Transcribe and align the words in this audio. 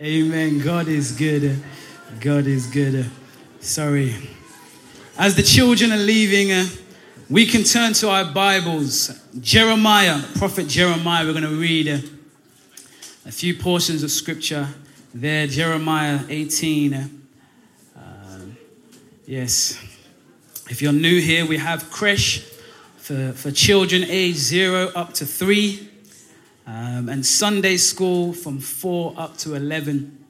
Amen. 0.00 0.58
God 0.58 0.88
is 0.88 1.12
good. 1.12 1.62
God 2.18 2.48
is 2.48 2.66
good. 2.66 3.08
Sorry. 3.60 4.12
As 5.16 5.36
the 5.36 5.42
children 5.44 5.92
are 5.92 5.96
leaving, 5.96 6.50
uh, 6.50 6.66
we 7.30 7.46
can 7.46 7.62
turn 7.62 7.92
to 7.92 8.10
our 8.10 8.24
Bibles. 8.24 9.16
Jeremiah, 9.40 10.20
Prophet 10.34 10.66
Jeremiah, 10.66 11.24
we're 11.24 11.30
going 11.30 11.44
to 11.44 11.60
read 11.60 11.86
uh, 11.86 11.98
a 13.24 13.30
few 13.30 13.54
portions 13.54 14.02
of 14.02 14.10
scripture 14.10 14.66
there. 15.14 15.46
Jeremiah 15.46 16.22
18. 16.28 16.94
Uh, 17.96 18.40
yes. 19.26 19.80
If 20.68 20.82
you're 20.82 20.92
new 20.92 21.20
here, 21.20 21.46
we 21.46 21.58
have 21.58 21.88
creche 21.92 22.40
for, 22.96 23.30
for 23.30 23.52
children 23.52 24.02
age 24.08 24.34
zero 24.34 24.90
up 24.96 25.12
to 25.14 25.24
three, 25.24 25.83
um, 26.66 27.08
and 27.08 27.24
Sunday 27.24 27.76
school 27.76 28.32
from 28.32 28.58
four 28.58 29.14
up 29.16 29.36
to 29.38 29.54
11. 29.54 30.24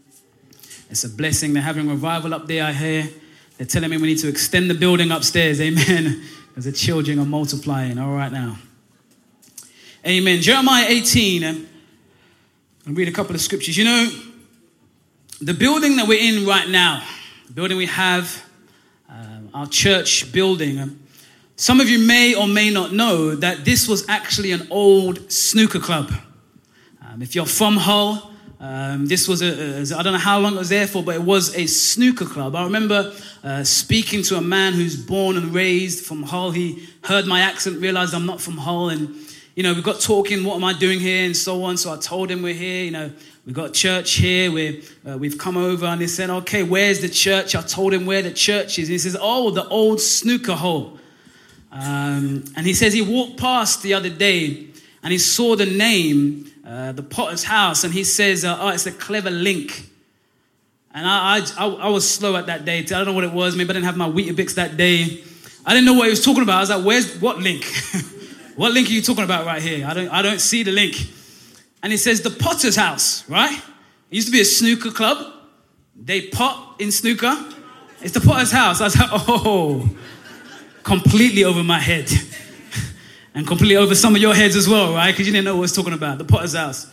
It's 0.90 1.04
a 1.04 1.08
blessing. 1.08 1.52
They're 1.52 1.62
having 1.62 1.88
revival 1.88 2.34
up 2.34 2.46
there, 2.46 2.64
I 2.64 2.72
hear. 2.72 3.08
They're 3.56 3.66
telling 3.66 3.90
me 3.90 3.96
we 3.96 4.08
need 4.08 4.18
to 4.18 4.28
extend 4.28 4.68
the 4.68 4.74
building 4.74 5.10
upstairs. 5.10 5.60
Amen. 5.60 6.22
Because 6.54 6.66
the 6.66 6.72
children 6.72 7.18
are 7.18 7.24
multiplying. 7.24 7.98
All 7.98 8.14
right 8.14 8.30
now. 8.30 8.56
Amen. 10.06 10.40
Jeremiah 10.40 10.84
18. 10.86 11.42
Um, 11.42 11.66
I'll 12.86 12.94
read 12.94 13.08
a 13.08 13.12
couple 13.12 13.34
of 13.34 13.40
scriptures. 13.40 13.76
You 13.76 13.82
know, 13.82 14.08
the 15.40 15.52
building 15.52 15.96
that 15.96 16.06
we're 16.06 16.20
in 16.20 16.46
right 16.46 16.68
now, 16.68 17.04
the 17.48 17.54
building 17.54 17.76
we 17.76 17.86
have, 17.86 18.44
um, 19.08 19.50
our 19.52 19.66
church 19.66 20.30
building, 20.30 20.78
um, 20.78 21.00
some 21.56 21.80
of 21.80 21.88
you 21.88 21.98
may 21.98 22.34
or 22.34 22.48
may 22.48 22.70
not 22.70 22.92
know 22.92 23.34
that 23.36 23.64
this 23.64 23.86
was 23.86 24.08
actually 24.08 24.52
an 24.52 24.66
old 24.70 25.30
snooker 25.30 25.78
club. 25.78 26.10
Um, 27.00 27.22
if 27.22 27.34
you're 27.34 27.46
from 27.46 27.76
Hull, 27.76 28.32
um, 28.58 29.06
this 29.06 29.28
was 29.28 29.42
a, 29.42 29.82
a, 29.82 29.98
I 29.98 30.02
don't 30.02 30.14
know 30.14 30.18
how 30.18 30.38
long 30.38 30.54
it 30.54 30.58
was 30.58 30.70
there 30.70 30.86
for, 30.86 31.02
but 31.02 31.14
it 31.14 31.22
was 31.22 31.54
a 31.54 31.66
snooker 31.66 32.24
club. 32.24 32.56
I 32.56 32.64
remember 32.64 33.12
uh, 33.44 33.62
speaking 33.62 34.22
to 34.24 34.36
a 34.36 34.40
man 34.40 34.72
who's 34.72 34.96
born 34.96 35.36
and 35.36 35.54
raised 35.54 36.04
from 36.04 36.22
Hull. 36.22 36.50
He 36.50 36.88
heard 37.02 37.26
my 37.26 37.40
accent, 37.40 37.80
realized 37.80 38.14
I'm 38.14 38.26
not 38.26 38.40
from 38.40 38.56
Hull, 38.56 38.88
and 38.88 39.14
you 39.54 39.62
know, 39.62 39.74
we 39.74 39.82
got 39.82 40.00
talking, 40.00 40.42
what 40.42 40.56
am 40.56 40.64
I 40.64 40.72
doing 40.72 40.98
here, 40.98 41.24
and 41.24 41.36
so 41.36 41.62
on. 41.62 41.76
So 41.76 41.92
I 41.92 41.98
told 41.98 42.30
him 42.30 42.42
we're 42.42 42.54
here, 42.54 42.84
you 42.84 42.90
know, 42.90 43.12
we 43.46 43.52
got 43.52 43.74
church 43.74 44.12
here, 44.14 44.50
we 44.50 44.82
uh, 45.08 45.18
we've 45.18 45.38
come 45.38 45.56
over, 45.56 45.86
and 45.86 46.00
he 46.00 46.08
said, 46.08 46.30
okay, 46.30 46.64
where's 46.64 47.00
the 47.00 47.08
church? 47.08 47.54
I 47.54 47.62
told 47.62 47.92
him 47.92 48.06
where 48.06 48.22
the 48.22 48.32
church 48.32 48.78
is. 48.78 48.88
And 48.88 48.94
he 48.94 48.98
says, 48.98 49.16
oh, 49.20 49.50
the 49.50 49.68
old 49.68 50.00
snooker 50.00 50.54
hole. 50.54 50.98
Um, 51.74 52.44
and 52.56 52.64
he 52.64 52.72
says 52.72 52.92
he 52.92 53.02
walked 53.02 53.36
past 53.36 53.82
the 53.82 53.94
other 53.94 54.08
day 54.08 54.68
and 55.02 55.12
he 55.12 55.18
saw 55.18 55.56
the 55.56 55.66
name, 55.66 56.50
uh, 56.64 56.92
the 56.92 57.02
Potter's 57.02 57.42
House, 57.42 57.82
and 57.82 57.92
he 57.92 58.04
says, 58.04 58.44
uh, 58.44 58.56
"Oh, 58.58 58.68
it's 58.68 58.86
a 58.86 58.92
clever 58.92 59.30
link." 59.30 59.90
And 60.94 61.04
I, 61.04 61.40
I, 61.58 61.66
I, 61.66 61.88
was 61.88 62.08
slow 62.08 62.36
at 62.36 62.46
that 62.46 62.64
day. 62.64 62.78
I 62.78 62.82
don't 62.82 63.06
know 63.06 63.12
what 63.12 63.24
it 63.24 63.32
was. 63.32 63.56
Maybe 63.56 63.70
I 63.70 63.72
didn't 63.72 63.86
have 63.86 63.96
my 63.96 64.08
Weetabix 64.08 64.54
that 64.54 64.76
day. 64.76 65.24
I 65.66 65.74
didn't 65.74 65.86
know 65.86 65.94
what 65.94 66.04
he 66.04 66.10
was 66.10 66.24
talking 66.24 66.44
about. 66.44 66.58
I 66.58 66.60
was 66.60 66.70
like, 66.70 66.84
"Where's 66.84 67.20
what 67.20 67.40
link? 67.40 67.64
what 68.56 68.72
link 68.72 68.88
are 68.88 68.92
you 68.92 69.02
talking 69.02 69.24
about 69.24 69.44
right 69.44 69.60
here? 69.60 69.84
I 69.84 69.94
don't, 69.94 70.08
I 70.08 70.22
don't 70.22 70.40
see 70.40 70.62
the 70.62 70.72
link." 70.72 70.94
And 71.82 71.92
he 71.92 71.96
says, 71.96 72.22
"The 72.22 72.30
Potter's 72.30 72.76
House, 72.76 73.28
right? 73.28 73.58
It 74.10 74.14
used 74.14 74.28
to 74.28 74.32
be 74.32 74.40
a 74.40 74.44
snooker 74.44 74.92
club. 74.92 75.32
They 75.96 76.28
pot 76.28 76.76
in 76.78 76.92
snooker. 76.92 77.36
It's 78.00 78.14
the 78.14 78.20
Potter's 78.20 78.52
House." 78.52 78.80
I 78.80 78.84
was 78.84 78.96
like, 78.96 79.08
"Oh." 79.12 79.90
Completely 80.84 81.42
over 81.42 81.64
my 81.64 81.80
head 81.80 82.08
and 83.34 83.46
completely 83.46 83.76
over 83.76 83.94
some 83.94 84.14
of 84.14 84.22
your 84.22 84.34
heads 84.34 84.54
as 84.54 84.68
well, 84.68 84.92
right? 84.92 85.10
Because 85.10 85.26
you 85.26 85.32
didn't 85.32 85.46
know 85.46 85.54
what 85.54 85.60
I 85.60 85.62
was 85.62 85.74
talking 85.74 85.94
about, 85.94 86.18
the 86.18 86.24
potter's 86.24 86.54
house. 86.54 86.86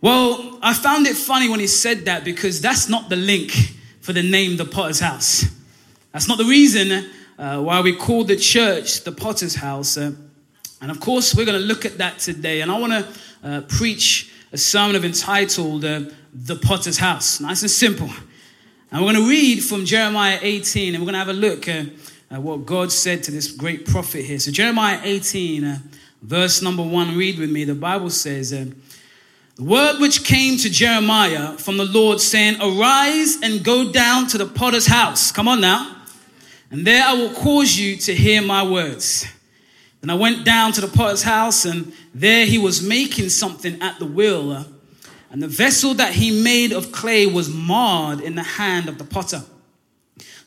Well, 0.00 0.58
I 0.62 0.74
found 0.74 1.06
it 1.06 1.16
funny 1.16 1.48
when 1.48 1.60
he 1.60 1.66
said 1.66 2.04
that 2.04 2.24
because 2.24 2.60
that's 2.60 2.88
not 2.88 3.08
the 3.08 3.16
link 3.16 3.52
for 4.00 4.12
the 4.12 4.22
name 4.22 4.56
the 4.56 4.64
potter's 4.64 5.00
house. 5.00 5.44
That's 6.12 6.28
not 6.28 6.38
the 6.38 6.44
reason 6.44 7.10
uh, 7.38 7.60
why 7.60 7.80
we 7.80 7.96
call 7.96 8.24
the 8.24 8.36
church 8.36 9.02
the 9.04 9.12
potter's 9.12 9.56
house. 9.56 9.96
Uh, 9.96 10.12
and 10.80 10.90
of 10.90 11.00
course, 11.00 11.34
we're 11.34 11.44
going 11.44 11.60
to 11.60 11.66
look 11.66 11.84
at 11.84 11.98
that 11.98 12.18
today. 12.18 12.60
And 12.60 12.70
I 12.70 12.78
want 12.78 12.92
to 12.92 13.08
uh, 13.42 13.60
preach 13.62 14.32
a 14.52 14.58
sermon 14.58 14.96
of 14.96 15.04
entitled 15.04 15.84
uh, 15.84 16.02
The 16.34 16.56
Potter's 16.56 16.98
House. 16.98 17.40
Nice 17.40 17.62
and 17.62 17.70
simple. 17.70 18.10
And 18.90 19.00
we're 19.04 19.12
going 19.12 19.24
to 19.24 19.28
read 19.28 19.62
from 19.62 19.84
Jeremiah 19.84 20.38
18 20.40 20.94
and 20.94 21.02
we're 21.02 21.12
going 21.12 21.12
to 21.12 21.18
have 21.18 21.28
a 21.28 21.32
look 21.32 21.68
uh, 22.30 22.36
uh, 22.36 22.40
what 22.40 22.64
God 22.64 22.92
said 22.92 23.22
to 23.24 23.30
this 23.30 23.50
great 23.50 23.86
prophet 23.86 24.24
here. 24.24 24.38
So, 24.38 24.50
Jeremiah 24.50 25.00
18, 25.02 25.64
uh, 25.64 25.78
verse 26.22 26.62
number 26.62 26.82
one, 26.82 27.16
read 27.16 27.38
with 27.38 27.50
me. 27.50 27.64
The 27.64 27.74
Bible 27.74 28.10
says, 28.10 28.52
uh, 28.52 28.66
The 29.56 29.64
word 29.64 30.00
which 30.00 30.24
came 30.24 30.56
to 30.58 30.70
Jeremiah 30.70 31.58
from 31.58 31.76
the 31.76 31.84
Lord, 31.84 32.20
saying, 32.20 32.56
Arise 32.60 33.38
and 33.42 33.64
go 33.64 33.90
down 33.90 34.28
to 34.28 34.38
the 34.38 34.46
potter's 34.46 34.86
house. 34.86 35.32
Come 35.32 35.48
on 35.48 35.60
now. 35.60 35.96
And 36.70 36.86
there 36.86 37.04
I 37.04 37.14
will 37.14 37.34
cause 37.34 37.76
you 37.76 37.96
to 37.96 38.14
hear 38.14 38.42
my 38.42 38.62
words. 38.62 39.26
Then 40.00 40.10
I 40.10 40.14
went 40.14 40.44
down 40.44 40.72
to 40.72 40.80
the 40.80 40.88
potter's 40.88 41.24
house, 41.24 41.64
and 41.64 41.92
there 42.14 42.46
he 42.46 42.58
was 42.58 42.80
making 42.80 43.28
something 43.30 43.82
at 43.82 43.98
the 43.98 44.06
wheel. 44.06 44.64
And 45.32 45.42
the 45.42 45.48
vessel 45.48 45.94
that 45.94 46.14
he 46.14 46.42
made 46.42 46.72
of 46.72 46.92
clay 46.92 47.26
was 47.26 47.52
marred 47.52 48.20
in 48.20 48.36
the 48.36 48.42
hand 48.42 48.88
of 48.88 48.98
the 48.98 49.04
potter. 49.04 49.42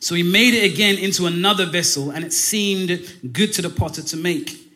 So 0.03 0.15
he 0.15 0.23
made 0.23 0.53
it 0.53 0.69
again 0.69 0.97
into 0.97 1.27
another 1.27 1.65
vessel, 1.65 2.11
and 2.11 2.25
it 2.25 2.33
seemed 2.33 2.89
good 3.31 3.53
to 3.53 3.61
the 3.61 3.69
potter 3.69 4.01
to 4.01 4.17
make. 4.17 4.69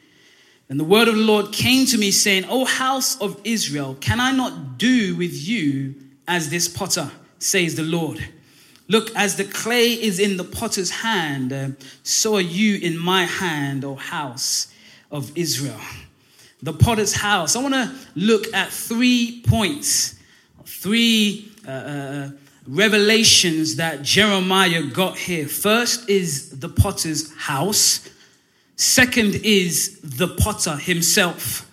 And 0.69 0.79
the 0.79 0.85
word 0.85 1.09
of 1.09 1.15
the 1.15 1.21
Lord 1.21 1.51
came 1.51 1.85
to 1.87 1.97
me, 1.97 2.11
saying, 2.11 2.45
O 2.47 2.63
house 2.63 3.19
of 3.19 3.41
Israel, 3.43 3.97
can 3.99 4.21
I 4.21 4.31
not 4.31 4.77
do 4.77 5.17
with 5.17 5.33
you 5.33 5.95
as 6.29 6.49
this 6.49 6.69
potter, 6.69 7.11
says 7.39 7.75
the 7.75 7.83
Lord? 7.83 8.25
Look, 8.87 9.13
as 9.17 9.35
the 9.35 9.43
clay 9.43 10.01
is 10.01 10.17
in 10.17 10.37
the 10.37 10.45
potter's 10.45 10.91
hand, 10.91 11.51
uh, 11.51 11.69
so 12.03 12.35
are 12.35 12.41
you 12.41 12.77
in 12.77 12.97
my 12.97 13.25
hand, 13.25 13.83
O 13.83 13.95
house 13.95 14.71
of 15.11 15.37
Israel. 15.37 15.81
The 16.61 16.71
potter's 16.71 17.15
house. 17.15 17.57
I 17.57 17.61
want 17.61 17.73
to 17.73 17.93
look 18.15 18.53
at 18.53 18.69
three 18.69 19.43
points, 19.45 20.15
three 20.63 21.51
uh, 21.67 21.71
uh, 21.71 22.29
revelations 22.67 23.77
that 23.77 24.01
Jeremiah 24.01 24.83
got 24.83 25.17
here. 25.17 25.47
First 25.47 26.09
is 26.09 26.59
the 26.59 26.69
potter's 26.69 27.33
house, 27.35 28.07
second 28.75 29.35
is 29.43 29.99
the 30.01 30.27
potter 30.27 30.75
himself, 30.75 31.69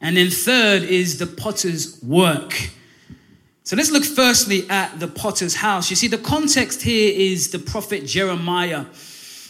and 0.00 0.16
then 0.16 0.30
third 0.30 0.82
is 0.82 1.18
the 1.18 1.26
potter's 1.26 2.02
work. 2.02 2.70
So 3.64 3.76
let's 3.76 3.90
look 3.90 4.04
firstly 4.04 4.68
at 4.68 4.98
the 4.98 5.08
potter's 5.08 5.54
house. 5.54 5.90
You 5.90 5.96
see, 5.96 6.08
the 6.08 6.18
context 6.18 6.82
here 6.82 7.12
is 7.14 7.50
the 7.50 7.58
prophet 7.58 8.06
Jeremiah. 8.06 8.86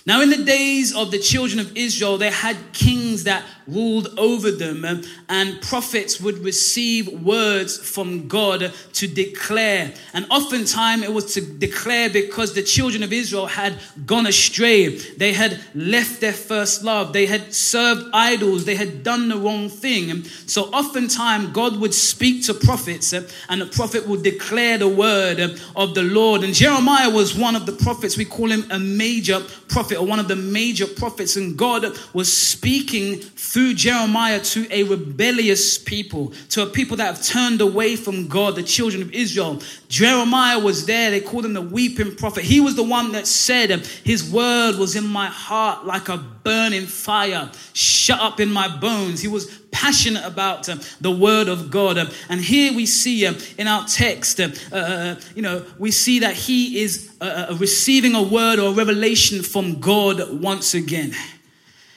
Now, 0.06 0.22
in 0.22 0.31
the 0.31 0.44
days 0.44 0.94
of 0.94 1.11
the 1.11 1.19
children 1.19 1.61
of 1.61 1.77
Israel, 1.77 2.16
they 2.16 2.31
had 2.31 2.56
kings 2.72 3.25
that 3.25 3.44
ruled 3.66 4.09
over 4.19 4.50
them, 4.50 4.84
and 5.28 5.61
prophets 5.62 6.21
would 6.21 6.38
receive 6.38 7.09
words 7.22 7.78
from 7.78 8.27
God 8.27 8.72
to 8.94 9.06
declare. 9.06 9.93
And 10.12 10.27
oftentimes 10.31 11.03
it 11.03 11.12
was 11.12 11.34
to 11.34 11.41
declare 11.41 12.11
because 12.11 12.55
the 12.55 12.62
children 12.62 13.03
of 13.03 13.12
Israel 13.12 13.47
had 13.47 13.78
gone 14.06 14.27
astray. 14.27 14.88
They 14.88 15.33
had 15.33 15.61
left 15.75 16.21
their 16.21 16.32
first 16.32 16.82
love. 16.82 17.12
They 17.12 17.27
had 17.27 17.55
served 17.55 18.11
idols. 18.12 18.65
They 18.65 18.75
had 18.75 19.03
done 19.03 19.28
the 19.28 19.37
wrong 19.37 19.69
thing. 19.69 20.25
So 20.25 20.65
oftentimes 20.65 21.49
God 21.49 21.78
would 21.78 21.94
speak 21.94 22.44
to 22.47 22.55
prophets, 22.55 23.12
and 23.12 23.61
the 23.61 23.67
prophet 23.67 24.09
would 24.09 24.22
declare 24.22 24.78
the 24.78 24.88
word 24.88 25.61
of 25.77 25.94
the 25.94 26.03
Lord. 26.03 26.43
And 26.43 26.55
Jeremiah 26.55 27.11
was 27.11 27.37
one 27.37 27.55
of 27.55 27.67
the 27.67 27.72
prophets. 27.72 28.17
We 28.17 28.25
call 28.25 28.50
him 28.50 28.67
a 28.71 28.78
major 28.78 29.41
prophet 29.69 29.89
or 29.96 30.06
one 30.06 30.18
of 30.18 30.28
the 30.28 30.36
major 30.36 30.86
prophets. 30.86 31.36
And 31.36 31.56
God 31.56 31.86
was 32.12 32.34
speaking 32.36 33.16
through 33.16 33.60
through 33.60 33.74
Jeremiah 33.74 34.40
to 34.40 34.66
a 34.70 34.84
rebellious 34.84 35.76
people, 35.76 36.32
to 36.48 36.62
a 36.62 36.66
people 36.66 36.96
that 36.96 37.04
have 37.04 37.22
turned 37.22 37.60
away 37.60 37.94
from 37.94 38.26
God, 38.26 38.56
the 38.56 38.62
children 38.62 39.02
of 39.02 39.12
Israel. 39.12 39.60
Jeremiah 39.88 40.58
was 40.58 40.87
there. 40.87 41.10
They 41.10 41.20
called 41.20 41.44
him 41.44 41.52
the 41.52 41.60
weeping 41.60 42.16
prophet. 42.16 42.42
He 42.42 42.58
was 42.58 42.75
the 42.75 42.82
one 42.82 43.12
that 43.12 43.26
said, 43.26 43.70
His 44.02 44.31
word 44.32 44.76
was 44.76 44.96
in 44.96 45.06
my 45.06 45.26
heart 45.26 45.84
like 45.84 46.08
a 46.08 46.16
burning 46.16 46.86
fire, 46.86 47.50
shut 47.75 48.19
up 48.19 48.40
in 48.40 48.50
my 48.50 48.66
bones. 48.78 49.20
He 49.20 49.28
was 49.28 49.59
passionate 49.70 50.25
about 50.25 50.69
uh, 50.69 50.76
the 51.00 51.11
word 51.11 51.49
of 51.49 51.70
God. 51.70 51.99
Uh, 51.99 52.06
and 52.28 52.40
here 52.40 52.72
we 52.72 52.87
see 52.87 53.26
uh, 53.26 53.34
in 53.58 53.67
our 53.67 53.87
text, 53.87 54.40
uh, 54.40 54.49
uh, 54.72 55.17
you 55.34 55.43
know, 55.43 55.64
we 55.78 55.90
see 55.90 56.20
that 56.20 56.34
he 56.34 56.81
is 56.81 57.11
uh, 57.20 57.56
receiving 57.58 58.14
a 58.14 58.22
word 58.22 58.58
or 58.58 58.72
revelation 58.72 59.43
from 59.43 59.81
God 59.81 60.40
once 60.40 60.75
again. 60.75 61.14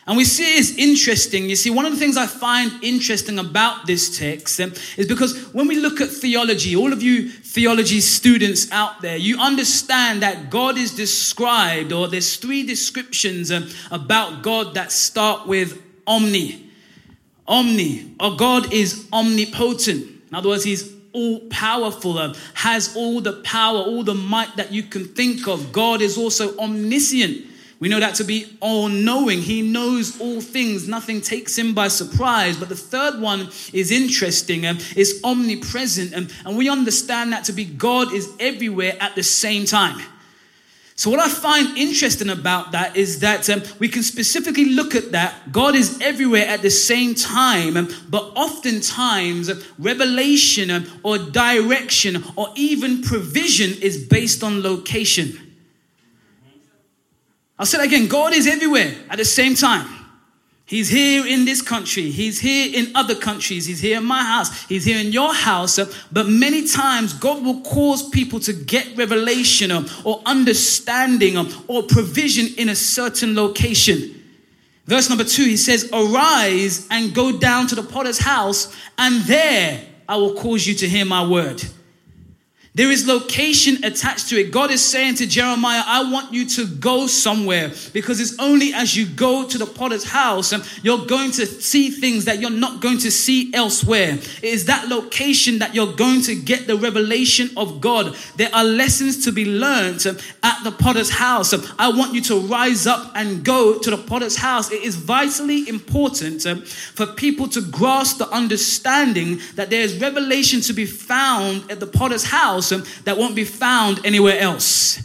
And 0.06 0.18
we 0.18 0.25
see 0.25 0.58
it's 0.58 0.75
interesting. 0.78 1.50
You 1.50 1.56
see, 1.56 1.70
one 1.70 1.86
of 1.86 1.94
the 1.94 1.98
things 1.98 2.18
I 2.18 2.28
find 2.28 2.84
interesting 2.84 3.40
about 3.40 3.88
this 3.88 4.18
text 4.18 4.60
um, 4.60 4.74
is 4.98 5.08
because 5.08 5.54
when 5.54 5.68
we 5.68 5.78
look 5.78 6.02
at 6.02 6.10
theology, 6.10 6.75
all 6.75 6.92
of 6.92 7.02
you 7.02 7.30
theology 7.30 8.02
students 8.02 8.70
out 8.72 9.02
there, 9.02 9.16
you 9.16 9.40
understand 9.40 10.22
that 10.22 10.50
God 10.50 10.78
is 10.78 10.94
described, 10.94 11.94
or 11.94 12.10
there's 12.10 12.36
three 12.36 12.64
descriptions 12.64 13.50
um, 13.50 13.70
about 13.92 14.44
God 14.44 14.74
that 14.74 14.92
start 14.92 15.48
with 15.48 15.81
omni. 16.06 16.62
Omni, 17.48 18.16
or 18.19 18.36
God 18.36 18.72
is 18.74 19.07
omnipotent. 19.12 20.06
In 20.30 20.36
other 20.36 20.50
words, 20.50 20.63
He's 20.63 20.94
all 21.13 21.42
powerful, 21.50 22.18
uh, 22.18 22.34
has 22.56 22.95
all 22.95 23.22
the 23.22 23.34
power, 23.44 23.78
all 23.78 24.04
the 24.04 24.16
might 24.16 24.56
that 24.57 24.72
you 24.72 24.84
can 24.84 25.06
think 25.06 25.48
of. 25.48 25.72
God 25.72 26.01
is 26.01 26.18
also 26.18 26.57
omniscient. 26.57 27.48
We 27.80 27.90
know 27.90 28.00
that 28.00 28.16
to 28.16 28.24
be 28.24 28.57
all 28.62 28.88
knowing. 28.88 29.42
He 29.42 29.62
knows 29.62 30.19
all 30.22 30.40
things. 30.40 30.88
Nothing 30.88 31.19
takes 31.19 31.57
him 31.57 31.74
by 31.74 31.90
surprise. 31.90 32.56
But 32.56 32.69
the 32.69 32.78
third 32.78 33.19
one 33.19 33.50
is 33.74 33.92
interesting. 33.92 34.66
Um, 34.66 34.78
it's 34.96 35.22
omnipresent. 35.22 36.13
Um, 36.13 36.30
and 36.46 36.57
we 36.57 36.69
understand 36.69 37.34
that 37.34 37.44
to 37.46 37.51
be 37.51 37.66
God 37.66 38.13
is 38.13 38.31
everywhere 38.39 38.96
at 39.01 39.16
the 39.16 39.24
same 39.24 39.66
time. 39.66 40.01
So, 40.95 41.10
what 41.10 41.19
I 41.19 41.28
find 41.28 41.75
interesting 41.75 42.30
about 42.30 42.72
that 42.74 42.95
is 42.95 43.19
that 43.22 43.50
um, 43.50 43.63
we 43.80 43.88
can 43.88 44.04
specifically 44.04 44.66
look 44.66 44.94
at 44.94 45.12
that. 45.12 45.51
God 45.51 45.75
is 45.75 46.00
everywhere 46.01 46.45
at 46.45 46.62
the 46.62 46.69
same 46.69 47.16
time, 47.16 47.78
um, 47.78 47.90
but 48.10 48.31
oftentimes, 48.36 49.50
uh, 49.50 49.60
revelation 49.80 50.69
um, 50.69 50.86
or 51.01 51.18
direction 51.18 52.24
or 52.36 52.50
even 52.56 53.01
provision 53.01 53.81
is 53.81 54.06
based 54.06 54.44
on 54.44 54.62
location. 54.62 55.40
I'll 57.57 57.66
say 57.66 57.78
that 57.78 57.88
again 57.88 58.07
God 58.07 58.34
is 58.34 58.46
everywhere 58.48 58.94
at 59.10 59.18
the 59.18 59.25
same 59.25 59.56
time. 59.56 60.03
He's 60.74 60.90
here 60.90 61.24
in 61.28 61.46
this 61.46 61.62
country. 61.62 62.10
He's 62.10 62.40
here 62.40 62.72
in 62.74 62.96
other 62.96 63.14
countries. 63.14 63.68
He's 63.68 63.80
here 63.80 64.00
in 64.00 64.06
my 64.06 64.24
house. 64.24 64.64
He's 64.64 64.84
here 64.84 64.98
in 64.98 65.12
your 65.12 65.31
house. 65.31 65.78
But 66.12 66.28
many 66.28 66.68
times, 66.68 67.14
God 67.14 67.46
will 67.46 67.62
cause 67.62 68.10
people 68.10 68.40
to 68.40 68.54
get 68.54 68.98
revelation 68.98 69.70
um, 69.70 69.88
or 70.04 70.24
understanding 70.25 71.38
um, 71.38 71.54
or 71.68 71.84
provision 71.84 72.56
in 72.58 72.70
a 72.70 72.75
certain 72.75 73.36
location. 73.36 74.20
Verse 74.88 75.10
number 75.10 75.24
two, 75.24 75.44
he 75.44 75.58
says, 75.58 75.92
Arise 75.94 76.88
and 76.90 77.14
go 77.14 77.38
down 77.38 77.68
to 77.68 77.75
the 77.75 77.84
potter's 77.84 78.18
house, 78.18 78.75
and 78.98 79.22
there 79.25 79.80
I 80.10 80.18
will 80.18 80.34
cause 80.34 80.66
you 80.66 80.74
to 80.74 80.90
hear 80.90 81.06
my 81.06 81.24
word. 81.24 81.64
There 82.75 82.90
is 82.90 83.06
location 83.06 83.84
attached 83.84 84.30
to 84.30 84.40
it. 84.40 84.52
God 84.52 84.72
is 84.72 84.84
saying 84.84 85.16
to 85.16 85.28
Jeremiah, 85.28 85.84
I 85.86 86.12
want 86.12 86.34
you 86.34 86.50
to 86.50 86.66
go 86.66 87.06
somewhere 87.06 87.72
because 87.94 88.20
it's 88.20 88.36
only 88.40 88.74
as 88.74 88.98
you 88.98 89.06
go 89.06 89.48
to 89.48 89.58
the 89.60 89.68
potter's 89.68 90.04
house 90.04 90.54
and 90.54 90.68
you're 90.81 91.06
going 91.06 91.30
to 91.34 91.46
see 91.46 91.92
things 91.92 92.25
that 92.25 92.40
you're 92.40 92.50
not 92.50 92.81
going 92.81 92.98
to 93.00 93.12
see 93.12 93.54
elsewhere. 93.54 94.14
It 94.14 94.44
is 94.44 94.66
that 94.66 94.88
location 94.88 95.60
that 95.60 95.75
you're 95.75 95.94
going 95.94 96.24
to 96.24 96.34
get 96.34 96.66
the 96.66 96.75
revelation 96.75 97.52
of 97.58 97.80
God. 97.80 98.16
There 98.38 98.50
are 98.56 98.64
lessons 98.64 99.24
to 99.25 99.31
be 99.31 99.46
learned 99.46 100.08
um, 100.08 100.18
at 100.42 100.64
the 100.64 100.72
potter's 100.72 101.12
house. 101.12 101.54
Um, 101.54 101.62
I 101.78 101.90
want 101.90 102.16
you 102.16 102.22
to 102.22 102.40
rise 102.40 102.88
up 102.88 103.12
and 103.14 103.46
go 103.46 103.78
to 103.78 103.92
the 103.92 103.98
potter's 103.98 104.38
house. 104.38 104.72
It 104.72 104.81
is 104.81 104.96
vitally 104.96 105.70
important 105.70 106.42
for 106.42 107.06
people 107.06 107.48
to 107.50 107.62
grasp 107.62 108.18
the 108.18 108.30
understanding 108.30 109.42
that 109.54 109.70
there 109.70 109.81
is 109.81 110.02
revelation 110.02 110.60
to 110.62 110.74
be 110.74 110.88
found 110.88 111.70
at 111.70 111.80
the 111.80 111.86
potter's 111.86 112.24
house 112.24 112.62
that 112.69 113.18
won't 113.18 113.36
be 113.36 113.45
found 113.45 114.06
anywhere 114.06 114.39
else. 114.39 115.00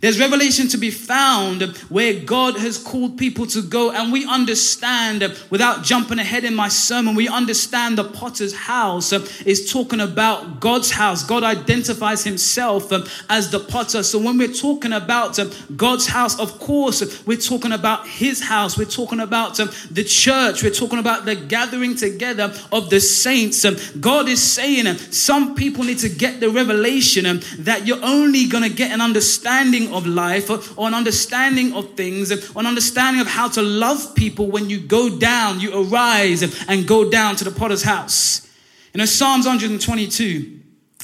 There's 0.00 0.20
revelation 0.20 0.68
to 0.68 0.76
be 0.76 0.92
found 0.92 1.62
where 1.88 2.14
God 2.14 2.56
has 2.56 2.78
called 2.78 3.18
people 3.18 3.46
to 3.48 3.62
go, 3.62 3.90
and 3.90 4.12
we 4.12 4.24
understand, 4.26 5.36
without 5.50 5.82
jumping 5.82 6.20
ahead 6.20 6.44
in 6.44 6.54
my 6.54 6.68
sermon, 6.68 7.16
we 7.16 7.26
understand 7.26 7.98
the 7.98 8.04
potter's 8.04 8.54
house 8.54 9.12
is 9.42 9.72
talking 9.72 9.98
about 10.00 10.60
God's 10.60 10.92
house. 10.92 11.24
God 11.24 11.42
identifies 11.42 12.22
himself 12.22 12.92
um, 12.92 13.06
as 13.28 13.50
the 13.50 13.58
potter. 13.58 14.04
So 14.04 14.20
when 14.20 14.38
we're 14.38 14.52
talking 14.52 14.92
about 14.92 15.36
um, 15.40 15.50
God's 15.76 16.06
house, 16.06 16.38
of 16.38 16.60
course, 16.60 17.26
we're 17.26 17.36
talking 17.36 17.72
about 17.72 18.06
his 18.06 18.40
house. 18.40 18.78
We're 18.78 18.84
talking 18.84 19.18
about 19.18 19.58
um, 19.58 19.70
the 19.90 20.04
church. 20.04 20.62
We're 20.62 20.70
talking 20.70 21.00
about 21.00 21.24
the 21.24 21.34
gathering 21.34 21.96
together 21.96 22.54
of 22.70 22.88
the 22.88 23.00
saints. 23.00 23.64
God 23.96 24.28
is 24.28 24.40
saying 24.40 24.86
some 25.10 25.56
people 25.56 25.82
need 25.82 25.98
to 25.98 26.08
get 26.08 26.38
the 26.38 26.50
revelation 26.50 27.24
that 27.58 27.84
you're 27.84 28.04
only 28.04 28.46
going 28.46 28.62
to 28.62 28.70
get 28.70 28.92
an 28.92 29.00
understanding 29.00 29.87
of 29.92 30.06
life 30.06 30.50
or 30.78 30.88
an 30.88 30.94
understanding 30.94 31.72
of 31.74 31.94
things 31.94 32.30
or 32.32 32.60
an 32.60 32.66
understanding 32.66 33.20
of 33.20 33.26
how 33.26 33.48
to 33.48 33.62
love 33.62 34.14
people 34.14 34.50
when 34.50 34.68
you 34.70 34.80
go 34.80 35.18
down, 35.18 35.60
you 35.60 35.72
arise 35.82 36.42
and 36.68 36.86
go 36.86 37.10
down 37.10 37.36
to 37.36 37.44
the 37.44 37.50
potter's 37.50 37.82
house. 37.82 38.48
You 38.94 38.98
know, 38.98 39.04
Psalms 39.04 39.46
122, 39.46 40.60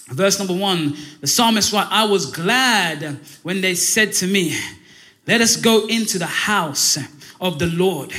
verse 0.08 0.38
number 0.38 0.54
one, 0.54 0.96
the 1.20 1.26
psalmist 1.26 1.72
writes, 1.72 1.88
I 1.90 2.04
was 2.04 2.30
glad 2.32 3.20
when 3.42 3.60
they 3.60 3.74
said 3.74 4.12
to 4.14 4.26
me, 4.26 4.56
Let 5.26 5.40
us 5.40 5.56
go 5.56 5.86
into 5.86 6.18
the 6.18 6.26
house 6.26 6.98
of 7.40 7.58
the 7.58 7.66
Lord. 7.66 8.12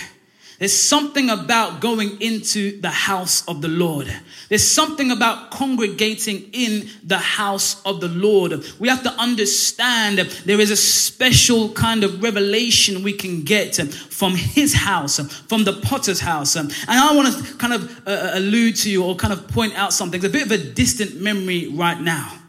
There's 0.60 0.74
something 0.74 1.30
about 1.30 1.82
going 1.82 2.22
into 2.22 2.80
the 2.80 2.90
house 2.90 3.46
of 3.48 3.62
the 3.62 3.68
Lord. 3.68 4.14
There's 4.48 4.66
something 4.66 5.12
about 5.12 5.52
congregating 5.52 6.50
in 6.54 6.90
the 7.04 7.18
house 7.18 7.82
of 7.84 8.00
the 8.00 8.08
Lord. 8.08 8.64
We 8.80 8.88
have 8.88 9.04
to 9.04 9.12
understand 9.12 10.20
there 10.20 10.62
is 10.62 10.72
a 10.72 10.78
special 10.78 11.70
kind 11.74 12.04
of 12.04 12.24
revelation 12.24 13.04
we 13.04 13.14
can 13.14 13.44
get 13.44 13.76
from 13.76 14.36
his 14.36 14.74
house, 14.74 15.20
from 15.48 15.66
the 15.66 15.74
potter's 15.74 16.22
house. 16.22 16.56
And 16.56 16.74
I 16.88 17.14
want 17.16 17.34
to 17.36 17.56
kind 17.56 17.74
of 17.74 18.08
uh, 18.08 18.12
uh, 18.12 18.32
allude 18.36 18.76
to 18.78 18.90
you 18.90 19.04
or 19.04 19.16
kind 19.16 19.34
of 19.34 19.48
point 19.48 19.76
out 19.76 19.94
something. 19.94 20.18
It's 20.18 20.26
a 20.26 20.30
bit 20.30 20.46
of 20.46 20.52
a 20.52 20.58
distant 20.58 21.20
memory 21.22 21.68
right 21.68 22.00
now. 22.00 22.40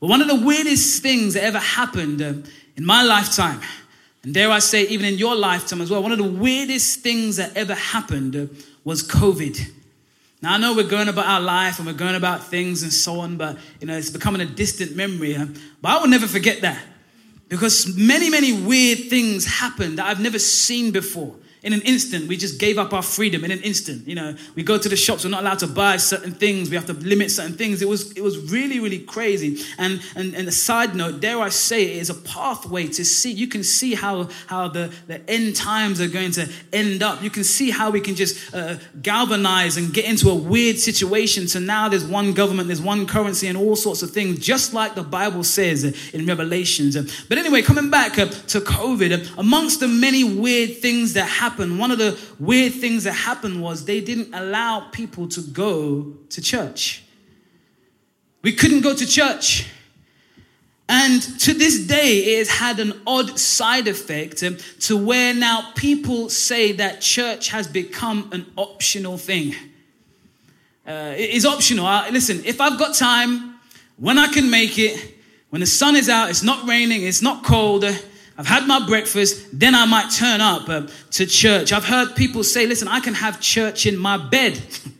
But 0.00 0.08
one 0.08 0.20
of 0.20 0.28
the 0.28 0.46
weirdest 0.46 1.02
things 1.02 1.34
that 1.34 1.44
ever 1.44 1.58
happened 1.58 2.22
uh, 2.22 2.34
in 2.76 2.86
my 2.86 3.02
lifetime, 3.02 3.60
and 4.28 4.34
dare 4.34 4.50
I 4.50 4.58
say, 4.58 4.86
even 4.88 5.06
in 5.06 5.14
your 5.14 5.34
lifetime 5.34 5.80
as 5.80 5.90
well, 5.90 6.02
one 6.02 6.12
of 6.12 6.18
the 6.18 6.24
weirdest 6.24 7.00
things 7.00 7.36
that 7.36 7.56
ever 7.56 7.72
happened 7.72 8.62
was 8.84 9.02
COVID. 9.02 9.58
Now, 10.42 10.52
I 10.52 10.58
know 10.58 10.76
we're 10.76 10.86
going 10.86 11.08
about 11.08 11.24
our 11.24 11.40
life 11.40 11.78
and 11.78 11.86
we're 11.86 11.94
going 11.94 12.14
about 12.14 12.46
things 12.46 12.82
and 12.82 12.92
so 12.92 13.20
on, 13.20 13.38
but 13.38 13.56
you 13.80 13.86
know, 13.86 13.96
it's 13.96 14.10
becoming 14.10 14.42
a 14.42 14.44
distant 14.44 14.94
memory. 14.94 15.34
But 15.80 15.88
I 15.88 16.00
will 16.02 16.08
never 16.08 16.26
forget 16.26 16.60
that 16.60 16.78
because 17.48 17.96
many, 17.96 18.28
many 18.28 18.52
weird 18.52 19.08
things 19.08 19.46
happened 19.46 19.96
that 19.96 20.04
I've 20.04 20.20
never 20.20 20.38
seen 20.38 20.90
before. 20.90 21.34
In 21.62 21.72
an 21.72 21.80
instant, 21.82 22.28
we 22.28 22.36
just 22.36 22.60
gave 22.60 22.78
up 22.78 22.92
our 22.92 23.02
freedom. 23.02 23.44
In 23.44 23.50
an 23.50 23.60
instant, 23.60 24.06
you 24.06 24.14
know, 24.14 24.36
we 24.54 24.62
go 24.62 24.78
to 24.78 24.88
the 24.88 24.96
shops. 24.96 25.24
We're 25.24 25.30
not 25.30 25.42
allowed 25.42 25.58
to 25.60 25.66
buy 25.66 25.96
certain 25.96 26.32
things. 26.32 26.70
We 26.70 26.76
have 26.76 26.86
to 26.86 26.92
limit 26.92 27.32
certain 27.32 27.54
things. 27.54 27.82
It 27.82 27.88
was 27.88 28.12
it 28.12 28.22
was 28.22 28.38
really 28.52 28.78
really 28.78 29.00
crazy. 29.00 29.64
And 29.76 30.00
and, 30.14 30.34
and 30.34 30.46
a 30.46 30.52
side 30.52 30.94
note, 30.94 31.20
dare 31.20 31.40
I 31.40 31.48
say, 31.48 31.96
it 31.96 31.96
is 31.96 32.10
a 32.10 32.14
pathway 32.14 32.86
to 32.86 33.04
see. 33.04 33.32
You 33.32 33.48
can 33.48 33.64
see 33.64 33.94
how 33.94 34.28
how 34.46 34.68
the 34.68 34.92
the 35.08 35.28
end 35.28 35.56
times 35.56 36.00
are 36.00 36.06
going 36.06 36.30
to 36.32 36.48
end 36.72 37.02
up. 37.02 37.22
You 37.22 37.30
can 37.30 37.42
see 37.42 37.70
how 37.70 37.90
we 37.90 38.00
can 38.00 38.14
just 38.14 38.54
uh, 38.54 38.76
galvanize 39.02 39.76
and 39.76 39.92
get 39.92 40.04
into 40.04 40.30
a 40.30 40.34
weird 40.36 40.78
situation. 40.78 41.48
So 41.48 41.58
now 41.58 41.88
there's 41.88 42.04
one 42.04 42.34
government, 42.34 42.68
there's 42.68 42.80
one 42.80 43.06
currency, 43.06 43.48
and 43.48 43.58
all 43.58 43.74
sorts 43.74 44.02
of 44.02 44.12
things, 44.12 44.38
just 44.38 44.74
like 44.74 44.94
the 44.94 45.02
Bible 45.02 45.42
says 45.42 45.84
in 46.14 46.24
Revelations. 46.24 46.96
But 47.28 47.38
anyway, 47.38 47.62
coming 47.62 47.90
back 47.90 48.16
uh, 48.16 48.26
to 48.26 48.60
COVID, 48.60 49.36
amongst 49.38 49.80
the 49.80 49.88
many 49.88 50.22
weird 50.22 50.78
things 50.78 51.14
that 51.14 51.24
happened 51.24 51.47
happened, 51.48 51.78
one 51.78 51.90
of 51.90 51.98
the 51.98 52.18
weird 52.38 52.74
things 52.74 53.04
that 53.04 53.12
happened 53.12 53.62
was 53.62 53.84
they 53.84 54.00
didn't 54.00 54.34
allow 54.34 54.88
people 54.90 55.28
to 55.28 55.40
go 55.40 56.14
to 56.30 56.40
church. 56.42 57.04
We 58.42 58.52
couldn't 58.52 58.82
go 58.82 58.94
to 58.94 59.06
church. 59.06 59.66
And 60.88 61.20
to 61.40 61.52
this 61.52 61.86
day, 61.86 62.10
it 62.32 62.38
has 62.38 62.48
had 62.48 62.80
an 62.80 63.00
odd 63.06 63.38
side 63.38 63.88
effect 63.88 64.42
to 64.80 64.96
where 64.96 65.34
now 65.34 65.72
people 65.74 66.30
say 66.30 66.72
that 66.72 67.00
church 67.00 67.48
has 67.50 67.66
become 67.66 68.28
an 68.32 68.46
optional 68.56 69.18
thing. 69.18 69.54
Uh, 70.86 71.14
it 71.16 71.30
is 71.30 71.44
optional. 71.44 71.84
I, 71.84 72.08
listen, 72.08 72.42
if 72.44 72.60
I've 72.60 72.78
got 72.78 72.94
time, 72.94 73.58
when 73.98 74.16
I 74.16 74.28
can 74.28 74.50
make 74.50 74.78
it, 74.78 75.16
when 75.50 75.60
the 75.60 75.66
sun 75.66 75.96
is 75.96 76.08
out, 76.08 76.30
it's 76.30 76.42
not 76.42 76.66
raining, 76.66 77.02
it's 77.02 77.22
not 77.22 77.44
cold, 77.44 77.84
I've 78.38 78.46
had 78.46 78.68
my 78.68 78.86
breakfast, 78.86 79.46
then 79.52 79.74
I 79.74 79.84
might 79.84 80.10
turn 80.10 80.40
up 80.40 80.68
uh, 80.68 80.86
to 81.10 81.26
church. 81.26 81.72
I've 81.72 81.84
heard 81.84 82.14
people 82.14 82.44
say, 82.44 82.66
listen, 82.66 82.86
I 82.86 83.00
can 83.00 83.14
have 83.14 83.40
church 83.40 83.84
in 83.84 83.96
my 83.96 84.16
bed. 84.16 84.62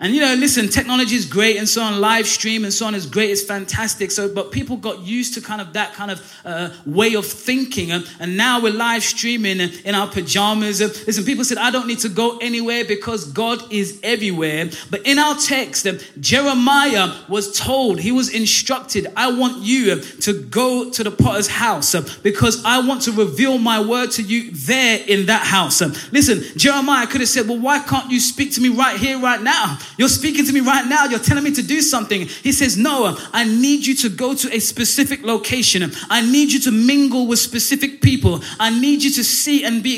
And 0.00 0.14
you 0.14 0.20
know, 0.20 0.32
listen, 0.34 0.68
technology 0.68 1.16
is 1.16 1.26
great 1.26 1.56
and 1.56 1.68
so 1.68 1.82
on, 1.82 2.00
live 2.00 2.28
stream 2.28 2.62
and 2.62 2.72
so 2.72 2.86
on 2.86 2.94
is 2.94 3.04
great, 3.04 3.30
it's 3.30 3.42
fantastic. 3.42 4.12
So, 4.12 4.32
but 4.32 4.52
people 4.52 4.76
got 4.76 5.00
used 5.00 5.34
to 5.34 5.40
kind 5.40 5.60
of 5.60 5.72
that 5.72 5.92
kind 5.92 6.12
of 6.12 6.40
uh, 6.44 6.70
way 6.86 7.14
of 7.14 7.26
thinking. 7.26 7.90
And, 7.90 8.08
and 8.20 8.36
now 8.36 8.62
we're 8.62 8.72
live 8.72 9.02
streaming 9.02 9.58
in 9.58 9.96
our 9.96 10.06
pajamas. 10.06 10.80
listen, 10.80 11.24
people 11.24 11.42
said, 11.42 11.58
I 11.58 11.72
don't 11.72 11.88
need 11.88 11.98
to 12.00 12.08
go 12.08 12.38
anywhere 12.38 12.84
because 12.84 13.24
God 13.24 13.72
is 13.72 13.98
everywhere. 14.04 14.70
But 14.88 15.04
in 15.04 15.18
our 15.18 15.34
text, 15.34 15.84
uh, 15.84 15.94
Jeremiah 16.20 17.12
was 17.28 17.58
told, 17.58 17.98
he 17.98 18.12
was 18.12 18.32
instructed, 18.32 19.08
I 19.16 19.32
want 19.32 19.64
you 19.64 20.00
to 20.00 20.32
go 20.44 20.90
to 20.90 21.02
the 21.02 21.10
potter's 21.10 21.48
house 21.48 21.92
uh, 21.96 22.08
because 22.22 22.64
I 22.64 22.86
want 22.86 23.02
to 23.02 23.10
reveal 23.12 23.58
my 23.58 23.84
word 23.84 24.12
to 24.12 24.22
you 24.22 24.52
there 24.52 25.02
in 25.08 25.26
that 25.26 25.44
house. 25.44 25.80
listen, 26.12 26.44
Jeremiah 26.56 27.08
could 27.08 27.20
have 27.20 27.28
said, 27.28 27.48
Well, 27.48 27.58
why 27.58 27.80
can't 27.80 28.12
you 28.12 28.20
speak 28.20 28.52
to 28.52 28.60
me 28.60 28.68
right 28.68 28.96
here, 28.96 29.18
right 29.18 29.42
now? 29.42 29.76
You're 29.98 30.08
speaking 30.08 30.46
to 30.46 30.52
me 30.52 30.60
right 30.60 30.86
now. 30.86 31.06
You're 31.06 31.18
telling 31.18 31.42
me 31.42 31.50
to 31.54 31.62
do 31.62 31.82
something. 31.82 32.28
He 32.28 32.52
says, 32.52 32.78
No, 32.78 33.18
I 33.32 33.44
need 33.44 33.84
you 33.84 33.96
to 33.96 34.08
go 34.08 34.32
to 34.32 34.54
a 34.54 34.60
specific 34.60 35.24
location. 35.24 35.90
I 36.08 36.20
need 36.20 36.52
you 36.52 36.60
to 36.60 36.70
mingle 36.70 37.26
with 37.26 37.40
specific 37.40 38.00
people. 38.00 38.40
I 38.60 38.70
need 38.70 39.02
you 39.02 39.10
to 39.10 39.24
see 39.24 39.64
and 39.64 39.82
be 39.82 39.96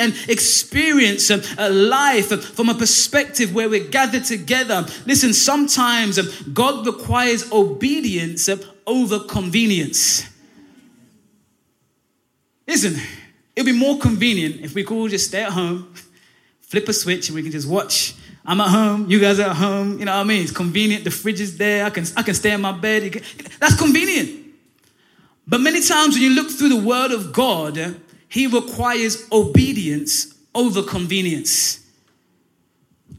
and 0.00 0.14
experience 0.26 1.30
a 1.30 1.68
life 1.68 2.28
from 2.54 2.70
a 2.70 2.74
perspective 2.74 3.54
where 3.54 3.68
we're 3.68 3.88
gathered 3.88 4.24
together. 4.24 4.86
Listen, 5.04 5.34
sometimes 5.34 6.18
God 6.48 6.86
requires 6.86 7.52
obedience 7.52 8.48
over 8.86 9.18
convenience. 9.20 10.26
Listen, 12.66 12.96
it'd 13.54 13.66
be 13.66 13.78
more 13.78 13.98
convenient 13.98 14.62
if 14.62 14.74
we 14.74 14.82
could 14.82 14.96
all 14.96 15.08
just 15.08 15.28
stay 15.28 15.42
at 15.42 15.52
home, 15.52 15.92
flip 16.62 16.88
a 16.88 16.92
switch, 16.94 17.28
and 17.28 17.36
we 17.36 17.42
can 17.42 17.52
just 17.52 17.68
watch. 17.68 18.14
I'm 18.44 18.60
at 18.60 18.68
home, 18.68 19.08
you 19.08 19.20
guys 19.20 19.38
are 19.38 19.50
at 19.50 19.56
home, 19.56 19.98
you 19.98 20.04
know 20.04 20.16
what 20.16 20.20
I 20.20 20.24
mean? 20.24 20.42
It's 20.42 20.50
convenient, 20.50 21.04
the 21.04 21.10
fridge 21.10 21.40
is 21.40 21.56
there, 21.56 21.84
I 21.84 21.90
can, 21.90 22.04
I 22.16 22.22
can 22.22 22.34
stay 22.34 22.52
in 22.52 22.60
my 22.60 22.72
bed. 22.72 23.12
Can, 23.12 23.22
that's 23.60 23.76
convenient. 23.76 24.42
But 25.46 25.60
many 25.60 25.80
times 25.80 26.14
when 26.14 26.22
you 26.22 26.30
look 26.30 26.50
through 26.50 26.70
the 26.70 26.80
Word 26.80 27.12
of 27.12 27.32
God, 27.32 28.00
He 28.28 28.46
requires 28.46 29.28
obedience 29.30 30.34
over 30.54 30.82
convenience. 30.82 31.86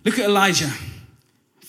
Look 0.03 0.19
at 0.19 0.25
Elijah. 0.25 0.71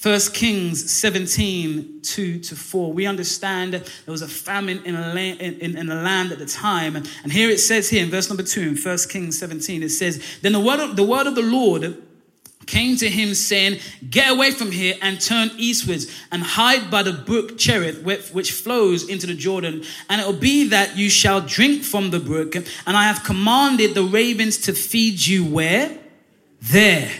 1 0.02 0.20
Kings 0.34 0.90
17, 0.92 2.00
2 2.02 2.38
to 2.40 2.56
4. 2.56 2.92
We 2.92 3.06
understand 3.06 3.72
there 3.72 3.82
was 4.06 4.20
a 4.20 4.28
famine 4.28 4.82
in 4.84 4.94
a, 4.96 5.14
land, 5.14 5.40
in, 5.40 5.78
in 5.78 5.90
a 5.90 6.02
land 6.02 6.30
at 6.30 6.38
the 6.38 6.44
time. 6.44 6.94
And 6.94 7.32
here 7.32 7.48
it 7.48 7.58
says 7.58 7.88
here 7.88 8.04
in 8.04 8.10
verse 8.10 8.28
number 8.28 8.42
2 8.42 8.60
in 8.60 8.76
1 8.76 8.98
Kings 9.08 9.38
17, 9.38 9.82
it 9.82 9.88
says, 9.88 10.22
Then 10.42 10.52
the 10.52 10.60
word 10.60 10.80
of 10.80 10.96
the, 10.96 11.04
word 11.04 11.26
of 11.26 11.34
the 11.34 11.42
Lord 11.42 12.03
came 12.66 12.96
to 12.96 13.08
him 13.08 13.34
saying, 13.34 13.80
Get 14.08 14.30
away 14.30 14.50
from 14.50 14.70
here 14.70 14.94
and 15.02 15.20
turn 15.20 15.50
eastwards 15.56 16.06
and 16.30 16.42
hide 16.42 16.90
by 16.90 17.02
the 17.02 17.12
brook 17.12 17.58
Cherith, 17.58 18.02
which 18.02 18.52
flows 18.52 19.08
into 19.08 19.26
the 19.26 19.34
Jordan. 19.34 19.84
And 20.08 20.20
it 20.20 20.26
will 20.26 20.32
be 20.32 20.68
that 20.68 20.96
you 20.96 21.10
shall 21.10 21.40
drink 21.40 21.82
from 21.82 22.10
the 22.10 22.20
brook. 22.20 22.54
And 22.54 22.66
I 22.86 23.04
have 23.04 23.24
commanded 23.24 23.94
the 23.94 24.04
ravens 24.04 24.58
to 24.58 24.72
feed 24.72 25.26
you 25.26 25.44
where? 25.44 25.98
There. 26.60 27.10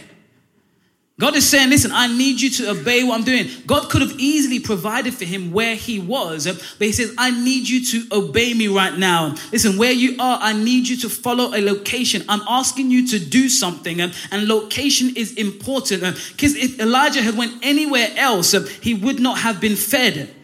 God 1.20 1.36
is 1.36 1.48
saying, 1.48 1.70
listen, 1.70 1.92
I 1.94 2.08
need 2.08 2.40
you 2.40 2.50
to 2.50 2.70
obey 2.70 3.04
what 3.04 3.16
I'm 3.16 3.24
doing. 3.24 3.48
God 3.68 3.88
could 3.88 4.02
have 4.02 4.18
easily 4.18 4.58
provided 4.58 5.14
for 5.14 5.24
him 5.24 5.52
where 5.52 5.76
he 5.76 6.00
was, 6.00 6.46
but 6.46 6.86
he 6.86 6.90
says, 6.90 7.14
I 7.16 7.30
need 7.30 7.68
you 7.68 7.84
to 7.84 8.16
obey 8.16 8.52
me 8.52 8.66
right 8.66 8.98
now. 8.98 9.36
Listen, 9.52 9.78
where 9.78 9.92
you 9.92 10.16
are, 10.18 10.40
I 10.42 10.54
need 10.54 10.88
you 10.88 10.96
to 10.98 11.08
follow 11.08 11.54
a 11.54 11.62
location. 11.62 12.24
I'm 12.28 12.42
asking 12.48 12.90
you 12.90 13.06
to 13.08 13.20
do 13.20 13.48
something, 13.48 14.00
and 14.00 14.12
location 14.48 15.12
is 15.14 15.34
important. 15.34 16.02
Because 16.32 16.56
if 16.56 16.80
Elijah 16.80 17.22
had 17.22 17.36
went 17.36 17.64
anywhere 17.64 18.08
else, 18.16 18.50
he 18.80 18.94
would 18.94 19.20
not 19.20 19.38
have 19.38 19.60
been 19.60 19.76
fed. 19.76 20.34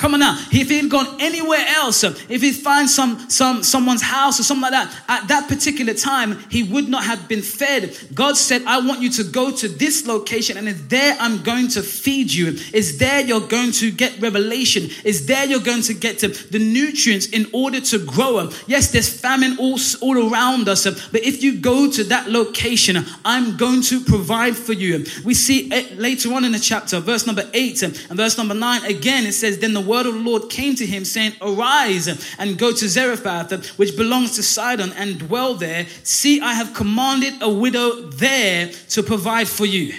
Come 0.00 0.14
on 0.14 0.20
now. 0.20 0.42
If 0.50 0.70
he 0.70 0.78
had 0.78 0.88
gone 0.88 1.20
anywhere 1.20 1.62
else, 1.68 2.04
um, 2.04 2.14
if 2.30 2.40
he 2.40 2.52
finds 2.52 2.94
some, 2.94 3.28
some 3.28 3.62
someone's 3.62 4.00
house 4.00 4.40
or 4.40 4.44
something 4.44 4.62
like 4.62 4.72
that, 4.72 4.96
at 5.08 5.28
that 5.28 5.46
particular 5.46 5.92
time, 5.92 6.38
he 6.48 6.62
would 6.62 6.88
not 6.88 7.04
have 7.04 7.28
been 7.28 7.42
fed. 7.42 7.94
God 8.14 8.38
said, 8.38 8.62
I 8.64 8.80
want 8.80 9.02
you 9.02 9.10
to 9.10 9.24
go 9.24 9.50
to 9.50 9.68
this 9.68 10.06
location, 10.06 10.56
and 10.56 10.66
it's 10.70 10.80
there 10.88 11.18
I'm 11.20 11.42
going 11.42 11.68
to 11.68 11.82
feed 11.82 12.32
you. 12.32 12.54
It's 12.72 12.96
there 12.96 13.20
you're 13.20 13.46
going 13.46 13.72
to 13.72 13.90
get 13.90 14.18
revelation. 14.22 14.84
It's 15.04 15.26
there 15.26 15.44
you're 15.44 15.60
going 15.60 15.82
to 15.82 15.92
get 15.92 16.20
to 16.20 16.28
the 16.28 16.58
nutrients 16.58 17.26
in 17.26 17.48
order 17.52 17.82
to 17.82 17.98
grow. 17.98 18.38
Um. 18.38 18.52
Yes, 18.66 18.92
there's 18.92 19.12
famine 19.20 19.58
all, 19.58 19.78
all 20.00 20.32
around 20.32 20.66
us, 20.70 20.84
but 20.84 21.20
if 21.22 21.42
you 21.42 21.60
go 21.60 21.90
to 21.90 22.04
that 22.04 22.30
location, 22.30 23.04
I'm 23.22 23.58
going 23.58 23.82
to 23.82 24.02
provide 24.02 24.56
for 24.56 24.72
you. 24.72 25.04
We 25.26 25.34
see 25.34 25.70
eh, 25.70 25.88
later 25.96 26.32
on 26.32 26.46
in 26.46 26.52
the 26.52 26.58
chapter, 26.58 27.00
verse 27.00 27.26
number 27.26 27.42
8 27.52 27.82
and 27.82 27.94
verse 27.96 28.38
number 28.38 28.54
9, 28.54 28.86
again, 28.86 29.26
it 29.26 29.32
says, 29.32 29.58
Then 29.58 29.74
the 29.74 29.89
word 29.90 30.06
of 30.06 30.14
the 30.14 30.20
Lord 30.20 30.48
came 30.48 30.74
to 30.76 30.86
him, 30.86 31.04
saying, 31.04 31.32
Arise 31.42 32.06
and 32.38 32.58
go 32.58 32.72
to 32.72 32.88
Zarephath, 32.88 33.78
which 33.78 33.96
belongs 33.96 34.36
to 34.36 34.42
Sidon, 34.42 34.92
and 34.92 35.18
dwell 35.18 35.54
there. 35.54 35.86
See, 36.04 36.40
I 36.40 36.54
have 36.54 36.72
commanded 36.74 37.42
a 37.42 37.50
widow 37.50 38.08
there 38.08 38.70
to 38.90 39.02
provide 39.02 39.48
for 39.48 39.66
you. 39.66 39.92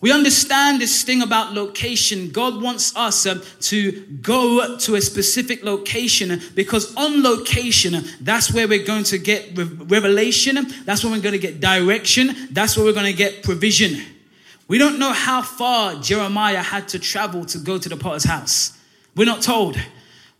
We 0.00 0.12
understand 0.12 0.80
this 0.80 1.02
thing 1.02 1.22
about 1.22 1.54
location. 1.54 2.30
God 2.30 2.62
wants 2.62 2.96
us 2.96 3.26
uh, 3.26 3.42
to 3.62 4.06
go 4.22 4.76
to 4.78 4.94
a 4.94 5.00
specific 5.00 5.64
location 5.64 6.40
because 6.54 6.94
on 6.94 7.24
location, 7.24 8.04
that's 8.20 8.52
where 8.52 8.68
we're 8.68 8.86
going 8.86 9.02
to 9.04 9.18
get 9.18 9.58
revelation. 9.58 10.54
That's 10.84 11.02
where 11.02 11.12
we're 11.12 11.22
going 11.22 11.32
to 11.32 11.40
get 11.40 11.58
direction. 11.58 12.30
That's 12.52 12.76
where 12.76 12.86
we're 12.86 12.92
going 12.92 13.10
to 13.10 13.12
get 13.12 13.42
provision. 13.42 14.00
We 14.68 14.76
don't 14.76 14.98
know 14.98 15.12
how 15.12 15.40
far 15.40 15.94
Jeremiah 15.94 16.62
had 16.62 16.88
to 16.88 16.98
travel 16.98 17.46
to 17.46 17.58
go 17.58 17.78
to 17.78 17.88
the 17.88 17.96
potter's 17.96 18.24
house. 18.24 18.78
We're 19.16 19.24
not 19.24 19.42
told. 19.42 19.76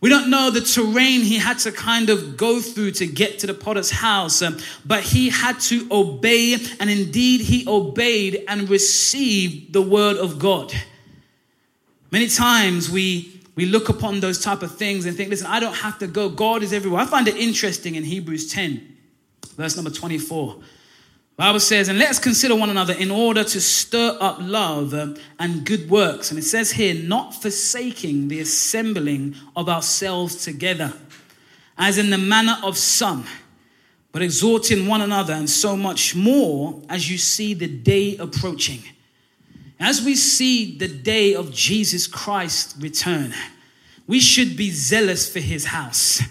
We 0.01 0.09
don't 0.09 0.29
know 0.29 0.49
the 0.49 0.61
terrain 0.61 1.21
he 1.21 1.39
had 1.39 1.59
to 1.59 1.71
kind 1.71 2.09
of 2.09 2.37
go 2.37 2.61
through 2.61 2.91
to 2.91 3.07
get 3.07 3.39
to 3.39 3.47
the 3.47 3.53
potter's 3.53 3.91
house, 3.91 4.41
um, 4.41 4.57
but 4.85 5.03
he 5.03 5.29
had 5.29 5.59
to 5.61 5.85
obey, 5.91 6.53
and 6.79 6.89
indeed 6.89 7.41
he 7.41 7.67
obeyed 7.67 8.45
and 8.47 8.69
received 8.69 9.73
the 9.73 9.81
word 9.81 10.15
of 10.15 10.39
God. 10.39 10.73
Many 12.11 12.27
times 12.27 12.89
we 12.89 13.35
we 13.55 13.65
look 13.65 13.89
upon 13.89 14.21
those 14.21 14.41
type 14.41 14.61
of 14.63 14.77
things 14.77 15.05
and 15.05 15.17
think, 15.17 15.29
listen, 15.29 15.47
I 15.47 15.59
don't 15.59 15.75
have 15.75 15.99
to 15.99 16.07
go. 16.07 16.29
God 16.29 16.63
is 16.63 16.71
everywhere. 16.71 17.01
I 17.01 17.05
find 17.05 17.27
it 17.27 17.35
interesting 17.35 17.95
in 17.95 18.05
Hebrews 18.05 18.49
10, 18.53 18.97
verse 19.57 19.75
number 19.75 19.91
24. 19.91 20.55
Bible 21.39 21.61
says, 21.61 21.87
and 21.87 21.97
let 21.97 22.09
us 22.09 22.19
consider 22.19 22.53
one 22.53 22.69
another 22.69 22.91
in 22.91 23.09
order 23.09 23.45
to 23.45 23.61
stir 23.61 24.17
up 24.19 24.39
love 24.41 24.93
and 25.39 25.65
good 25.65 25.89
works. 25.89 26.31
And 26.31 26.37
it 26.37 26.43
says 26.43 26.71
here, 26.71 26.93
not 26.93 27.33
forsaking 27.33 28.27
the 28.27 28.41
assembling 28.41 29.37
of 29.55 29.69
ourselves 29.69 30.43
together, 30.43 30.91
as 31.77 31.97
in 31.97 32.09
the 32.09 32.17
manner 32.17 32.57
of 32.61 32.77
some, 32.77 33.23
but 34.11 34.21
exhorting 34.21 34.85
one 34.85 34.99
another, 34.99 35.31
and 35.31 35.49
so 35.49 35.77
much 35.77 36.13
more 36.13 36.81
as 36.89 37.09
you 37.09 37.17
see 37.17 37.53
the 37.53 37.69
day 37.69 38.17
approaching. 38.17 38.83
As 39.79 40.03
we 40.03 40.15
see 40.15 40.77
the 40.77 40.89
day 40.89 41.35
of 41.35 41.53
Jesus 41.53 42.05
Christ 42.05 42.75
return, 42.81 43.33
we 44.07 44.19
should 44.19 44.57
be 44.57 44.71
zealous 44.71 45.31
for 45.31 45.39
his 45.39 45.63
house 45.63 46.21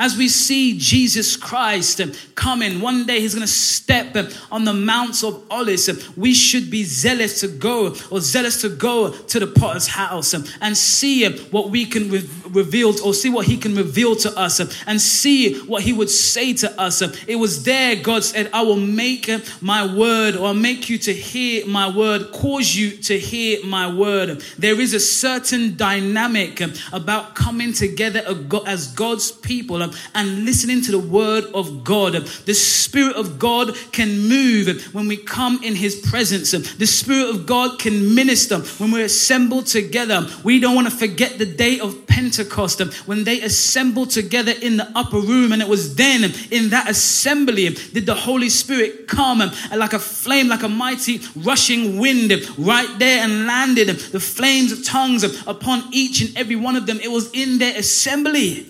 as 0.00 0.16
we 0.16 0.28
see 0.28 0.78
Jesus 0.78 1.36
Christ 1.36 2.00
coming, 2.34 2.80
one 2.80 3.04
day 3.06 3.20
he's 3.20 3.34
going 3.34 3.46
to 3.46 3.52
step 3.52 4.16
on 4.50 4.64
the 4.64 4.72
Mount 4.72 5.22
of 5.22 5.44
Olives. 5.50 6.16
We 6.16 6.32
should 6.32 6.70
be 6.70 6.84
zealous 6.84 7.40
to 7.40 7.48
go 7.48 7.94
or 8.10 8.20
zealous 8.20 8.62
to 8.62 8.70
go 8.70 9.10
to 9.10 9.38
the 9.38 9.46
potter's 9.46 9.86
house 9.86 10.32
and 10.32 10.76
see 10.76 11.30
what 11.50 11.68
we 11.70 11.84
can 11.84 12.10
reveal 12.48 12.94
or 13.04 13.12
see 13.12 13.28
what 13.28 13.46
he 13.46 13.58
can 13.58 13.74
reveal 13.74 14.16
to 14.16 14.36
us 14.38 14.58
and 14.86 15.00
see 15.00 15.58
what 15.60 15.82
he 15.82 15.92
would 15.92 16.08
say 16.08 16.54
to 16.54 16.80
us. 16.80 17.02
It 17.28 17.36
was 17.36 17.64
there 17.64 17.94
God 17.96 18.24
said, 18.24 18.48
I 18.54 18.62
will 18.62 18.76
make 18.76 19.30
my 19.60 19.84
word 19.94 20.34
or 20.34 20.46
I'll 20.46 20.54
make 20.54 20.88
you 20.88 20.96
to 20.96 21.12
hear 21.12 21.66
my 21.66 21.94
word, 21.94 22.32
cause 22.32 22.74
you 22.74 22.96
to 23.02 23.18
hear 23.18 23.62
my 23.66 23.92
word. 23.92 24.40
There 24.56 24.80
is 24.80 24.94
a 24.94 25.00
certain 25.00 25.76
dynamic 25.76 26.62
about 26.90 27.34
coming 27.34 27.74
together 27.74 28.22
as 28.66 28.86
God's 28.94 29.30
people 29.30 29.89
and 30.14 30.44
listening 30.44 30.82
to 30.82 30.92
the 30.92 30.98
word 30.98 31.44
of 31.54 31.84
God. 31.84 32.12
The 32.12 32.54
Spirit 32.54 33.16
of 33.16 33.38
God 33.38 33.74
can 33.92 34.28
move 34.28 34.94
when 34.94 35.08
we 35.08 35.16
come 35.16 35.62
in 35.62 35.74
His 35.74 35.96
presence. 35.96 36.50
The 36.50 36.86
Spirit 36.86 37.30
of 37.30 37.46
God 37.46 37.78
can 37.78 38.14
minister 38.14 38.58
when 38.58 38.90
we're 38.90 39.04
assembled 39.04 39.66
together. 39.66 40.26
We 40.44 40.60
don't 40.60 40.74
want 40.74 40.88
to 40.90 40.96
forget 40.96 41.38
the 41.38 41.46
day 41.46 41.80
of 41.80 42.06
Pentecost 42.06 42.80
when 43.06 43.24
they 43.24 43.40
assembled 43.42 44.10
together 44.10 44.52
in 44.52 44.76
the 44.76 44.90
upper 44.94 45.18
room, 45.18 45.52
and 45.52 45.62
it 45.62 45.68
was 45.68 45.94
then 45.94 46.32
in 46.50 46.70
that 46.70 46.88
assembly 46.88 47.70
did 47.70 48.06
the 48.06 48.14
Holy 48.14 48.48
Spirit 48.48 49.08
come 49.08 49.42
like 49.74 49.92
a 49.92 49.98
flame, 49.98 50.48
like 50.48 50.62
a 50.62 50.68
mighty 50.68 51.20
rushing 51.36 51.98
wind 51.98 52.32
right 52.58 52.98
there 52.98 53.22
and 53.24 53.46
landed 53.46 53.88
the 53.88 54.20
flames 54.20 54.72
of 54.72 54.84
tongues 54.84 55.24
upon 55.46 55.82
each 55.92 56.20
and 56.20 56.36
every 56.36 56.56
one 56.56 56.76
of 56.76 56.86
them. 56.86 57.00
It 57.00 57.10
was 57.10 57.30
in 57.32 57.58
their 57.58 57.76
assembly. 57.76 58.66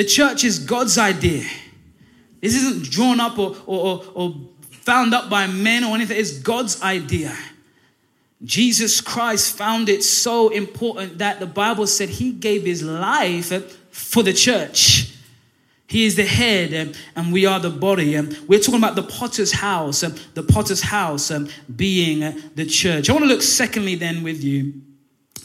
The 0.00 0.06
church 0.06 0.44
is 0.44 0.58
God's 0.58 0.96
idea. 0.96 1.44
This 2.40 2.54
isn't 2.54 2.90
drawn 2.90 3.20
up 3.20 3.38
or, 3.38 3.54
or, 3.66 4.02
or 4.14 4.34
found 4.70 5.12
up 5.12 5.28
by 5.28 5.46
men 5.46 5.84
or 5.84 5.94
anything, 5.94 6.18
it's 6.18 6.38
God's 6.38 6.80
idea. 6.80 7.36
Jesus 8.42 9.02
Christ 9.02 9.54
found 9.54 9.90
it 9.90 10.02
so 10.02 10.48
important 10.48 11.18
that 11.18 11.38
the 11.38 11.44
Bible 11.44 11.86
said 11.86 12.08
he 12.08 12.32
gave 12.32 12.64
his 12.64 12.82
life 12.82 13.52
for 13.90 14.22
the 14.22 14.32
church. 14.32 15.14
He 15.86 16.06
is 16.06 16.16
the 16.16 16.24
head 16.24 16.72
um, 16.72 16.94
and 17.14 17.30
we 17.30 17.44
are 17.44 17.60
the 17.60 17.68
body. 17.68 18.14
And 18.14 18.34
We're 18.48 18.60
talking 18.60 18.80
about 18.80 18.94
the 18.94 19.02
potter's 19.02 19.52
house, 19.52 20.02
and 20.02 20.14
the 20.32 20.42
potter's 20.42 20.80
house 20.80 21.30
being 21.76 22.22
uh, 22.22 22.40
the 22.54 22.64
church. 22.64 23.10
I 23.10 23.12
want 23.12 23.24
to 23.24 23.28
look 23.28 23.42
secondly 23.42 23.96
then 23.96 24.22
with 24.22 24.42
you 24.42 24.80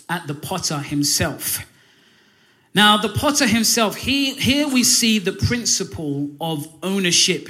at 0.08 0.28
the 0.28 0.34
potter 0.34 0.80
himself. 0.80 1.60
Now, 2.76 2.98
the 2.98 3.08
potter 3.08 3.48
himself, 3.48 3.96
he, 3.96 4.34
here 4.36 4.68
we 4.68 4.84
see 4.84 5.18
the 5.18 5.32
principle 5.32 6.30
of 6.42 6.68
ownership. 6.84 7.48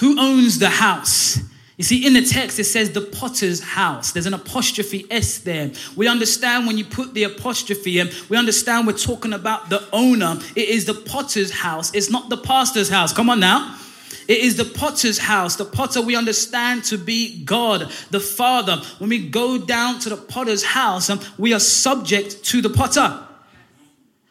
Who 0.00 0.18
owns 0.18 0.58
the 0.58 0.68
house? 0.68 1.38
You 1.76 1.84
see, 1.84 2.04
in 2.04 2.14
the 2.14 2.22
text, 2.22 2.58
it 2.58 2.64
says 2.64 2.90
the 2.90 3.00
potter's 3.00 3.60
house. 3.60 4.10
There's 4.10 4.26
an 4.26 4.34
apostrophe 4.34 5.06
S 5.08 5.38
there. 5.38 5.70
We 5.94 6.08
understand 6.08 6.66
when 6.66 6.76
you 6.76 6.84
put 6.84 7.14
the 7.14 7.24
apostrophe 7.24 8.00
in, 8.00 8.10
we 8.28 8.36
understand 8.36 8.88
we're 8.88 8.98
talking 8.98 9.32
about 9.32 9.70
the 9.70 9.86
owner. 9.92 10.36
It 10.56 10.68
is 10.68 10.84
the 10.84 10.94
potter's 10.94 11.52
house, 11.52 11.94
it's 11.94 12.10
not 12.10 12.28
the 12.28 12.36
pastor's 12.36 12.88
house. 12.88 13.12
Come 13.12 13.30
on 13.30 13.38
now. 13.38 13.78
It 14.26 14.38
is 14.38 14.56
the 14.56 14.64
potter's 14.64 15.18
house. 15.18 15.56
The 15.56 15.64
potter 15.64 16.00
we 16.00 16.16
understand 16.16 16.84
to 16.84 16.96
be 16.96 17.44
God, 17.44 17.92
the 18.10 18.20
Father. 18.20 18.78
When 18.98 19.10
we 19.10 19.28
go 19.28 19.58
down 19.58 20.00
to 20.00 20.08
the 20.08 20.16
potter's 20.16 20.64
house, 20.64 21.10
um, 21.10 21.20
we 21.36 21.52
are 21.52 21.60
subject 21.60 22.42
to 22.44 22.62
the 22.62 22.70
potter. 22.70 23.20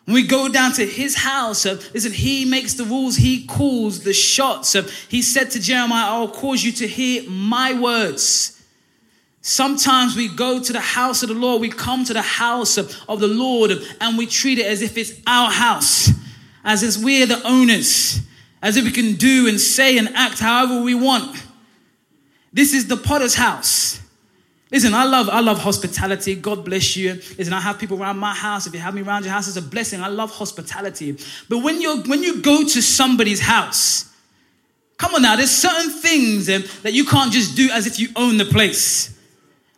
When 0.06 0.16
we 0.16 0.28
go 0.28 0.50
down 0.50 0.74
to 0.74 0.86
his 0.86 1.16
house, 1.16 1.66
uh, 1.66 1.82
listen, 1.94 2.12
he 2.12 2.44
makes 2.44 2.74
the 2.74 2.84
rules, 2.84 3.16
he 3.16 3.46
calls 3.46 4.04
the 4.04 4.14
shots. 4.14 4.76
Uh, 4.76 4.90
he 5.08 5.22
said 5.22 5.52
to 5.52 5.62
Jeremiah, 5.62 6.12
I'll 6.12 6.28
cause 6.28 6.64
you 6.64 6.74
to 6.74 6.88
hear 6.88 7.30
my 7.30 7.74
words. 7.74 8.62
Sometimes 9.42 10.16
we 10.16 10.28
go 10.28 10.62
to 10.62 10.74
the 10.74 10.80
house 10.80 11.24
of 11.24 11.30
the 11.30 11.36
Lord, 11.36 11.62
we 11.62 11.70
come 11.70 12.04
to 12.06 12.14
the 12.14 12.22
house 12.22 12.78
of 12.78 13.20
the 13.20 13.28
Lord, 13.28 13.72
and 14.00 14.18
we 14.18 14.26
treat 14.26 14.58
it 14.58 14.66
as 14.66 14.82
if 14.82 14.98
it's 14.98 15.14
our 15.28 15.52
house, 15.52 16.10
as 16.64 16.82
if 16.84 17.04
we're 17.04 17.26
the 17.26 17.46
owners, 17.46 18.22
as 18.62 18.78
if 18.78 18.86
we 18.86 18.92
can 18.92 19.16
do 19.16 19.48
and 19.48 19.60
say 19.60 19.98
and 19.98 20.10
act 20.16 20.40
however 20.40 20.82
we 20.82 20.96
want. 20.96 21.44
This 22.54 22.74
is 22.74 22.88
the 22.88 22.96
potter's 22.98 23.36
house. 23.36 24.00
Listen, 24.74 24.96
I 24.96 25.04
love, 25.04 25.30
I 25.30 25.40
love 25.40 25.60
hospitality. 25.60 26.34
God 26.34 26.66
bless 26.66 26.98
you. 26.98 27.14
Listen, 27.14 27.54
I 27.54 27.62
have 27.62 27.78
people 27.78 28.02
around 28.02 28.18
my 28.18 28.34
house. 28.34 28.66
If 28.66 28.74
you 28.74 28.80
have 28.80 28.96
me 28.96 29.04
around 29.04 29.24
your 29.24 29.32
house, 29.32 29.48
it's 29.48 29.56
a 29.56 29.62
blessing. 29.62 30.02
I 30.02 30.08
love 30.08 30.32
hospitality. 30.32 31.16
But 31.48 31.60
when 31.60 31.80
you're 31.80 32.02
when 32.02 32.24
you 32.24 32.42
go 32.42 32.68
to 32.68 32.82
somebody's 32.82 33.40
house, 33.40 34.12
come 34.98 35.14
on 35.14 35.22
now, 35.22 35.36
there's 35.36 35.52
certain 35.52 35.92
things 35.92 36.50
um, 36.50 36.64
that 36.82 36.92
you 36.92 37.06
can't 37.06 37.32
just 37.32 37.56
do 37.56 37.70
as 37.72 37.86
if 37.86 38.00
you 38.00 38.08
own 38.16 38.38
the 38.38 38.46
place. 38.46 39.16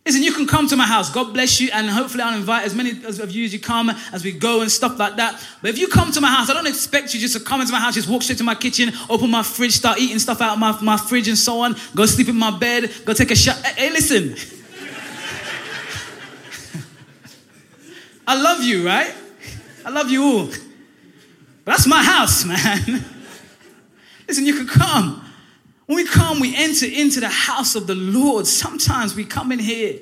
Listen, 0.05 0.23
you 0.23 0.31
can 0.31 0.47
come 0.47 0.65
to 0.69 0.77
my 0.77 0.85
house. 0.85 1.09
God 1.09 1.33
bless 1.33 1.59
you, 1.59 1.69
and 1.73 1.89
hopefully 1.89 2.23
I'll 2.23 2.37
invite 2.37 2.63
as 2.63 2.73
many 2.73 2.91
of 2.91 3.31
you 3.31 3.43
as 3.43 3.51
you 3.53 3.59
come 3.59 3.89
as 4.13 4.23
we 4.23 4.31
go 4.31 4.61
and 4.61 4.71
stuff 4.71 4.97
like 4.97 5.17
that. 5.17 5.45
But 5.61 5.71
if 5.71 5.77
you 5.77 5.89
come 5.89 6.13
to 6.13 6.21
my 6.21 6.29
house, 6.29 6.49
I 6.49 6.53
don't 6.53 6.67
expect 6.67 7.13
you 7.13 7.19
just 7.19 7.35
to 7.35 7.43
come 7.43 7.59
into 7.59 7.73
my 7.73 7.81
house, 7.81 7.95
just 7.95 8.07
walk 8.07 8.21
straight 8.21 8.37
to 8.37 8.45
my 8.45 8.55
kitchen, 8.55 8.93
open 9.09 9.29
my 9.29 9.43
fridge, 9.43 9.73
start 9.73 9.99
eating 9.99 10.19
stuff 10.19 10.39
out 10.39 10.53
of 10.53 10.59
my, 10.59 10.79
my 10.81 10.95
fridge 10.95 11.27
and 11.27 11.37
so 11.37 11.59
on, 11.59 11.75
go 11.95 12.05
sleep 12.05 12.29
in 12.29 12.37
my 12.37 12.57
bed, 12.57 12.89
go 13.03 13.11
take 13.11 13.31
a 13.31 13.35
shower. 13.35 13.55
Hey, 13.75 13.89
listen. 13.89 14.35
I 18.27 18.41
love 18.41 18.63
you, 18.63 18.85
right? 18.85 19.13
I 19.85 19.89
love 19.89 20.09
you 20.09 20.23
all. 20.23 20.45
But 21.63 21.71
that's 21.71 21.87
my 21.87 22.03
house, 22.03 22.45
man. 22.45 23.03
Listen, 24.27 24.45
you 24.45 24.55
can 24.55 24.67
come. 24.67 25.21
When 25.85 25.97
we 25.97 26.05
come, 26.05 26.39
we 26.39 26.55
enter 26.55 26.87
into 26.87 27.19
the 27.19 27.29
house 27.29 27.75
of 27.75 27.85
the 27.85 27.95
Lord. 27.95 28.47
Sometimes 28.47 29.15
we 29.15 29.25
come 29.25 29.51
in 29.51 29.59
here 29.59 29.99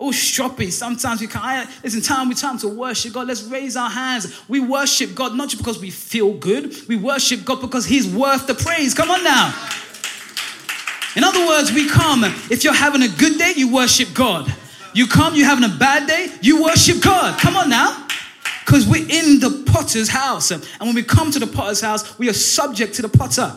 all 0.00 0.12
stroppy. 0.12 0.72
Sometimes 0.72 1.20
we 1.20 1.26
come. 1.26 1.66
Listen, 1.84 2.00
time 2.00 2.30
we 2.30 2.34
time 2.34 2.56
to 2.58 2.68
worship 2.68 3.12
God. 3.12 3.28
Let's 3.28 3.42
raise 3.42 3.76
our 3.76 3.90
hands. 3.90 4.48
We 4.48 4.58
worship 4.58 5.14
God 5.14 5.36
not 5.36 5.50
just 5.50 5.58
because 5.58 5.78
we 5.78 5.90
feel 5.90 6.32
good. 6.32 6.74
We 6.88 6.96
worship 6.96 7.44
God 7.44 7.60
because 7.60 7.84
He's 7.84 8.08
worth 8.08 8.46
the 8.46 8.54
praise. 8.54 8.94
Come 8.94 9.10
on 9.10 9.22
now. 9.22 9.54
In 11.16 11.22
other 11.22 11.46
words, 11.46 11.70
we 11.70 11.86
come. 11.86 12.24
If 12.50 12.64
you're 12.64 12.72
having 12.72 13.02
a 13.02 13.08
good 13.08 13.36
day, 13.36 13.52
you 13.56 13.72
worship 13.72 14.14
God. 14.14 14.52
You 14.94 15.06
come, 15.06 15.34
you're 15.34 15.46
having 15.46 15.64
a 15.64 15.76
bad 15.76 16.08
day, 16.08 16.28
you 16.42 16.62
worship 16.62 17.02
God. 17.02 17.38
Come 17.40 17.56
on 17.56 17.68
now. 17.68 18.06
Because 18.64 18.86
we're 18.86 19.02
in 19.02 19.40
the 19.40 19.64
potter's 19.72 20.08
house. 20.08 20.50
And 20.50 20.62
when 20.80 20.94
we 20.94 21.02
come 21.02 21.30
to 21.32 21.38
the 21.38 21.46
potter's 21.46 21.80
house, 21.80 22.18
we 22.18 22.28
are 22.28 22.34
subject 22.34 22.94
to 22.94 23.02
the 23.02 23.08
potter. 23.08 23.52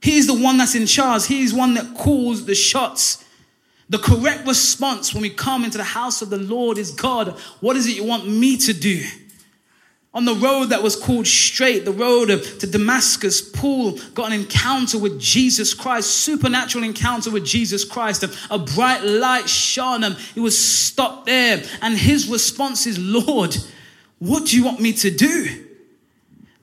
He's 0.00 0.26
the 0.26 0.34
one 0.34 0.58
that's 0.58 0.74
in 0.74 0.86
charge, 0.86 1.26
he's 1.26 1.54
one 1.54 1.74
that 1.74 1.94
calls 1.94 2.44
the 2.44 2.54
shots. 2.54 3.24
The 3.88 3.98
correct 3.98 4.46
response 4.46 5.12
when 5.12 5.22
we 5.22 5.30
come 5.30 5.64
into 5.64 5.76
the 5.76 5.84
house 5.84 6.22
of 6.22 6.30
the 6.30 6.38
Lord 6.38 6.78
is 6.78 6.92
God, 6.92 7.38
what 7.60 7.76
is 7.76 7.86
it 7.86 7.96
you 7.96 8.04
want 8.04 8.26
me 8.26 8.56
to 8.58 8.72
do? 8.72 9.04
On 10.14 10.26
the 10.26 10.34
road 10.34 10.66
that 10.66 10.82
was 10.82 10.94
called 10.94 11.26
straight, 11.26 11.86
the 11.86 11.92
road 11.92 12.26
to 12.26 12.66
Damascus, 12.66 13.40
Paul 13.40 13.98
got 14.12 14.30
an 14.30 14.40
encounter 14.40 14.98
with 14.98 15.18
Jesus 15.18 15.72
Christ, 15.72 16.10
supernatural 16.10 16.84
encounter 16.84 17.30
with 17.30 17.46
Jesus 17.46 17.82
Christ. 17.82 18.22
A 18.50 18.58
bright 18.58 19.02
light 19.02 19.48
shone 19.48 20.02
him. 20.02 20.14
He 20.34 20.40
was 20.40 20.58
stopped 20.58 21.24
there. 21.26 21.62
And 21.80 21.96
his 21.96 22.28
response 22.28 22.86
is, 22.86 22.98
Lord, 22.98 23.56
what 24.18 24.46
do 24.46 24.56
you 24.56 24.64
want 24.64 24.80
me 24.80 24.92
to 24.92 25.10
do? 25.10 25.64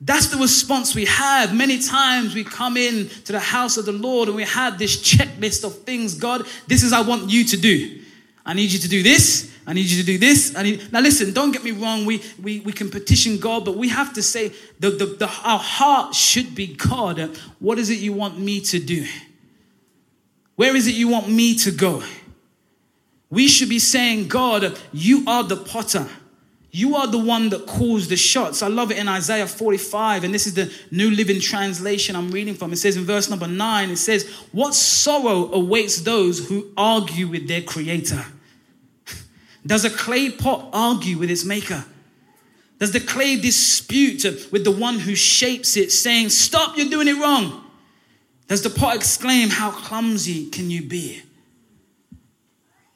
That's 0.00 0.28
the 0.28 0.38
response 0.38 0.94
we 0.94 1.06
have. 1.06 1.54
Many 1.54 1.80
times 1.80 2.36
we 2.36 2.44
come 2.44 2.76
in 2.76 3.08
to 3.24 3.32
the 3.32 3.40
house 3.40 3.76
of 3.76 3.84
the 3.84 3.92
Lord 3.92 4.28
and 4.28 4.36
we 4.36 4.44
have 4.44 4.78
this 4.78 4.96
checklist 4.96 5.64
of 5.64 5.82
things. 5.82 6.14
God, 6.14 6.46
this 6.68 6.84
is 6.84 6.92
I 6.92 7.02
want 7.02 7.28
you 7.30 7.44
to 7.44 7.56
do. 7.56 8.00
I 8.46 8.54
need 8.54 8.70
you 8.70 8.78
to 8.78 8.88
do 8.88 9.02
this. 9.02 9.49
I 9.70 9.72
need 9.72 9.86
you 9.86 10.00
to 10.00 10.04
do 10.04 10.18
this. 10.18 10.56
I 10.56 10.64
need... 10.64 10.92
Now, 10.92 10.98
listen, 10.98 11.32
don't 11.32 11.52
get 11.52 11.62
me 11.62 11.70
wrong. 11.70 12.04
We, 12.04 12.20
we, 12.42 12.58
we 12.58 12.72
can 12.72 12.90
petition 12.90 13.38
God, 13.38 13.64
but 13.64 13.76
we 13.76 13.88
have 13.88 14.12
to 14.14 14.22
say 14.22 14.48
the, 14.80 14.90
the, 14.90 15.06
the, 15.06 15.26
our 15.44 15.60
heart 15.60 16.12
should 16.12 16.56
be 16.56 16.74
God. 16.74 17.38
What 17.60 17.78
is 17.78 17.88
it 17.88 18.00
you 18.00 18.12
want 18.12 18.36
me 18.36 18.60
to 18.62 18.80
do? 18.80 19.06
Where 20.56 20.74
is 20.74 20.88
it 20.88 20.96
you 20.96 21.06
want 21.06 21.28
me 21.28 21.54
to 21.58 21.70
go? 21.70 22.02
We 23.30 23.46
should 23.46 23.68
be 23.68 23.78
saying, 23.78 24.26
God, 24.26 24.76
you 24.92 25.22
are 25.28 25.44
the 25.44 25.58
potter. 25.58 26.08
You 26.72 26.96
are 26.96 27.06
the 27.06 27.18
one 27.18 27.50
that 27.50 27.68
calls 27.68 28.08
the 28.08 28.16
shots. 28.16 28.64
I 28.64 28.66
love 28.66 28.90
it 28.90 28.98
in 28.98 29.06
Isaiah 29.06 29.46
45, 29.46 30.24
and 30.24 30.34
this 30.34 30.48
is 30.48 30.54
the 30.54 30.72
New 30.90 31.12
Living 31.12 31.40
Translation 31.40 32.16
I'm 32.16 32.32
reading 32.32 32.54
from. 32.54 32.72
It 32.72 32.78
says 32.78 32.96
in 32.96 33.04
verse 33.04 33.30
number 33.30 33.46
9, 33.46 33.90
it 33.90 33.98
says, 33.98 34.28
What 34.50 34.74
sorrow 34.74 35.52
awaits 35.52 36.00
those 36.00 36.48
who 36.48 36.72
argue 36.76 37.28
with 37.28 37.46
their 37.46 37.62
creator? 37.62 38.24
Does 39.66 39.84
a 39.84 39.90
clay 39.90 40.30
pot 40.30 40.70
argue 40.72 41.18
with 41.18 41.30
its 41.30 41.44
maker? 41.44 41.84
Does 42.78 42.92
the 42.92 43.00
clay 43.00 43.36
dispute 43.36 44.24
with 44.50 44.64
the 44.64 44.70
one 44.70 44.98
who 44.98 45.14
shapes 45.14 45.76
it, 45.76 45.92
saying, 45.92 46.30
Stop, 46.30 46.78
you're 46.78 46.88
doing 46.88 47.08
it 47.08 47.20
wrong? 47.20 47.64
Does 48.48 48.62
the 48.62 48.70
pot 48.70 48.96
exclaim, 48.96 49.50
How 49.50 49.70
clumsy 49.70 50.48
can 50.48 50.70
you 50.70 50.82
be? 50.82 51.22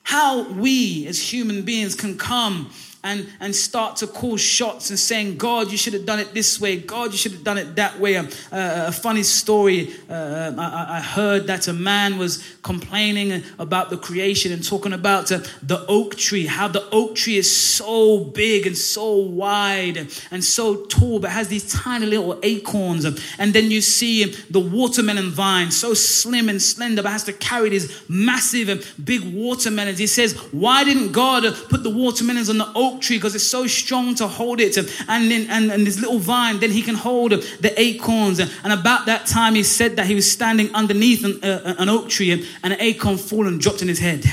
How 0.05 0.48
we 0.50 1.07
as 1.07 1.33
human 1.33 1.62
beings 1.62 1.94
can 1.94 2.16
come 2.16 2.70
and, 3.05 3.29
and 3.38 3.55
start 3.55 3.97
to 3.97 4.07
call 4.07 4.38
shots 4.38 4.88
and 4.88 4.99
saying, 4.99 5.37
God, 5.37 5.71
you 5.71 5.77
should 5.77 5.93
have 5.93 6.07
done 6.07 6.19
it 6.19 6.33
this 6.33 6.59
way. 6.59 6.79
God, 6.79 7.12
you 7.12 7.19
should 7.19 7.33
have 7.33 7.45
done 7.45 7.59
it 7.59 7.77
that 7.77 8.01
way. 8.01 8.17
Uh, 8.17 8.27
a 8.51 8.93
funny 8.93 9.23
story 9.23 9.95
uh, 10.09 10.53
I, 10.59 10.97
I, 10.99 11.01
heard 11.01 11.47
that 11.49 11.69
a 11.69 11.75
man 11.75 12.17
was 12.17 12.57
complaining 12.62 13.43
about 13.59 13.90
the 13.90 13.99
creation 13.99 14.53
and 14.53 14.67
talking 14.67 14.95
about 14.95 15.31
uh, 15.31 15.40
the 15.62 15.85
oak 15.87 16.17
tree, 16.17 16.47
how 16.47 16.67
the 16.67 16.88
oak 16.90 17.14
tree 17.14 17.37
is 17.37 17.55
so 17.55 18.25
big 18.25 18.67
and 18.67 18.77
so 18.77 19.17
wide 19.17 19.99
and, 19.99 20.23
and 20.31 20.43
so 20.43 20.87
tall, 20.87 21.21
but 21.21 21.31
has 21.31 21.49
these 21.49 21.71
tiny 21.71 22.07
little 22.07 22.38
acorns. 22.43 23.05
And 23.05 23.53
then 23.53 23.71
you 23.71 23.83
see 23.83 24.25
the 24.25 24.61
watermelon 24.61 25.31
vine, 25.31 25.71
so 25.71 25.93
slim 25.93 26.49
and 26.49 26.61
slender, 26.61 27.03
but 27.03 27.12
has 27.12 27.25
to 27.25 27.35
carry 27.35 27.69
these 27.69 28.03
massive 28.09 28.71
and 28.71 28.87
big 29.05 29.23
watermelons. 29.35 29.99
He 29.99 30.07
says, 30.07 30.33
Why 30.53 30.85
didn't 30.85 31.12
God 31.12 31.45
put 31.69 31.83
the 31.83 31.90
watermelons 31.90 32.49
on 32.49 32.57
the 32.57 32.73
oak? 32.75 32.93
Oak 32.94 33.00
tree 33.00 33.16
because 33.16 33.35
it's 33.35 33.46
so 33.46 33.66
strong 33.66 34.14
to 34.16 34.26
hold 34.26 34.61
it. 34.61 34.76
And, 34.76 35.30
then, 35.30 35.46
and, 35.50 35.70
and 35.70 35.87
this 35.87 35.98
little 35.98 36.18
vine, 36.18 36.61
then 36.61 36.70
he 36.70 36.83
can 36.83 36.94
hold 36.94 37.33
the 37.33 37.74
acorns. 37.76 38.38
And 38.38 38.72
about 38.72 39.07
that 39.07 39.26
time, 39.26 39.54
he 39.54 39.62
said 39.62 39.96
that 39.96 40.07
he 40.07 40.14
was 40.14 40.30
standing 40.30 40.74
underneath 40.74 41.24
an, 41.24 41.42
uh, 41.42 41.74
an 41.78 41.88
oak 41.88 42.09
tree 42.09 42.30
and 42.33 42.44
an 42.62 42.76
acorn 42.80 43.16
fallen 43.16 43.59
dropped 43.59 43.83
in 43.83 43.88
his 43.88 43.98
head. 43.98 44.24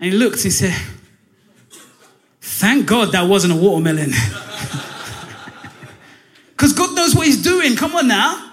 And 0.00 0.12
he 0.12 0.18
looked 0.18 0.36
and 0.36 0.44
he 0.44 0.50
said, 0.50 0.74
Thank 2.40 2.86
God 2.86 3.12
that 3.12 3.28
wasn't 3.28 3.52
a 3.52 3.56
watermelon. 3.56 4.12
Because 6.62 6.74
God 6.74 6.94
knows 6.94 7.12
what 7.16 7.26
he's 7.26 7.42
doing. 7.42 7.74
Come 7.74 7.96
on 7.96 8.06
now. 8.06 8.52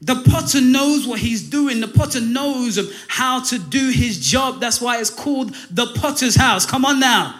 The 0.00 0.14
potter 0.30 0.62
knows 0.62 1.06
what 1.06 1.18
he's 1.18 1.42
doing. 1.50 1.80
The 1.80 1.88
potter 1.88 2.18
knows 2.18 2.78
how 3.08 3.42
to 3.42 3.58
do 3.58 3.90
his 3.90 4.18
job. 4.26 4.58
That's 4.58 4.80
why 4.80 5.00
it's 5.00 5.10
called 5.10 5.54
the 5.70 5.86
potter's 5.96 6.34
house. 6.34 6.64
Come 6.64 6.86
on 6.86 6.98
now. 6.98 7.38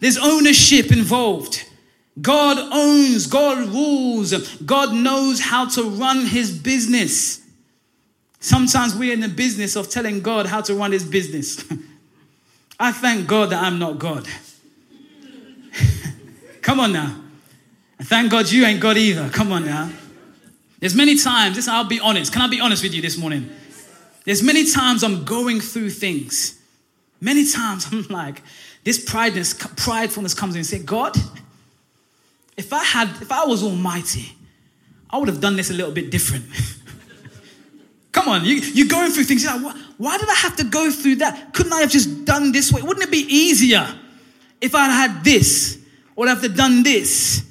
There's 0.00 0.18
ownership 0.18 0.92
involved. 0.92 1.64
God 2.20 2.58
owns, 2.72 3.26
God 3.26 3.68
rules, 3.68 4.56
God 4.58 4.94
knows 4.94 5.40
how 5.40 5.68
to 5.70 5.82
run 5.82 6.26
his 6.26 6.56
business. 6.56 7.44
Sometimes 8.40 8.94
we're 8.94 9.12
in 9.12 9.20
the 9.20 9.28
business 9.28 9.76
of 9.76 9.88
telling 9.88 10.20
God 10.20 10.46
how 10.46 10.60
to 10.62 10.74
run 10.74 10.92
his 10.92 11.04
business. 11.04 11.64
I 12.80 12.92
thank 12.92 13.26
God 13.26 13.50
that 13.50 13.62
I'm 13.62 13.78
not 13.78 13.98
God. 13.98 14.28
Come 16.62 16.80
on 16.80 16.92
now. 16.92 17.20
Thank 18.02 18.30
God 18.30 18.50
you 18.50 18.64
ain't 18.64 18.80
God 18.80 18.96
either. 18.96 19.28
Come 19.30 19.52
on 19.52 19.64
now. 19.64 19.90
There's 20.78 20.94
many 20.94 21.16
times, 21.16 21.56
listen, 21.56 21.74
I'll 21.74 21.84
be 21.84 21.98
honest. 21.98 22.32
Can 22.32 22.42
I 22.42 22.46
be 22.46 22.60
honest 22.60 22.84
with 22.84 22.94
you 22.94 23.02
this 23.02 23.18
morning? 23.18 23.50
There's 24.24 24.42
many 24.42 24.70
times 24.70 25.02
I'm 25.02 25.24
going 25.24 25.60
through 25.60 25.90
things. 25.90 26.60
Many 27.20 27.50
times 27.50 27.88
I'm 27.90 28.02
like, 28.10 28.42
this 28.88 29.04
prideness, 29.04 29.52
pridefulness 29.52 30.34
comes 30.34 30.54
in 30.54 30.60
and 30.60 30.66
say, 30.66 30.78
God, 30.78 31.14
if 32.56 32.72
I 32.72 32.82
had, 32.82 33.10
if 33.20 33.30
I 33.30 33.44
was 33.44 33.62
almighty, 33.62 34.32
I 35.10 35.18
would 35.18 35.28
have 35.28 35.42
done 35.42 35.56
this 35.56 35.68
a 35.68 35.74
little 35.74 35.92
bit 35.92 36.10
different. 36.10 36.46
Come 38.12 38.28
on, 38.28 38.46
you, 38.46 38.54
you're 38.54 38.88
going 38.88 39.10
through 39.10 39.24
things. 39.24 39.44
Like, 39.44 39.76
why, 39.98 40.16
did 40.16 40.30
I 40.30 40.34
have 40.36 40.56
to 40.56 40.64
go 40.64 40.90
through 40.90 41.16
that? 41.16 41.52
Couldn't 41.52 41.74
I 41.74 41.80
have 41.80 41.90
just 41.90 42.24
done 42.24 42.50
this 42.50 42.72
way? 42.72 42.80
Wouldn't 42.80 43.04
it 43.04 43.10
be 43.10 43.26
easier 43.28 43.86
if 44.58 44.74
I 44.74 44.86
had 44.86 45.22
this 45.22 45.78
or 46.16 46.26
have 46.26 46.40
to 46.40 46.48
done 46.48 46.82
this? 46.82 47.46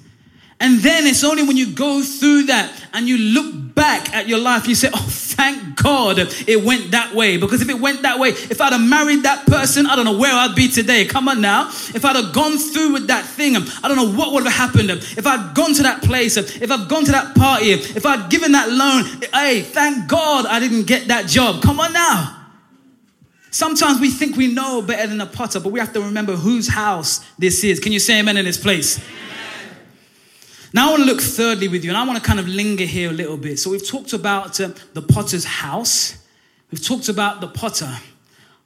And 0.59 0.79
then 0.79 1.05
it's 1.05 1.23
only 1.23 1.43
when 1.43 1.55
you 1.55 1.71
go 1.71 2.01
through 2.01 2.47
that 2.47 2.73
and 2.93 3.07
you 3.07 3.19
look 3.19 3.75
back 3.75 4.11
at 4.11 4.27
your 4.27 4.39
life, 4.39 4.67
you 4.67 4.73
say, 4.73 4.89
Oh, 4.91 5.07
thank 5.37 5.81
God 5.81 6.17
it 6.19 6.63
went 6.63 6.91
that 6.91 7.13
way. 7.13 7.37
Because 7.37 7.61
if 7.61 7.69
it 7.69 7.79
went 7.79 8.01
that 8.01 8.19
way, 8.19 8.29
if 8.29 8.59
I'd 8.59 8.73
have 8.73 8.81
married 8.81 9.23
that 9.23 9.45
person, 9.45 9.85
I 9.85 9.95
don't 9.95 10.05
know 10.05 10.17
where 10.17 10.33
I'd 10.33 10.55
be 10.55 10.67
today. 10.67 11.05
Come 11.05 11.29
on 11.29 11.39
now. 11.39 11.67
If 11.69 12.03
I'd 12.03 12.15
have 12.15 12.33
gone 12.33 12.57
through 12.57 12.93
with 12.93 13.07
that 13.07 13.23
thing, 13.23 13.55
I 13.55 13.87
don't 13.87 13.95
know 13.95 14.11
what 14.11 14.33
would 14.33 14.43
have 14.45 14.53
happened. 14.53 14.89
If 14.89 15.27
I'd 15.27 15.55
gone 15.55 15.73
to 15.75 15.83
that 15.83 16.01
place, 16.01 16.35
if 16.35 16.71
I'd 16.71 16.89
gone 16.89 17.05
to 17.05 17.11
that 17.11 17.35
party, 17.35 17.71
if 17.71 18.05
I'd 18.05 18.29
given 18.29 18.51
that 18.53 18.69
loan, 18.69 19.05
hey, 19.33 19.61
thank 19.61 20.09
God 20.09 20.45
I 20.47 20.59
didn't 20.59 20.87
get 20.87 21.07
that 21.09 21.27
job. 21.27 21.61
Come 21.61 21.79
on 21.79 21.93
now. 21.93 22.33
Sometimes 23.51 23.99
we 24.01 24.09
think 24.09 24.35
we 24.35 24.53
know 24.53 24.81
better 24.81 25.07
than 25.07 25.21
a 25.21 25.25
potter, 25.25 25.59
but 25.59 25.71
we 25.71 25.79
have 25.79 25.93
to 25.93 26.01
remember 26.01 26.35
whose 26.35 26.67
house 26.67 27.25
this 27.39 27.63
is. 27.63 27.79
Can 27.79 27.91
you 27.91 27.99
say 27.99 28.19
amen 28.19 28.37
in 28.37 28.45
this 28.45 28.57
place? 28.57 28.99
Now, 30.77 30.89
I 30.89 30.91
want 30.91 31.05
to 31.05 31.09
look 31.09 31.21
thirdly 31.21 31.67
with 31.67 31.83
you, 31.83 31.89
and 31.89 31.97
I 31.97 32.05
want 32.05 32.19
to 32.19 32.23
kind 32.23 32.39
of 32.39 32.47
linger 32.47 32.83
here 32.83 33.09
a 33.09 33.11
little 33.11 33.35
bit. 33.35 33.57
So, 33.57 33.71
we've 33.71 33.83
talked 33.83 34.13
about 34.13 34.61
uh, 34.61 34.69
the 34.93 35.01
potter's 35.01 35.43
house, 35.43 36.23
we've 36.69 36.85
talked 36.85 37.09
about 37.09 37.41
the 37.41 37.47
potter. 37.47 37.91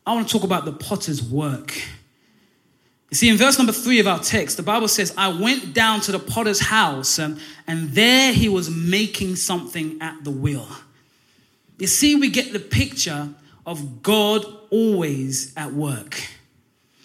I 0.05 0.13
want 0.13 0.27
to 0.27 0.33
talk 0.33 0.43
about 0.43 0.65
the 0.65 0.73
potter's 0.73 1.23
work. 1.23 1.73
You 3.11 3.15
see, 3.15 3.29
in 3.29 3.37
verse 3.37 3.57
number 3.57 3.71
three 3.71 4.01
of 4.01 4.07
our 4.07 4.19
text, 4.19 4.57
the 4.57 4.63
Bible 4.63 4.89
says, 4.89 5.13
I 5.17 5.29
went 5.29 5.73
down 5.73 6.01
to 6.01 6.11
the 6.11 6.19
potter's 6.19 6.59
house, 6.59 7.17
um, 7.17 7.39
and 7.65 7.91
there 7.91 8.33
he 8.33 8.49
was 8.49 8.69
making 8.69 9.37
something 9.37 9.97
at 10.01 10.21
the 10.25 10.31
wheel. 10.31 10.67
You 11.77 11.87
see, 11.87 12.15
we 12.15 12.29
get 12.29 12.51
the 12.51 12.59
picture 12.59 13.29
of 13.65 14.03
God 14.03 14.45
always 14.69 15.53
at 15.55 15.71
work. 15.71 16.21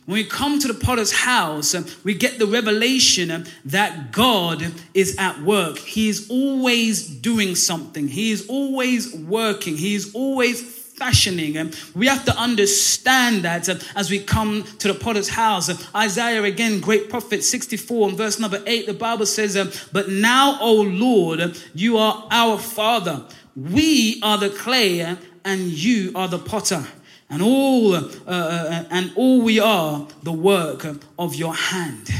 When 0.06 0.14
we 0.14 0.24
come 0.24 0.60
to 0.60 0.68
the 0.68 0.74
potter's 0.74 1.12
house, 1.12 1.74
um, 1.74 1.84
we 2.04 2.14
get 2.14 2.38
the 2.38 2.46
revelation 2.46 3.32
um, 3.32 3.44
that 3.64 4.12
God 4.12 4.72
is 4.94 5.16
at 5.18 5.42
work. 5.42 5.78
He 5.78 6.08
is 6.08 6.30
always 6.30 7.08
doing 7.08 7.56
something, 7.56 8.06
He 8.06 8.30
is 8.30 8.46
always 8.48 9.12
working, 9.12 9.76
He 9.76 9.96
is 9.96 10.14
always 10.14 10.62
fashioning. 10.62 11.56
And 11.56 11.76
we 11.92 12.06
have 12.06 12.24
to 12.26 12.36
understand 12.38 13.42
that 13.42 13.68
uh, 13.68 13.74
as 13.96 14.08
we 14.08 14.20
come 14.20 14.62
to 14.78 14.88
the 14.88 14.94
potter's 14.94 15.28
house. 15.28 15.68
Isaiah, 15.92 16.44
again, 16.44 16.80
great 16.80 17.10
prophet 17.10 17.42
64 17.42 18.10
and 18.10 18.16
verse 18.16 18.38
number 18.38 18.62
8, 18.64 18.86
the 18.86 18.94
Bible 18.94 19.26
says, 19.26 19.56
uh, 19.56 19.72
But 19.92 20.08
now, 20.08 20.56
O 20.60 20.82
Lord, 20.82 21.60
you 21.74 21.98
are 21.98 22.28
our 22.30 22.58
Father. 22.58 23.24
We 23.56 24.20
are 24.22 24.38
the 24.38 24.50
clay, 24.50 25.00
and 25.44 25.60
you 25.62 26.12
are 26.14 26.28
the 26.28 26.38
potter 26.38 26.86
and 27.28 27.42
all 27.42 27.94
uh, 27.94 28.02
uh, 28.26 28.84
and 28.90 29.12
all 29.16 29.40
we 29.42 29.58
are 29.58 30.06
the 30.22 30.32
work 30.32 30.86
of 31.18 31.34
your 31.34 31.54
hand. 31.54 32.10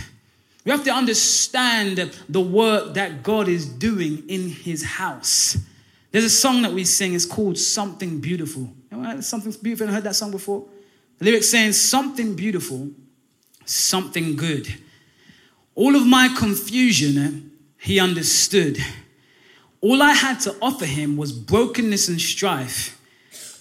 We 0.64 0.72
have 0.72 0.84
to 0.84 0.90
understand 0.92 2.10
the 2.28 2.40
work 2.40 2.94
that 2.94 3.22
god 3.22 3.48
is 3.48 3.66
doing 3.66 4.28
in 4.28 4.48
his 4.48 4.82
house. 4.84 5.56
There's 6.10 6.24
a 6.24 6.30
song 6.30 6.62
that 6.62 6.72
we 6.72 6.84
sing. 6.84 7.14
It's 7.14 7.26
called 7.26 7.58
something 7.58 8.20
beautiful. 8.20 8.72
Something 9.20 9.52
beautiful. 9.62 9.88
I 9.88 9.92
heard 9.92 10.04
that 10.04 10.16
song 10.16 10.30
before. 10.30 10.64
The 11.18 11.26
lyrics 11.26 11.50
saying 11.50 11.72
something 11.72 12.34
beautiful 12.34 12.90
something 13.66 14.36
good. 14.36 14.72
All 15.74 15.94
of 15.94 16.06
my 16.06 16.28
confusion 16.28 17.50
he 17.78 18.00
understood. 18.00 18.78
All 19.82 20.02
i 20.02 20.12
had 20.12 20.40
to 20.40 20.56
offer 20.62 20.86
him 20.86 21.16
was 21.16 21.32
brokenness 21.32 22.08
and 22.08 22.20
strife 22.20 22.98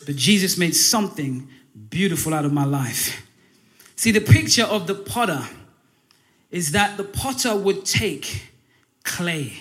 but 0.05 0.15
Jesus 0.15 0.57
made 0.57 0.75
something 0.75 1.47
beautiful 1.89 2.33
out 2.33 2.45
of 2.45 2.53
my 2.53 2.65
life. 2.65 3.25
See, 3.95 4.11
the 4.11 4.21
picture 4.21 4.63
of 4.63 4.87
the 4.87 4.95
potter 4.95 5.43
is 6.51 6.71
that 6.71 6.97
the 6.97 7.03
potter 7.03 7.55
would 7.55 7.85
take 7.85 8.51
clay. 9.03 9.53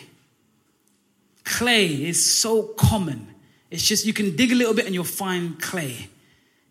Clay 1.45 1.87
is 1.87 2.25
so 2.25 2.63
common. 2.63 3.35
It's 3.71 3.87
just 3.87 4.07
you 4.07 4.13
can 4.13 4.37
dig 4.37 4.53
a 4.53 4.55
little 4.55 4.75
bit 4.75 4.87
and 4.87 4.95
you'll 4.95 5.05
find 5.05 5.61
clay. 5.61 6.09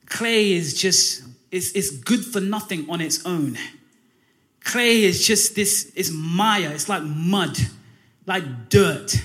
Clay 0.08 0.54
is 0.54 0.74
just 0.74 1.24
it's, 1.54 1.72
it's 1.74 1.92
good 1.92 2.26
for 2.26 2.40
nothing 2.42 2.90
on 2.90 3.00
its 3.00 3.24
own. 3.28 3.58
Clay 4.64 5.04
is 5.04 5.26
just 5.28 5.56
this, 5.56 5.92
it's 5.96 6.10
mire, 6.10 6.72
it's 6.72 6.90
like 6.90 7.04
mud, 7.04 7.58
like 8.26 8.70
dirt. 8.70 9.24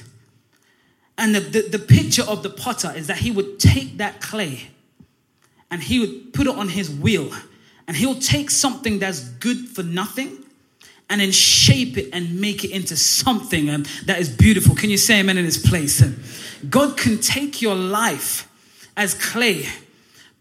And 1.18 1.34
the, 1.34 1.40
the, 1.40 1.62
the, 1.62 1.78
picture 1.80 2.22
of 2.22 2.44
the 2.44 2.48
potter 2.48 2.92
is 2.94 3.08
that 3.08 3.18
he 3.18 3.32
would 3.32 3.58
take 3.58 3.98
that 3.98 4.20
clay 4.20 4.68
and 5.68 5.82
he 5.82 5.98
would 5.98 6.32
put 6.32 6.46
it 6.46 6.54
on 6.54 6.68
his 6.68 6.88
wheel. 6.88 7.32
And 7.88 7.96
he'll 7.96 8.20
take 8.20 8.50
something 8.50 9.00
that's 9.00 9.20
good 9.20 9.68
for 9.68 9.82
nothing 9.82 10.44
and 11.10 11.20
then 11.20 11.32
shape 11.32 11.98
it 11.98 12.10
and 12.12 12.40
make 12.40 12.64
it 12.64 12.70
into 12.70 12.96
something 12.96 13.68
um, 13.68 13.84
that 14.04 14.20
is 14.20 14.28
beautiful. 14.28 14.76
Can 14.76 14.90
you 14.90 14.96
say 14.96 15.20
amen 15.20 15.38
in 15.38 15.44
this 15.44 15.56
place? 15.56 16.02
God 16.68 16.96
can 16.96 17.18
take 17.18 17.60
your 17.60 17.74
life 17.74 18.48
as 18.96 19.14
clay, 19.14 19.66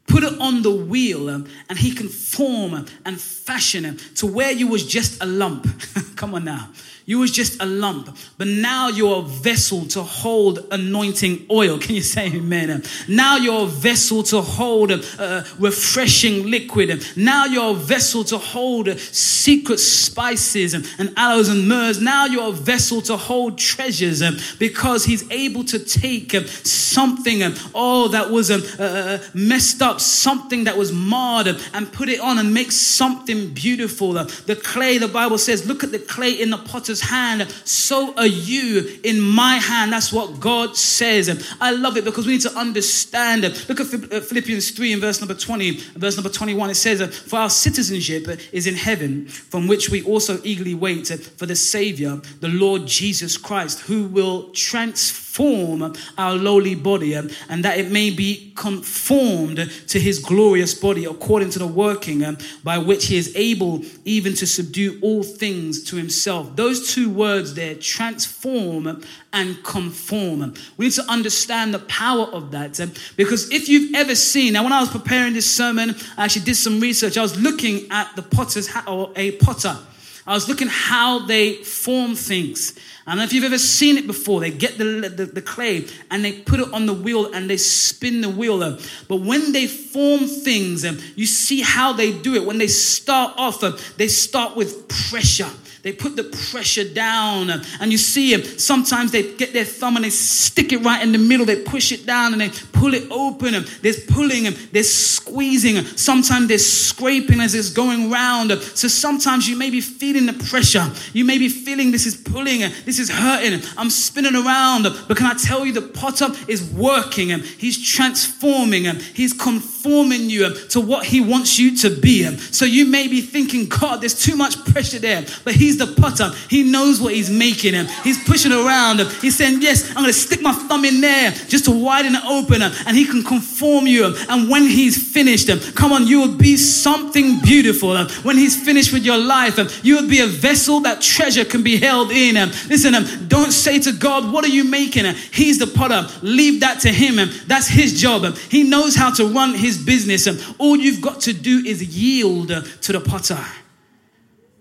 put 0.07 0.23
it 0.23 0.39
on 0.39 0.61
the 0.61 0.71
wheel, 0.71 1.29
um, 1.29 1.47
and 1.69 1.79
he 1.79 1.91
can 1.91 2.09
form 2.09 2.85
and 3.05 3.19
fashion 3.19 3.85
it 3.85 3.99
to 4.15 4.27
where 4.27 4.51
you 4.51 4.67
was 4.67 4.85
just 4.85 5.23
a 5.23 5.25
lump. 5.25 5.67
Come 6.15 6.35
on 6.35 6.43
now. 6.43 6.69
You 7.07 7.19
was 7.19 7.31
just 7.31 7.61
a 7.61 7.65
lump, 7.65 8.13
but 8.37 8.47
now 8.49 8.89
you're 8.89 9.19
a 9.19 9.21
vessel 9.21 9.85
to 9.85 10.03
hold 10.03 10.67
anointing 10.71 11.45
oil. 11.49 11.79
Can 11.79 11.95
you 11.95 12.01
say 12.01 12.27
amen? 12.27 12.83
Now 13.07 13.37
you're 13.37 13.63
a 13.63 13.65
vessel 13.65 14.23
to 14.23 14.41
hold 14.41 14.91
uh, 14.91 15.43
refreshing 15.57 16.51
liquid. 16.51 17.07
Now 17.15 17.45
you're 17.45 17.71
a 17.71 17.73
vessel 17.73 18.25
to 18.25 18.37
hold 18.37 18.99
secret 18.99 19.79
spices 19.79 20.73
and, 20.73 21.13
aloes 21.15 21.47
and 21.47 21.63
myrrhs. 21.63 22.01
Now 22.01 22.25
you're 22.25 22.49
a 22.49 22.51
vessel 22.51 23.01
to 23.03 23.15
hold 23.15 23.57
treasures 23.57 24.21
uh, 24.21 24.37
because 24.59 25.05
he's 25.05 25.31
able 25.31 25.63
to 25.63 25.79
take 25.79 26.33
something, 26.65 27.41
uh, 27.41 27.55
oh, 27.73 28.09
that 28.09 28.31
was 28.31 28.51
uh, 28.51 28.59
uh, 28.77 29.25
messed 29.33 29.81
up, 29.81 30.01
something 30.01 30.65
that 30.65 30.77
was 30.77 30.91
marred, 30.91 31.47
and 31.73 31.89
put 31.93 32.09
it 32.09 32.19
on 32.19 32.37
and 32.37 32.53
make 32.53 32.73
something 32.73 33.53
beautiful. 33.53 34.11
The 34.11 34.59
clay, 34.61 34.97
the 34.97 35.07
Bible 35.07 35.37
says, 35.37 35.65
look 35.65 35.85
at 35.85 35.93
the 35.93 35.99
clay 35.99 36.31
in 36.31 36.49
the 36.49 36.57
potter's 36.57 36.96
hand, 37.01 37.49
so 37.63 38.13
are 38.15 38.27
you 38.27 38.99
in 39.03 39.19
my 39.19 39.57
hand. 39.57 39.93
That's 39.93 40.11
what 40.11 40.39
God 40.39 40.75
says. 40.75 41.55
I 41.61 41.71
love 41.71 41.97
it 41.97 42.05
because 42.05 42.25
we 42.25 42.33
need 42.33 42.41
to 42.41 42.55
understand. 42.55 43.43
Look 43.69 43.79
at 43.79 43.93
uh, 43.93 44.19
Philippians 44.21 44.71
3 44.71 44.93
in 44.93 44.99
verse 44.99 45.19
number 45.19 45.33
20, 45.33 45.71
verse 45.95 46.15
number 46.15 46.29
21. 46.29 46.69
It 46.69 46.75
says, 46.75 47.15
For 47.17 47.37
our 47.37 47.49
citizenship 47.49 48.27
is 48.51 48.67
in 48.67 48.75
heaven, 48.75 49.27
from 49.27 49.67
which 49.67 49.89
we 49.89 50.03
also 50.03 50.39
eagerly 50.43 50.75
wait 50.75 51.07
for 51.07 51.45
the 51.45 51.55
Savior, 51.55 52.21
the 52.39 52.49
Lord 52.49 52.85
Jesus 52.87 53.37
Christ, 53.37 53.81
who 53.81 54.07
will 54.07 54.49
transform 54.51 55.26
form 55.37 55.93
our 56.17 56.33
lowly 56.33 56.73
body 56.73 57.13
and 57.13 57.29
that 57.63 57.77
it 57.77 57.91
may 57.91 58.09
be 58.09 58.51
conformed 58.55 59.57
to 59.87 59.99
his 59.99 60.17
glorious 60.17 60.73
body 60.73 61.05
according 61.05 61.51
to 61.51 61.59
the 61.59 61.67
working 61.67 62.25
by 62.63 62.77
which 62.79 63.05
he 63.05 63.17
is 63.17 63.31
able 63.35 63.83
even 64.03 64.33
to 64.33 64.47
subdue 64.47 64.97
all 65.03 65.21
things 65.21 65.83
to 65.83 65.95
himself. 65.95 66.55
Those 66.55 66.91
two 66.91 67.09
words 67.11 67.53
there, 67.53 67.75
transform 67.75 69.03
and 69.31 69.63
conform. 69.63 70.55
We 70.77 70.85
need 70.85 70.93
to 70.93 71.03
understand 71.03 71.73
the 71.73 71.79
power 71.79 72.25
of 72.25 72.49
that 72.51 72.67
because 73.15 73.51
if 73.51 73.69
you've 73.69 73.93
ever 73.93 74.15
seen, 74.15 74.53
now 74.53 74.63
when 74.63 74.73
I 74.73 74.79
was 74.79 74.89
preparing 74.89 75.33
this 75.33 75.49
sermon, 75.49 75.95
I 76.17 76.25
actually 76.25 76.45
did 76.45 76.55
some 76.55 76.79
research. 76.79 77.15
I 77.15 77.21
was 77.21 77.39
looking 77.39 77.87
at 77.91 78.15
the 78.15 78.23
potter's 78.23 78.69
or 78.87 79.11
a 79.15 79.31
potter. 79.33 79.77
I 80.25 80.33
was 80.33 80.49
looking 80.49 80.67
how 80.67 81.25
they 81.25 81.53
form 81.63 82.15
things. 82.15 82.77
I 83.07 83.11
don't 83.11 83.19
know 83.19 83.23
if 83.23 83.31
you've 83.31 83.45
ever 83.45 83.57
seen 83.57 83.97
it 83.97 84.05
before. 84.05 84.41
They 84.41 84.51
get 84.51 84.77
the, 84.77 84.83
the, 84.83 85.25
the, 85.25 85.41
clay 85.41 85.87
and 86.11 86.25
they 86.25 86.33
put 86.33 86.59
it 86.59 86.73
on 86.73 86.87
the 86.87 86.93
wheel 86.93 87.33
and 87.33 87.49
they 87.49 87.55
spin 87.55 88.19
the 88.19 88.29
wheel. 88.29 88.61
Uh, 88.61 88.77
but 89.07 89.21
when 89.21 89.53
they 89.53 89.65
form 89.65 90.27
things, 90.27 90.83
and 90.83 91.01
you 91.15 91.25
see 91.25 91.61
how 91.61 91.93
they 91.93 92.11
do 92.11 92.35
it. 92.35 92.45
When 92.45 92.57
they 92.57 92.67
start 92.67 93.33
off, 93.37 93.63
uh, 93.63 93.77
they 93.95 94.09
start 94.09 94.57
with 94.57 94.89
pressure. 95.09 95.49
They 95.87 95.93
put 95.93 96.17
the 96.17 96.25
pressure 96.51 96.83
down. 96.83 97.49
And 97.79 97.93
you 97.93 97.97
see 97.97 98.35
them. 98.35 98.43
Sometimes 98.59 99.13
they 99.13 99.35
get 99.35 99.53
their 99.53 99.63
thumb 99.63 99.95
and 99.95 100.03
they 100.03 100.09
stick 100.09 100.73
it 100.73 100.83
right 100.83 101.01
in 101.01 101.13
the 101.13 101.17
middle. 101.17 101.45
They 101.45 101.63
push 101.63 101.93
it 101.93 102.05
down 102.05 102.33
and 102.33 102.41
they 102.41 102.49
pull 102.73 102.93
it 102.93 103.09
open. 103.09 103.53
There's 103.81 104.03
pulling, 104.03 104.53
there's 104.73 104.93
squeezing. 104.93 105.77
Sometimes 105.95 106.49
there's 106.49 106.65
scraping 106.65 107.39
as 107.39 107.55
it's 107.55 107.69
going 107.69 108.11
round. 108.11 108.51
So 108.51 108.89
sometimes 108.89 109.47
you 109.47 109.55
may 109.55 109.69
be 109.69 109.79
feeling 109.79 110.25
the 110.25 110.33
pressure. 110.33 110.91
You 111.13 111.23
may 111.23 111.37
be 111.37 111.47
feeling 111.47 111.91
this 111.91 112.05
is 112.05 112.17
pulling. 112.17 112.69
This 112.83 112.99
is 112.99 113.09
hurting. 113.09 113.61
I'm 113.77 113.89
spinning 113.89 114.35
around. 114.35 114.83
But 115.07 115.15
can 115.15 115.27
I 115.27 115.35
tell 115.35 115.65
you, 115.65 115.71
the 115.71 115.83
potter 115.83 116.27
is 116.49 116.69
working 116.73 117.29
he's 117.57 117.81
transforming 117.81 118.83
he's 119.13 119.31
conforming 119.31 120.29
you 120.29 120.53
to 120.67 120.81
what 120.81 121.05
he 121.05 121.21
wants 121.21 121.57
you 121.57 121.77
to 121.77 121.89
be. 121.89 122.25
So 122.37 122.65
you 122.65 122.85
may 122.85 123.07
be 123.07 123.21
thinking, 123.21 123.69
God, 123.69 124.01
there's 124.01 124.21
too 124.21 124.35
much 124.35 124.57
pressure 124.65 124.99
there. 124.99 125.25
But 125.43 125.53
he's 125.53 125.76
the 125.77 125.87
potter. 125.87 126.31
He 126.49 126.63
knows 126.63 127.01
what 127.01 127.13
he's 127.13 127.29
making 127.29 127.73
him. 127.73 127.87
He's 128.03 128.21
pushing 128.23 128.51
around. 128.51 128.99
him. 128.99 129.07
He's 129.21 129.37
saying, 129.37 129.61
Yes, 129.61 129.89
I'm 129.89 130.03
going 130.03 130.07
to 130.07 130.13
stick 130.13 130.41
my 130.41 130.53
thumb 130.53 130.85
in 130.85 131.01
there 131.01 131.31
just 131.31 131.65
to 131.65 131.71
widen 131.71 132.15
it 132.15 132.25
open 132.25 132.61
and 132.61 132.97
he 132.97 133.05
can 133.05 133.23
conform 133.23 133.87
you. 133.87 134.15
And 134.29 134.49
when 134.49 134.63
he's 134.63 135.11
finished, 135.11 135.49
him, 135.49 135.59
come 135.73 135.91
on, 135.91 136.07
you 136.07 136.19
will 136.19 136.37
be 136.37 136.57
something 136.57 137.39
beautiful. 137.41 137.97
When 138.23 138.37
he's 138.37 138.61
finished 138.61 138.93
with 138.93 139.03
your 139.03 139.17
life, 139.17 139.57
you 139.83 139.95
will 139.95 140.09
be 140.09 140.21
a 140.21 140.27
vessel 140.27 140.79
that 140.81 141.01
treasure 141.01 141.45
can 141.45 141.63
be 141.63 141.77
held 141.77 142.11
in. 142.11 142.35
him. 142.35 142.49
Listen, 142.69 143.27
don't 143.27 143.51
say 143.51 143.79
to 143.79 143.91
God, 143.91 144.31
What 144.31 144.43
are 144.45 144.49
you 144.49 144.63
making? 144.63 145.05
He's 145.31 145.59
the 145.59 145.67
potter. 145.67 146.07
Leave 146.21 146.61
that 146.61 146.81
to 146.81 146.89
him. 146.89 147.17
That's 147.47 147.67
his 147.67 147.99
job. 147.99 148.35
He 148.49 148.63
knows 148.63 148.95
how 148.95 149.11
to 149.13 149.27
run 149.27 149.53
his 149.53 149.77
business. 149.77 150.27
All 150.57 150.75
you've 150.75 151.01
got 151.01 151.21
to 151.21 151.33
do 151.33 151.63
is 151.65 151.83
yield 151.83 152.49
to 152.49 152.91
the 152.91 152.99
potter. 152.99 153.39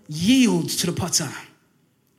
Yield 0.07 0.69
to 0.69 0.85
the 0.87 0.93
potter. 0.93 1.29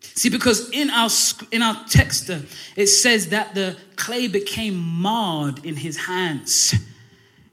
See, 0.01 0.31
because 0.31 0.68
in 0.70 0.90
our 0.90 1.11
in 1.53 1.62
our 1.62 1.85
text, 1.88 2.29
uh, 2.29 2.40
it 2.77 2.88
says 2.88 3.29
that 3.29 3.55
the 3.55 3.77
clay 3.96 4.27
became 4.27 4.77
marred 4.77 5.64
in 5.64 5.77
his 5.77 5.96
hands. 5.96 6.74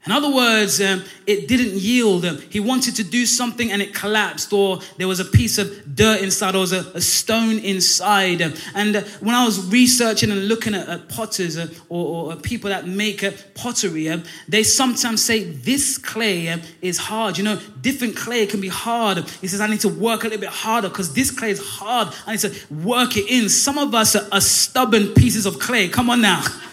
In 0.06 0.12
other 0.12 0.32
words, 0.32 0.80
um, 0.80 1.02
it 1.26 1.48
didn't 1.48 1.72
yield. 1.72 2.24
Um, 2.24 2.38
he 2.48 2.60
wanted 2.60 2.94
to 2.96 3.04
do 3.04 3.26
something 3.26 3.72
and 3.72 3.82
it 3.82 3.92
collapsed, 3.92 4.52
or 4.52 4.78
there 4.98 5.08
was 5.08 5.18
a 5.18 5.24
piece 5.24 5.58
of 5.58 5.96
dirt 5.96 6.20
inside, 6.22 6.54
or 6.54 6.60
was 6.60 6.72
a, 6.72 6.88
a 6.94 7.00
stone 7.00 7.58
inside. 7.58 8.40
Um, 8.40 8.54
and 8.74 8.96
uh, 8.96 9.02
when 9.20 9.34
I 9.34 9.44
was 9.44 9.66
researching 9.66 10.30
and 10.30 10.46
looking 10.46 10.74
at, 10.74 10.88
at 10.88 11.08
potters 11.08 11.58
uh, 11.58 11.66
or, 11.88 12.32
or, 12.32 12.36
people 12.36 12.70
that 12.70 12.86
make 12.86 13.24
uh, 13.24 13.32
pottery, 13.54 14.08
uh, 14.08 14.18
they 14.46 14.62
sometimes 14.62 15.24
say 15.24 15.42
this 15.42 15.98
clay 15.98 16.62
is 16.82 16.98
hard. 16.98 17.36
You 17.36 17.44
know, 17.44 17.60
different 17.80 18.16
clay 18.16 18.46
can 18.46 18.60
be 18.60 18.68
hard. 18.68 19.18
He 19.40 19.48
says, 19.48 19.60
I 19.60 19.66
need 19.66 19.80
to 19.80 19.88
work 19.88 20.20
a 20.20 20.28
little 20.28 20.40
bit 20.40 20.50
harder 20.50 20.88
because 20.88 21.14
this 21.14 21.32
clay 21.32 21.50
is 21.50 21.60
hard. 21.60 22.14
I 22.26 22.32
need 22.32 22.40
to 22.40 22.54
work 22.70 23.16
it 23.16 23.28
in. 23.28 23.48
Some 23.48 23.76
of 23.78 23.92
us 23.92 24.14
are, 24.14 24.28
are 24.30 24.40
stubborn 24.40 25.14
pieces 25.14 25.46
of 25.46 25.58
clay. 25.58 25.88
Come 25.88 26.10
on 26.10 26.20
now. 26.20 26.44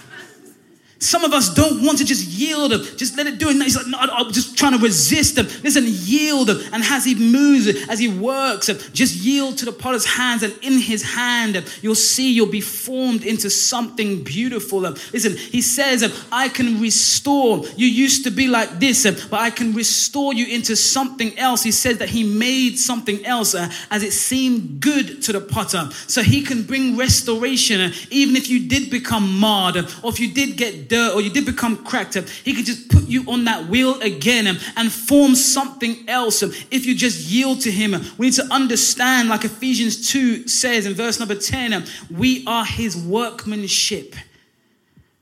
Some 1.03 1.25
of 1.25 1.33
us 1.33 1.53
don't 1.53 1.83
want 1.83 1.97
to 1.97 2.05
just 2.05 2.27
yield, 2.27 2.71
just 2.97 3.17
let 3.17 3.27
it 3.27 3.37
do 3.37 3.49
it. 3.49 3.61
He's 3.61 3.75
like, 3.75 3.87
no, 3.87 3.97
I'm 3.99 4.31
just 4.31 4.57
trying 4.57 4.71
to 4.71 4.77
resist. 4.77 5.35
Listen, 5.63 5.83
yield. 5.85 6.49
And 6.49 6.83
as 6.83 7.03
he 7.03 7.13
moves, 7.13 7.67
as 7.89 7.99
he 7.99 8.07
works, 8.07 8.69
um, 8.69 8.77
just 8.93 9.15
yield 9.15 9.57
to 9.57 9.65
the 9.65 9.73
potter's 9.73 10.05
hands. 10.05 10.43
And 10.43 10.53
in 10.61 10.79
his 10.79 11.03
hand, 11.03 11.57
um, 11.57 11.65
you'll 11.81 11.95
see 11.95 12.31
you'll 12.33 12.47
be 12.47 12.61
formed 12.61 13.23
into 13.25 13.49
something 13.49 14.23
beautiful. 14.23 14.85
Um. 14.85 14.95
Listen, 15.11 15.35
he 15.35 15.61
says, 15.61 16.25
I 16.31 16.47
can 16.47 16.79
restore. 16.79 17.65
You 17.75 17.87
used 17.87 18.23
to 18.23 18.31
be 18.31 18.47
like 18.47 18.79
this, 18.79 19.03
but 19.29 19.39
I 19.39 19.49
can 19.49 19.73
restore 19.73 20.33
you 20.33 20.45
into 20.47 20.75
something 20.75 21.37
else. 21.37 21.63
He 21.63 21.71
says 21.71 21.97
that 21.97 22.09
he 22.09 22.23
made 22.23 22.79
something 22.79 23.25
else 23.25 23.55
uh, 23.55 23.69
as 23.91 24.03
it 24.03 24.13
seemed 24.13 24.79
good 24.79 25.21
to 25.23 25.33
the 25.33 25.41
potter. 25.41 25.89
So 26.07 26.21
he 26.23 26.43
can 26.43 26.63
bring 26.63 26.95
restoration, 26.95 27.81
uh, 27.81 27.91
even 28.09 28.35
if 28.37 28.47
you 28.49 28.67
did 28.67 28.89
become 28.89 29.39
marred, 29.39 29.77
uh, 29.77 29.87
or 30.01 30.11
if 30.11 30.19
you 30.19 30.33
did 30.33 30.55
get 30.55 30.89
dirt 30.93 31.15
or 31.15 31.21
you 31.21 31.31
did 31.31 31.45
become 31.45 31.83
cracked, 31.83 32.13
He 32.45 32.53
could 32.53 32.65
just 32.65 32.89
put 32.89 33.07
you 33.07 33.23
on 33.27 33.45
that 33.45 33.67
wheel 33.67 33.99
again 34.01 34.47
and 34.77 34.91
form 34.91 35.35
something 35.35 36.07
else 36.07 36.43
if 36.43 36.85
you 36.85 36.93
just 36.93 37.27
yield 37.29 37.61
to 37.61 37.71
Him. 37.71 37.95
We 38.17 38.27
need 38.27 38.35
to 38.35 38.45
understand, 38.51 39.29
like 39.29 39.43
Ephesians 39.43 40.11
2 40.11 40.47
says 40.47 40.85
in 40.85 40.93
verse 40.93 41.19
number 41.19 41.35
10, 41.35 41.85
we 42.11 42.45
are 42.45 42.63
His 42.63 42.95
workmanship. 42.95 44.15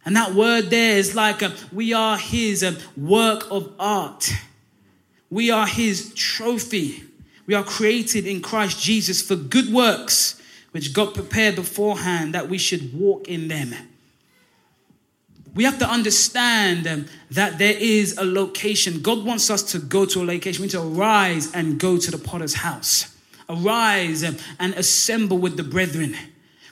And 0.03 0.15
that 0.15 0.33
word 0.33 0.69
there 0.69 0.97
is 0.97 1.15
like 1.15 1.41
we 1.71 1.93
are 1.93 2.17
His 2.17 2.63
um, 2.63 2.75
work 2.97 3.49
of 3.49 3.71
art. 3.79 4.29
We 5.29 5.51
are 5.51 5.67
His 5.67 6.13
trophy. 6.13 7.03
We 7.47 7.53
are 7.53 7.63
created 7.63 8.27
in 8.27 8.41
Christ 8.41 8.81
Jesus 8.81 9.21
for 9.21 9.35
good 9.37 9.71
works, 9.71 10.41
which 10.71 10.91
God 10.91 11.13
prepared 11.13 11.55
beforehand 11.55 12.33
that 12.33 12.49
we 12.49 12.57
should 12.57 12.93
walk 12.93 13.29
in 13.29 13.47
them 13.47 13.73
we 15.53 15.65
have 15.65 15.79
to 15.79 15.89
understand 15.89 16.87
um, 16.87 17.05
that 17.31 17.57
there 17.57 17.75
is 17.77 18.17
a 18.17 18.23
location. 18.23 19.01
God 19.01 19.25
wants 19.25 19.49
us 19.49 19.63
to 19.71 19.79
go 19.79 20.05
to 20.05 20.21
a 20.21 20.25
location. 20.25 20.61
We 20.61 20.67
need 20.67 20.71
to 20.71 20.81
arise 20.81 21.53
and 21.53 21.79
go 21.79 21.97
to 21.97 22.11
the 22.11 22.17
potter's 22.17 22.53
house. 22.53 23.15
Arise 23.49 24.23
um, 24.23 24.37
and 24.59 24.73
assemble 24.75 25.37
with 25.37 25.57
the 25.57 25.63
brethren. 25.63 26.15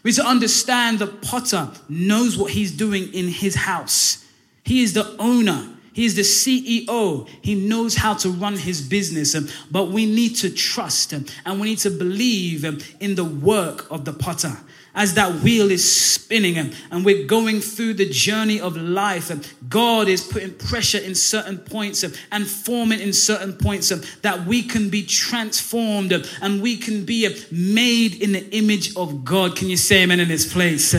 We 0.04 0.12
need 0.12 0.16
to 0.16 0.26
understand 0.26 1.00
the 1.00 1.08
potter 1.08 1.72
knows 1.90 2.38
what 2.38 2.52
he's 2.52 2.72
doing 2.72 3.14
in 3.14 3.28
his 3.28 3.56
house. 3.56 4.26
He 4.64 4.82
is 4.82 4.94
the 4.94 5.14
owner. 5.20 5.76
He 5.92 6.06
is 6.06 6.16
the 6.16 6.22
CEO. 6.22 7.28
He 7.42 7.56
knows 7.56 7.98
how 7.98 8.14
to 8.14 8.30
run 8.30 8.56
his 8.56 8.82
business. 8.82 9.36
Um, 9.36 9.50
but 9.70 9.90
we 9.90 10.06
need 10.06 10.36
to 10.38 10.50
trust 10.50 11.12
and 11.12 11.60
we 11.60 11.72
need 11.72 11.80
to 11.80 11.90
believe 11.90 12.64
in 13.02 13.16
the 13.16 13.26
work 13.26 13.92
of 13.92 14.06
the 14.06 14.14
potter 14.14 14.56
as 14.96 15.14
that 15.14 15.44
wheel 15.44 15.72
is 15.72 15.90
spinning 15.90 16.58
and, 16.58 17.06
we're 17.06 17.26
going 17.26 17.62
through 17.62 17.94
the 17.94 18.10
journey 18.10 18.60
of 18.60 18.76
life 18.76 19.30
and 19.30 19.48
God 19.68 20.08
is 20.08 20.22
putting 20.22 20.54
pressure 20.54 20.98
in 20.98 21.16
certain 21.16 21.58
points 21.58 22.04
and, 22.04 22.20
and 22.32 22.46
forming 22.46 23.00
in 23.00 23.14
certain 23.14 23.54
points 23.54 23.90
that 24.22 24.46
we 24.46 24.64
can 24.64 24.90
be 24.90 25.06
transformed 25.06 26.12
and 26.42 26.62
we 26.62 26.78
can 26.78 27.06
be 27.06 27.28
made 27.52 28.22
in 28.22 28.34
the 28.34 28.50
image 28.56 28.96
of 28.96 29.24
God. 29.24 29.56
Can 29.56 29.70
you 29.70 29.78
say 29.78 30.04
amen 30.04 30.20
in 30.20 30.28
this 30.28 30.52
place? 30.52 30.92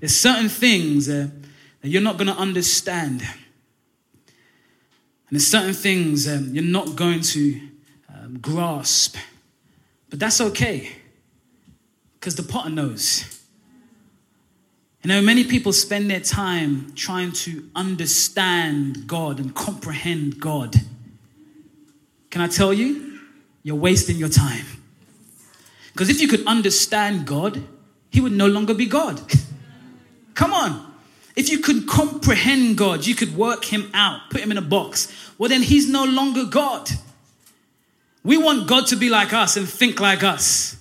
There's 0.00 0.16
certain 0.16 0.48
things 0.48 1.08
uh, 1.08 1.28
that 1.80 1.88
you're 1.88 2.02
not 2.02 2.16
going 2.16 2.28
to 2.28 2.36
understand. 2.36 3.22
And 3.22 3.30
there's 5.30 5.46
certain 5.46 5.74
things 5.74 6.28
um, 6.28 6.54
you're 6.54 6.64
not 6.64 6.96
going 6.96 7.20
to 7.20 7.60
um, 8.14 8.38
grasp. 8.38 9.16
But 10.10 10.20
that's 10.20 10.40
okay 10.40 11.03
because 12.24 12.36
the 12.36 12.42
potter 12.42 12.70
knows. 12.70 13.38
You 15.02 15.08
know, 15.08 15.20
many 15.20 15.44
people 15.44 15.74
spend 15.74 16.10
their 16.10 16.20
time 16.20 16.94
trying 16.94 17.32
to 17.32 17.68
understand 17.76 19.06
God 19.06 19.38
and 19.38 19.54
comprehend 19.54 20.40
God. 20.40 20.74
Can 22.30 22.40
I 22.40 22.46
tell 22.46 22.72
you? 22.72 23.20
You're 23.62 23.76
wasting 23.76 24.16
your 24.16 24.30
time. 24.30 24.64
Because 25.92 26.08
if 26.08 26.22
you 26.22 26.26
could 26.26 26.46
understand 26.46 27.26
God, 27.26 27.62
He 28.08 28.22
would 28.22 28.32
no 28.32 28.46
longer 28.46 28.72
be 28.72 28.86
God. 28.86 29.20
Come 30.34 30.54
on. 30.54 30.94
If 31.36 31.50
you 31.50 31.58
could 31.58 31.86
comprehend 31.86 32.78
God, 32.78 33.06
you 33.06 33.14
could 33.14 33.36
work 33.36 33.66
Him 33.66 33.90
out, 33.92 34.30
put 34.30 34.40
Him 34.40 34.50
in 34.50 34.56
a 34.56 34.62
box. 34.62 35.12
Well, 35.36 35.50
then 35.50 35.60
He's 35.60 35.90
no 35.90 36.04
longer 36.04 36.46
God. 36.46 36.88
We 38.22 38.38
want 38.38 38.66
God 38.66 38.86
to 38.86 38.96
be 38.96 39.10
like 39.10 39.34
us 39.34 39.58
and 39.58 39.68
think 39.68 40.00
like 40.00 40.22
us. 40.22 40.80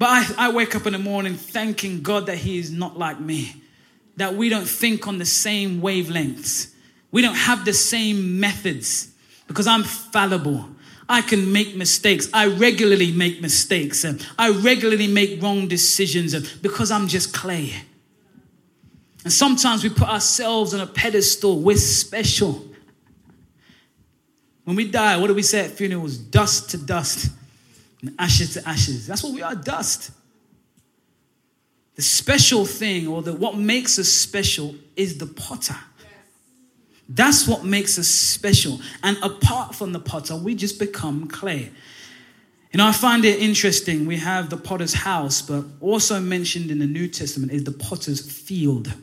But 0.00 0.08
I, 0.08 0.46
I 0.46 0.50
wake 0.50 0.74
up 0.74 0.86
in 0.86 0.94
the 0.94 0.98
morning 0.98 1.34
thanking 1.34 2.00
God 2.00 2.24
that 2.24 2.38
He 2.38 2.58
is 2.58 2.70
not 2.70 2.98
like 2.98 3.20
me, 3.20 3.54
that 4.16 4.34
we 4.34 4.48
don't 4.48 4.66
think 4.66 5.06
on 5.06 5.18
the 5.18 5.26
same 5.26 5.82
wavelengths, 5.82 6.72
we 7.10 7.20
don't 7.20 7.34
have 7.34 7.66
the 7.66 7.74
same 7.74 8.40
methods 8.40 9.12
because 9.46 9.66
I'm 9.66 9.82
fallible. 9.82 10.70
I 11.06 11.20
can 11.20 11.52
make 11.52 11.76
mistakes. 11.76 12.30
I 12.32 12.46
regularly 12.46 13.12
make 13.12 13.42
mistakes. 13.42 14.06
I 14.38 14.48
regularly 14.48 15.06
make 15.06 15.42
wrong 15.42 15.68
decisions 15.68 16.34
because 16.60 16.90
I'm 16.90 17.06
just 17.06 17.34
clay. 17.34 17.74
And 19.24 19.32
sometimes 19.32 19.84
we 19.84 19.90
put 19.90 20.08
ourselves 20.08 20.72
on 20.72 20.80
a 20.80 20.86
pedestal. 20.86 21.60
We're 21.60 21.76
special. 21.76 22.64
When 24.64 24.76
we 24.76 24.90
die, 24.90 25.18
what 25.18 25.26
do 25.26 25.34
we 25.34 25.42
say 25.42 25.66
at 25.66 25.72
funerals? 25.72 26.16
Dust 26.16 26.70
to 26.70 26.78
dust 26.78 27.32
and 28.02 28.14
ashes 28.18 28.54
to 28.54 28.68
ashes. 28.68 29.06
That's 29.06 29.22
what 29.22 29.32
we 29.32 29.42
are 29.42 29.54
dust. 29.54 30.10
The 31.96 32.02
special 32.02 32.64
thing, 32.64 33.06
or 33.06 33.22
the, 33.22 33.34
what 33.34 33.56
makes 33.56 33.98
us 33.98 34.08
special, 34.08 34.74
is 34.96 35.18
the 35.18 35.26
potter. 35.26 35.76
That's 37.08 37.46
what 37.46 37.64
makes 37.64 37.98
us 37.98 38.06
special. 38.06 38.80
And 39.02 39.18
apart 39.22 39.74
from 39.74 39.92
the 39.92 39.98
potter, 39.98 40.36
we 40.36 40.54
just 40.54 40.78
become 40.78 41.26
clay. 41.26 41.70
You 42.72 42.78
know, 42.78 42.86
I 42.86 42.92
find 42.92 43.24
it 43.24 43.40
interesting. 43.40 44.06
We 44.06 44.18
have 44.18 44.48
the 44.48 44.56
potter's 44.56 44.94
house, 44.94 45.42
but 45.42 45.64
also 45.80 46.20
mentioned 46.20 46.70
in 46.70 46.78
the 46.78 46.86
New 46.86 47.08
Testament 47.08 47.50
is 47.50 47.64
the 47.64 47.72
potter's 47.72 48.20
field. 48.20 48.94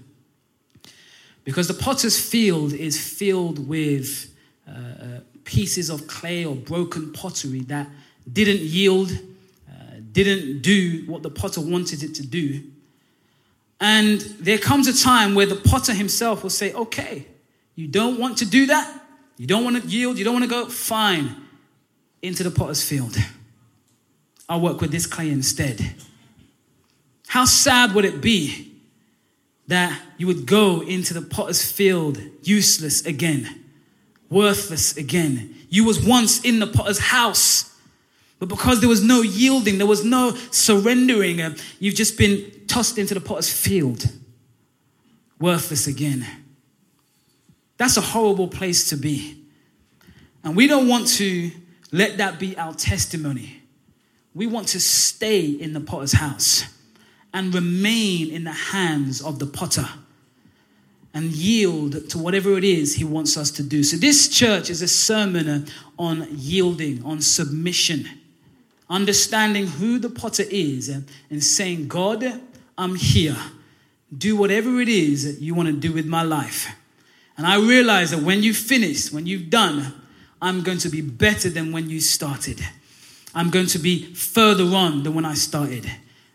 Because 1.44 1.68
the 1.68 1.74
potter's 1.74 2.18
field 2.18 2.72
is 2.72 3.00
filled 3.00 3.68
with 3.68 4.34
uh, 4.68 4.72
uh 4.72 5.20
pieces 5.44 5.90
of 5.90 6.08
clay 6.08 6.44
or 6.44 6.56
broken 6.56 7.14
pottery 7.14 7.62
that 7.62 7.88
didn't 8.32 8.62
yield, 8.62 9.12
uh, 9.12 9.74
didn't 10.12 10.62
do 10.62 11.04
what 11.08 11.24
the 11.24 11.30
potter 11.30 11.62
wanted 11.62 12.04
it 12.04 12.16
to 12.16 12.26
do. 12.26 12.64
And 13.80 14.22
there 14.22 14.58
comes 14.58 14.88
a 14.88 15.04
time 15.04 15.36
where 15.36 15.46
the 15.46 15.56
potter 15.56 15.94
himself 15.94 16.44
will 16.44 16.50
say, 16.50 16.74
okay, 16.74 17.28
you 17.76 17.88
don't 17.88 18.20
want 18.20 18.40
to 18.40 18.46
do 18.46 18.66
that? 18.68 19.02
You 19.38 19.46
don't 19.46 19.64
want 19.64 19.82
to 19.82 19.88
yield? 19.88 20.18
You 20.18 20.26
don't 20.26 20.34
want 20.34 20.46
to 20.46 20.50
go? 20.50 20.68
Fine. 20.68 21.36
Into 22.22 22.44
the 22.44 22.50
potter's 22.50 22.84
field. 22.84 23.16
I'll 24.50 24.62
work 24.62 24.82
with 24.82 24.92
this 24.92 25.06
clay 25.06 25.30
instead. 25.30 25.94
How 27.28 27.46
sad 27.46 27.94
would 27.94 28.06
it 28.06 28.22
be 28.22 28.74
that 29.68 30.02
you 30.18 30.26
would 30.28 30.46
go 30.46 30.82
into 30.82 31.14
the 31.14 31.22
potter's 31.22 31.70
field 31.70 32.20
useless 32.42 33.06
again, 33.06 33.66
worthless 34.30 34.98
again? 34.98 35.54
You 35.70 35.84
was 35.84 36.04
once 36.04 36.44
in 36.44 36.60
the 36.60 36.68
potter's 36.68 37.00
house, 37.00 37.77
but 38.40 38.50
because 38.50 38.80
there 38.80 38.90
was 38.90 39.04
no 39.04 39.22
yielding, 39.22 39.78
there 39.78 39.88
was 39.88 40.06
no 40.06 40.36
surrendering, 40.52 41.42
uh, 41.42 41.56
you've 41.80 41.96
just 41.96 42.18
been 42.18 42.52
tossed 42.68 42.98
into 42.98 43.14
the 43.14 43.22
potter's 43.22 43.52
field, 43.52 44.06
worthless 45.40 45.88
again. 45.88 46.26
That's 47.78 47.98
a 47.98 48.02
horrible 48.02 48.48
place 48.48 48.90
to 48.90 48.98
be. 48.98 49.44
And 50.44 50.56
we 50.56 50.68
don't 50.68 50.88
want 50.88 51.08
to 51.16 51.52
let 51.92 52.18
that 52.18 52.40
be 52.40 52.58
our 52.58 52.74
testimony. 52.74 53.62
We 54.34 54.48
want 54.48 54.68
to 54.70 54.80
stay 54.80 55.46
in 55.46 55.74
the 55.74 55.80
potter's 55.80 56.14
house 56.14 56.66
and 57.34 57.54
remain 57.54 58.30
in 58.30 58.44
the 58.44 58.52
hands 58.52 59.22
of 59.22 59.40
the 59.40 59.48
potter 59.48 59.88
and 61.14 61.32
yield 61.32 62.10
to 62.10 62.18
whatever 62.18 62.58
it 62.58 62.64
is 62.64 62.96
he 62.96 63.04
wants 63.04 63.38
us 63.38 63.50
to 63.52 63.64
do. 63.64 63.84
So, 63.84 63.98
this 63.98 64.28
church 64.30 64.70
is 64.70 64.82
a 64.82 64.88
sermon 64.88 65.68
on 65.98 66.28
yielding, 66.32 67.04
on 67.04 67.22
submission, 67.22 68.08
understanding 68.90 69.68
who 69.68 70.00
the 70.00 70.10
potter 70.10 70.46
is, 70.50 70.90
and 70.90 71.44
saying, 71.44 71.88
God, 71.88 72.42
I'm 72.78 72.96
here. 72.96 73.38
Do 74.16 74.36
whatever 74.36 74.80
it 74.80 74.88
is 74.88 75.24
that 75.26 75.42
you 75.42 75.54
want 75.54 75.68
to 75.68 75.74
do 75.74 75.92
with 75.92 76.06
my 76.06 76.22
life. 76.22 76.74
And 77.38 77.46
I 77.46 77.58
realize 77.58 78.12
that 78.12 78.22
when 78.22 78.42
you 78.42 78.54
finish, 78.54 79.12
when 79.12 79.26
you've 79.26 79.50
done, 79.50 79.94
I'm 80.42 80.62
going 80.64 80.78
to 80.80 80.90
be 80.90 81.02
better 81.02 81.50
than 81.50 81.72
when 81.72 81.90
you 81.90 82.00
started. 82.00 82.62
I'm 83.36 83.50
going 83.50 83.68
to 83.68 83.80
be 83.80 84.14
further 84.14 84.64
on 84.64 85.04
than 85.04 85.14
when 85.14 85.26
I 85.26 85.34
started. 85.34 85.86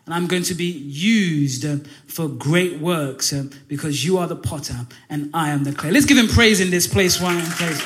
And 0.05 0.13
I'm 0.13 0.27
going 0.27 0.43
to 0.43 0.53
be 0.53 0.65
used 0.65 1.65
for 2.07 2.27
great 2.27 2.79
works 2.79 3.33
because 3.67 4.05
you 4.05 4.17
are 4.17 4.27
the 4.27 4.35
potter 4.35 4.85
and 5.09 5.29
I 5.33 5.49
am 5.49 5.63
the 5.63 5.73
clay. 5.73 5.91
Let's 5.91 6.05
give 6.05 6.17
him 6.17 6.27
praise 6.27 6.59
in 6.59 6.69
this 6.69 6.87
place. 6.87 7.19
One 7.19 7.41
praise. 7.41 7.81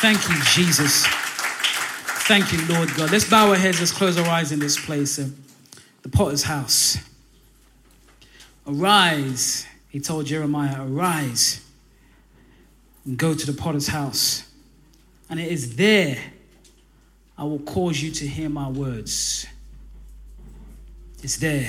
Thank 0.00 0.28
you, 0.28 0.34
Jesus. 0.44 1.06
Thank 2.30 2.52
you, 2.52 2.64
Lord 2.72 2.88
God. 2.94 3.10
Let's 3.10 3.28
bow 3.28 3.48
our 3.48 3.56
heads. 3.56 3.80
Let's 3.80 3.90
close 3.90 4.16
our 4.16 4.24
eyes 4.28 4.52
in 4.52 4.60
this 4.60 4.78
place. 4.78 5.18
Uh, 5.18 5.30
the 6.02 6.08
potter's 6.08 6.44
house. 6.44 6.96
Arise, 8.64 9.66
he 9.88 9.98
told 9.98 10.26
Jeremiah, 10.26 10.76
arise 10.78 11.60
and 13.04 13.18
go 13.18 13.34
to 13.34 13.46
the 13.46 13.52
potter's 13.52 13.88
house. 13.88 14.48
And 15.28 15.40
it 15.40 15.50
is 15.50 15.74
there 15.74 16.18
I 17.36 17.42
will 17.42 17.58
cause 17.58 18.00
you 18.00 18.12
to 18.12 18.28
hear 18.28 18.48
my 18.48 18.68
words. 18.68 19.44
It's 21.24 21.36
there. 21.38 21.68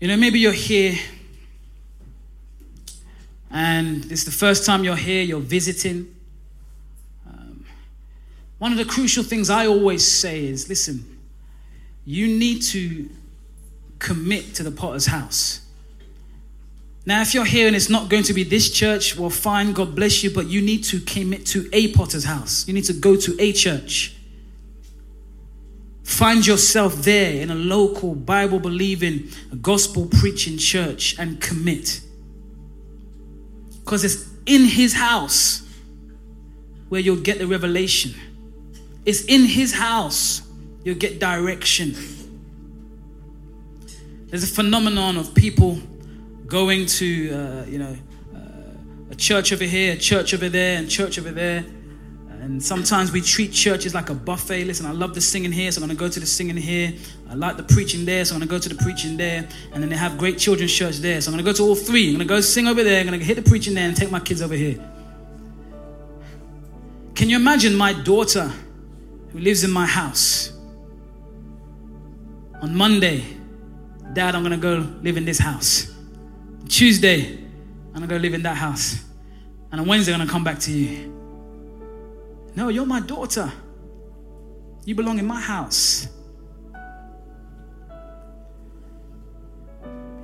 You 0.00 0.08
know, 0.08 0.16
maybe 0.16 0.40
you're 0.40 0.50
here 0.50 0.98
and 3.52 4.10
it's 4.10 4.24
the 4.24 4.32
first 4.32 4.66
time 4.66 4.82
you're 4.82 4.96
here, 4.96 5.22
you're 5.22 5.38
visiting. 5.38 6.16
One 8.58 8.72
of 8.72 8.78
the 8.78 8.84
crucial 8.84 9.22
things 9.22 9.50
I 9.50 9.66
always 9.66 10.06
say 10.06 10.44
is 10.44 10.68
listen, 10.68 11.18
you 12.04 12.26
need 12.26 12.62
to 12.62 13.08
commit 13.98 14.54
to 14.56 14.62
the 14.62 14.70
potter's 14.70 15.06
house. 15.06 15.60
Now, 17.06 17.22
if 17.22 17.32
you're 17.32 17.46
here 17.46 17.66
and 17.66 17.74
it's 17.74 17.88
not 17.88 18.10
going 18.10 18.24
to 18.24 18.34
be 18.34 18.42
this 18.42 18.70
church, 18.70 19.16
well, 19.16 19.30
fine, 19.30 19.72
God 19.72 19.94
bless 19.94 20.22
you, 20.22 20.30
but 20.30 20.46
you 20.46 20.60
need 20.60 20.84
to 20.84 21.00
commit 21.00 21.46
to 21.46 21.66
a 21.72 21.92
potter's 21.92 22.24
house. 22.24 22.68
You 22.68 22.74
need 22.74 22.84
to 22.84 22.92
go 22.92 23.16
to 23.16 23.34
a 23.40 23.52
church. 23.52 24.14
Find 26.02 26.46
yourself 26.46 26.96
there 26.96 27.40
in 27.40 27.50
a 27.50 27.54
local 27.54 28.14
Bible 28.14 28.58
believing, 28.58 29.28
gospel 29.62 30.06
preaching 30.06 30.58
church 30.58 31.18
and 31.18 31.40
commit. 31.40 32.00
Because 33.80 34.04
it's 34.04 34.28
in 34.44 34.64
his 34.64 34.94
house 34.94 35.66
where 36.88 37.00
you'll 37.00 37.16
get 37.16 37.38
the 37.38 37.46
revelation. 37.46 38.14
It's 39.08 39.24
in 39.24 39.46
his 39.46 39.72
house 39.72 40.42
you'll 40.84 40.96
get 40.96 41.18
direction. 41.18 41.96
There's 44.26 44.44
a 44.44 44.54
phenomenon 44.54 45.16
of 45.16 45.34
people 45.34 45.78
going 46.46 46.84
to, 46.84 47.30
uh, 47.30 47.64
you 47.64 47.78
know, 47.78 47.96
uh, 48.36 49.10
a 49.10 49.14
church 49.14 49.50
over 49.50 49.64
here, 49.64 49.94
a 49.94 49.96
church 49.96 50.34
over 50.34 50.50
there, 50.50 50.76
and 50.76 50.90
church 50.90 51.18
over 51.18 51.30
there. 51.30 51.64
And 52.42 52.62
sometimes 52.62 53.10
we 53.10 53.22
treat 53.22 53.50
churches 53.50 53.94
like 53.94 54.10
a 54.10 54.14
buffet. 54.14 54.66
Listen, 54.66 54.84
I 54.84 54.92
love 54.92 55.14
the 55.14 55.22
singing 55.22 55.52
here, 55.52 55.72
so 55.72 55.80
I'm 55.80 55.88
going 55.88 55.96
to 55.96 56.04
go 56.04 56.10
to 56.10 56.20
the 56.20 56.26
singing 56.26 56.58
here. 56.58 56.92
I 57.30 57.34
like 57.34 57.56
the 57.56 57.62
preaching 57.62 58.04
there, 58.04 58.26
so 58.26 58.34
I'm 58.34 58.40
going 58.40 58.48
to 58.48 58.54
go 58.54 58.58
to 58.58 58.68
the 58.68 58.82
preaching 58.82 59.16
there. 59.16 59.48
And 59.72 59.82
then 59.82 59.88
they 59.88 59.96
have 59.96 60.18
great 60.18 60.38
children's 60.38 60.74
church 60.74 60.98
there, 60.98 61.18
so 61.22 61.30
I'm 61.30 61.32
going 61.32 61.46
to 61.46 61.50
go 61.50 61.56
to 61.56 61.62
all 61.62 61.74
three. 61.74 62.08
I'm 62.08 62.16
going 62.16 62.28
to 62.28 62.34
go 62.34 62.42
sing 62.42 62.66
over 62.66 62.84
there, 62.84 63.00
I'm 63.00 63.06
going 63.06 63.18
to 63.18 63.24
hit 63.24 63.42
the 63.42 63.50
preaching 63.50 63.72
there, 63.72 63.88
and 63.88 63.96
take 63.96 64.10
my 64.10 64.20
kids 64.20 64.42
over 64.42 64.54
here. 64.54 64.78
Can 67.14 67.30
you 67.30 67.36
imagine 67.36 67.74
my 67.74 67.94
daughter 67.94 68.52
who 69.32 69.38
lives 69.38 69.64
in 69.64 69.70
my 69.70 69.86
house? 69.86 70.52
On 72.60 72.74
Monday, 72.74 73.24
Dad, 74.12 74.34
I'm 74.34 74.42
going 74.42 74.52
to 74.52 74.56
go 74.58 74.86
live 75.02 75.16
in 75.16 75.24
this 75.24 75.38
house. 75.38 75.94
Tuesday, 76.68 77.38
I'm 77.88 77.94
going 77.94 78.08
to 78.08 78.14
go 78.14 78.16
live 78.16 78.34
in 78.34 78.42
that 78.42 78.56
house. 78.56 79.04
And 79.70 79.80
on 79.80 79.86
Wednesday, 79.86 80.12
I'm 80.12 80.18
going 80.18 80.28
to 80.28 80.32
come 80.32 80.44
back 80.44 80.58
to 80.60 80.72
you. 80.72 81.14
No, 82.56 82.68
you're 82.68 82.86
my 82.86 83.00
daughter. 83.00 83.52
You 84.84 84.94
belong 84.94 85.18
in 85.18 85.26
my 85.26 85.40
house. 85.40 86.08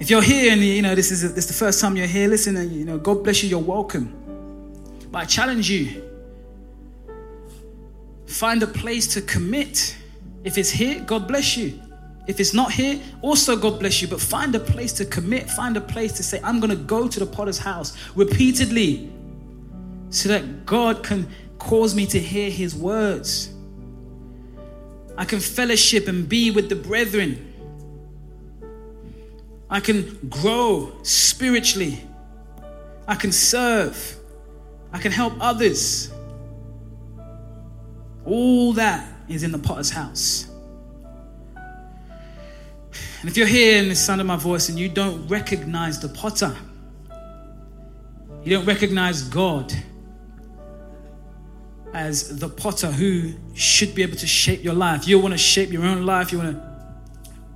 If 0.01 0.11
you're 0.11 0.23
here 0.23 0.53
and 0.53 0.61
you 0.61 0.83
know 0.83 0.95
this 0.95 1.11
is, 1.11 1.23
this 1.35 1.45
is 1.45 1.47
the 1.47 1.55
first 1.55 1.81
time 1.81 1.97
you're 1.97 2.07
here, 2.07 2.29
listen, 2.29 2.57
you 2.73 2.85
know 2.85 2.99
God 2.99 3.23
bless 3.23 3.43
you. 3.43 3.49
You're 3.49 3.59
welcome. 3.59 4.13
But 5.11 5.19
I 5.21 5.25
challenge 5.25 5.71
you: 5.71 6.04
find 8.27 8.63
a 8.63 8.67
place 8.67 9.07
to 9.15 9.23
commit. 9.23 9.97
If 10.45 10.59
it's 10.59 10.71
here, 10.71 11.01
God 11.01 11.27
bless 11.29 11.57
you. 11.57 11.81
If 12.27 12.41
it's 12.41 12.55
not 12.55 12.73
here, 12.73 13.01
also 13.21 13.57
God 13.57 13.79
bless 13.79 14.01
you. 14.01 14.09
But 14.09 14.21
find 14.21 14.55
a 14.55 14.61
place 14.61 14.93
to 14.95 15.05
commit. 15.05 15.51
Find 15.51 15.77
a 15.77 15.81
place 15.81 16.13
to 16.15 16.23
say, 16.23 16.41
I'm 16.43 16.59
going 16.59 16.71
to 16.71 16.77
go 16.77 17.07
to 17.09 17.21
the 17.21 17.27
potter's 17.27 17.59
house 17.59 17.97
repeatedly, 18.15 19.11
so 20.11 20.29
that 20.29 20.65
God 20.65 21.03
can 21.03 21.29
cause 21.59 21.95
me 21.95 22.07
to 22.07 22.19
hear 22.19 22.51
his 22.51 22.75
words. 22.75 23.51
I 25.17 25.25
can 25.25 25.41
fellowship 25.41 26.09
and 26.09 26.29
be 26.29 26.51
with 26.51 26.69
the 26.69 26.77
brethren. 26.77 27.53
I 29.71 29.81
can 29.81 30.19
grow 30.29 30.93
spiritually. 31.03 32.01
I 33.07 33.15
can 33.17 33.33
serve. 33.33 34.17
I 34.93 34.99
can 34.99 35.13
help 35.13 35.35
others. 35.41 36.11
All 38.25 38.73
that 38.75 39.07
is 39.29 39.43
in 39.43 39.53
the 39.53 39.59
potter's 39.59 39.91
house. 39.91 40.49
And 43.21 43.31
if 43.31 43.37
you're 43.37 43.47
here 43.47 43.79
in 43.83 43.89
the 43.89 43.95
sound 43.95 44.21
of 44.21 44.27
my 44.27 44.37
voice 44.37 44.69
and 44.69 44.79
you 44.79 44.89
don't 44.89 45.27
recognize 45.29 45.99
the 45.99 46.09
potter, 46.09 46.55
you 48.45 48.57
don't 48.57 48.67
recognize 48.67 49.23
God 49.23 49.73
as 51.95 52.39
the 52.39 52.49
potter 52.49 52.91
who 52.91 53.33
should 53.55 53.95
be 53.95 54.03
able 54.03 54.17
to 54.17 54.27
shape 54.27 54.63
your 54.63 54.75
life. 54.75 55.09
You 55.09 55.19
want 55.19 55.33
to 55.33 55.39
shape 55.39 55.71
your 55.71 55.85
own 55.85 56.05
life, 56.05 56.33
you 56.33 56.39
want 56.39 56.57
to 56.57 56.75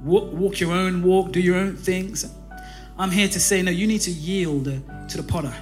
walk, 0.00 0.32
walk, 0.32 0.60
your 0.60 0.72
own 0.72 1.02
walk, 1.02 1.32
do 1.32 1.40
your 1.40 1.56
own 1.56 1.76
things. 1.76 2.32
I'm 2.96 3.10
here 3.10 3.28
to 3.28 3.40
say, 3.40 3.60
no, 3.62 3.70
you 3.70 3.86
need 3.86 4.00
to 4.02 4.10
yield 4.10 4.64
to 4.64 5.16
the 5.16 5.22
potter. 5.22 5.54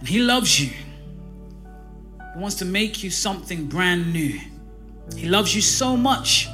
And 0.00 0.08
he 0.08 0.20
loves 0.20 0.60
you. 0.60 0.72
Wants 2.38 2.54
to 2.56 2.64
make 2.64 3.02
you 3.02 3.10
something 3.10 3.66
brand 3.66 4.12
new. 4.12 4.38
He 5.16 5.28
loves 5.28 5.56
you 5.56 5.60
so 5.60 5.96
much. 5.96 6.48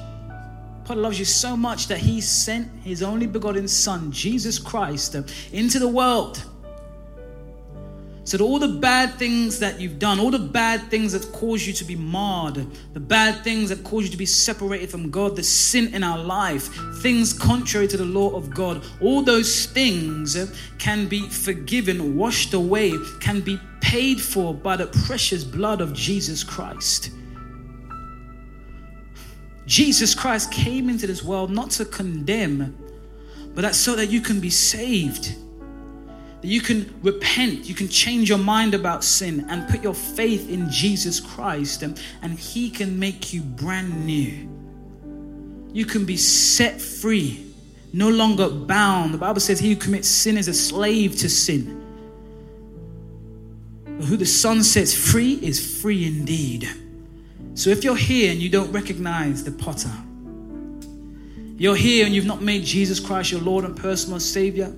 God 0.88 0.96
loves 0.96 1.18
you 1.18 1.26
so 1.26 1.58
much 1.58 1.88
that 1.88 1.98
he 1.98 2.22
sent 2.22 2.70
his 2.82 3.02
only 3.02 3.26
begotten 3.26 3.68
Son, 3.68 4.10
Jesus 4.10 4.58
Christ, 4.58 5.14
into 5.52 5.78
the 5.78 5.88
world 5.88 6.42
so 8.24 8.38
all 8.38 8.58
the 8.58 8.68
bad 8.68 9.14
things 9.14 9.58
that 9.58 9.78
you've 9.78 9.98
done, 9.98 10.18
all 10.18 10.30
the 10.30 10.38
bad 10.38 10.90
things 10.90 11.12
that 11.12 11.30
cause 11.30 11.66
you 11.66 11.74
to 11.74 11.84
be 11.84 11.94
marred, 11.94 12.66
the 12.94 13.00
bad 13.00 13.44
things 13.44 13.68
that 13.68 13.84
cause 13.84 14.04
you 14.04 14.10
to 14.10 14.16
be 14.16 14.24
separated 14.24 14.90
from 14.90 15.10
God, 15.10 15.36
the 15.36 15.42
sin 15.42 15.94
in 15.94 16.02
our 16.02 16.18
life, 16.18 16.74
things 17.02 17.34
contrary 17.34 17.86
to 17.86 17.98
the 17.98 18.04
law 18.04 18.30
of 18.34 18.48
God, 18.48 18.82
all 19.02 19.20
those 19.20 19.66
things 19.66 20.38
can 20.78 21.06
be 21.06 21.28
forgiven, 21.28 22.16
washed 22.16 22.54
away, 22.54 22.94
can 23.20 23.42
be 23.42 23.60
paid 23.82 24.18
for 24.18 24.54
by 24.54 24.76
the 24.76 24.86
precious 25.06 25.44
blood 25.44 25.82
of 25.82 25.92
Jesus 25.92 26.42
Christ. 26.42 27.10
Jesus 29.66 30.14
Christ 30.14 30.50
came 30.50 30.88
into 30.88 31.06
this 31.06 31.22
world 31.22 31.50
not 31.50 31.70
to 31.72 31.84
condemn, 31.84 32.74
but 33.54 33.62
that's 33.62 33.78
so 33.78 33.94
that 33.96 34.10
you 34.10 34.22
can 34.22 34.40
be 34.40 34.50
saved 34.50 35.36
that 36.44 36.50
you 36.50 36.60
can 36.60 36.94
repent, 37.02 37.70
you 37.70 37.74
can 37.74 37.88
change 37.88 38.28
your 38.28 38.36
mind 38.36 38.74
about 38.74 39.02
sin 39.02 39.46
and 39.48 39.66
put 39.66 39.82
your 39.82 39.94
faith 39.94 40.50
in 40.50 40.70
Jesus 40.70 41.18
Christ, 41.18 41.82
and, 41.82 41.98
and 42.20 42.38
He 42.38 42.68
can 42.68 42.98
make 42.98 43.32
you 43.32 43.40
brand 43.40 44.04
new. 44.04 44.46
You 45.72 45.86
can 45.86 46.04
be 46.04 46.18
set 46.18 46.82
free, 46.82 47.50
no 47.94 48.10
longer 48.10 48.50
bound. 48.50 49.14
The 49.14 49.18
Bible 49.18 49.40
says, 49.40 49.58
He 49.58 49.70
who 49.70 49.76
commits 49.76 50.06
sin 50.06 50.36
is 50.36 50.46
a 50.46 50.52
slave 50.52 51.16
to 51.20 51.30
sin. 51.30 51.82
But 53.86 54.04
who 54.04 54.18
the 54.18 54.26
Son 54.26 54.62
sets 54.62 54.92
free 54.92 55.38
is 55.40 55.80
free 55.80 56.06
indeed. 56.06 56.68
So 57.54 57.70
if 57.70 57.84
you're 57.84 57.96
here 57.96 58.30
and 58.30 58.38
you 58.38 58.50
don't 58.50 58.70
recognize 58.70 59.44
the 59.44 59.52
potter, 59.52 59.92
you're 61.56 61.74
here 61.74 62.04
and 62.04 62.14
you've 62.14 62.26
not 62.26 62.42
made 62.42 62.64
Jesus 62.64 63.00
Christ 63.00 63.32
your 63.32 63.40
Lord 63.40 63.64
and 63.64 63.74
personal 63.74 64.20
Savior, 64.20 64.76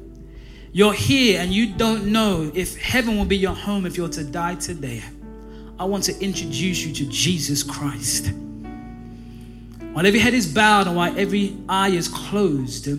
you're 0.76 0.92
here 0.92 1.40
and 1.40 1.54
you 1.54 1.72
don't 1.72 2.04
know 2.04 2.52
if 2.52 2.76
heaven 2.76 3.16
will 3.16 3.24
be 3.24 3.38
your 3.38 3.54
home 3.54 3.86
if 3.86 3.96
you're 3.96 4.10
to 4.10 4.22
die 4.22 4.54
today. 4.56 5.02
I 5.80 5.86
want 5.86 6.04
to 6.04 6.20
introduce 6.20 6.84
you 6.84 6.92
to 6.96 7.06
Jesus 7.06 7.62
Christ. 7.62 8.30
While 9.94 10.06
every 10.06 10.20
head 10.20 10.34
is 10.34 10.46
bowed 10.46 10.86
and 10.86 10.94
while 10.94 11.18
every 11.18 11.56
eye 11.66 11.88
is 11.88 12.08
closed, 12.08 12.90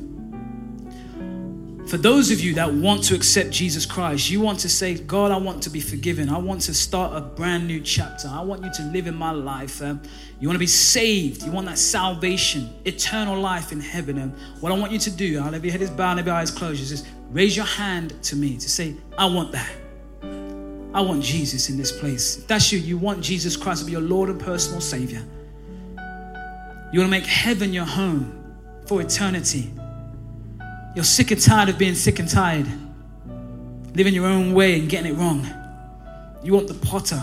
for 1.88 1.98
those 1.98 2.32
of 2.32 2.40
you 2.40 2.56
that 2.56 2.74
want 2.74 3.04
to 3.04 3.16
accept 3.16 3.52
Jesus 3.52 3.86
Christ, 3.86 4.32
you 4.32 4.42
want 4.42 4.60
to 4.62 4.70
say, 4.70 4.96
God, 4.96 5.32
I 5.32 5.38
want 5.38 5.62
to 5.62 5.70
be 5.70 5.80
forgiven. 5.80 6.30
I 6.30 6.40
want 6.40 6.62
to 6.62 6.74
start 6.74 7.16
a 7.16 7.22
brand 7.22 7.68
new 7.68 7.80
chapter. 7.80 8.28
I 8.28 8.42
want 8.42 8.66
you 8.66 8.72
to 8.74 8.84
live 8.92 9.06
in 9.06 9.16
my 9.16 9.30
life. 9.30 9.84
Uh, 9.84 9.98
you 10.40 10.48
want 10.48 10.56
to 10.56 10.60
be 10.60 10.66
saved. 10.66 11.44
You 11.44 11.52
want 11.52 11.68
that 11.68 11.78
salvation, 11.78 12.74
eternal 12.86 13.40
life 13.40 13.72
in 13.72 13.80
heaven. 13.80 14.18
And 14.18 14.34
what 14.62 14.72
I 14.72 14.78
want 14.80 14.92
you 14.92 15.00
to 15.00 15.12
do, 15.12 15.40
have 15.40 15.64
your 15.64 15.72
head 15.72 15.84
is 15.84 15.92
bowed 15.92 16.12
and 16.14 16.22
every 16.22 16.32
eye 16.32 16.42
is 16.42 16.50
closed, 16.50 16.82
is 16.82 16.90
just 16.90 17.06
raise 17.32 17.56
your 17.56 17.66
hand 17.66 18.22
to 18.24 18.36
me 18.36 18.58
to 18.58 18.70
say, 18.70 18.96
I 19.18 19.26
want 19.26 19.52
that. 19.52 19.70
I 20.94 21.02
want 21.02 21.22
Jesus 21.22 21.70
in 21.70 21.78
this 21.78 21.92
place. 21.92 22.38
If 22.38 22.48
that's 22.48 22.72
you, 22.72 22.80
you 22.80 22.98
want 22.98 23.22
Jesus 23.22 23.56
Christ 23.56 23.82
to 23.82 23.86
be 23.86 23.92
your 23.92 24.02
Lord 24.02 24.30
and 24.30 24.40
personal 24.40 24.82
Savior. 24.82 25.24
You 26.92 27.00
want 27.00 27.08
to 27.08 27.20
make 27.20 27.26
heaven 27.26 27.74
your 27.74 27.86
home 27.86 28.56
for 28.86 29.02
eternity. 29.02 29.72
You're 30.96 31.04
sick 31.04 31.32
and 31.32 31.42
tired 31.42 31.70
of 31.70 31.78
being 31.78 31.94
sick 31.94 32.20
and 32.20 32.30
tired, 32.30 32.68
living 33.94 34.14
your 34.14 34.26
own 34.26 34.54
way 34.54 34.80
and 34.80 34.90
getting 34.90 35.14
it 35.14 35.18
wrong. 35.18 35.46
You 36.44 36.54
want 36.54 36.68
the 36.68 36.74
potter 36.74 37.22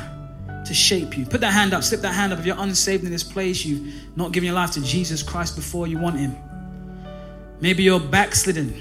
to 0.64 0.74
shape 0.74 1.16
you. 1.16 1.26
Put 1.26 1.40
that 1.40 1.52
hand 1.52 1.72
up, 1.72 1.82
slip 1.82 2.00
that 2.02 2.12
hand 2.12 2.32
up. 2.32 2.38
If 2.38 2.46
you're 2.46 2.58
unsaved 2.58 3.04
in 3.04 3.10
this 3.10 3.22
place, 3.22 3.64
you've 3.64 4.16
not 4.16 4.32
given 4.32 4.46
your 4.46 4.54
life 4.54 4.72
to 4.72 4.82
Jesus 4.82 5.22
Christ 5.22 5.56
before 5.56 5.86
you 5.86 5.98
want 5.98 6.18
Him. 6.18 6.36
Maybe 7.60 7.82
you're 7.82 8.00
backslidden. 8.00 8.74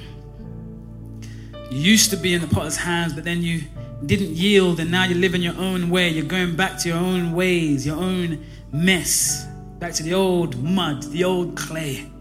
You 1.73 1.79
used 1.79 2.11
to 2.11 2.17
be 2.17 2.35
in 2.35 2.41
the 2.41 2.47
potter's 2.47 2.77
hands, 2.77 3.13
but 3.13 3.23
then 3.23 3.41
you 3.41 3.63
didn't 4.05 4.29
yield, 4.29 4.79
and 4.79 4.91
now 4.91 5.05
you're 5.05 5.17
living 5.17 5.41
your 5.41 5.57
own 5.57 5.89
way. 5.89 6.09
You're 6.09 6.23
going 6.23 6.55
back 6.55 6.77
to 6.81 6.89
your 6.89 6.99
own 6.99 7.31
ways, 7.33 7.83
your 7.83 7.97
own 7.97 8.45
mess, 8.71 9.47
back 9.79 9.93
to 9.93 10.03
the 10.03 10.13
old 10.13 10.61
mud, 10.61 11.01
the 11.01 11.23
old 11.23 11.57
clay. 11.57 12.11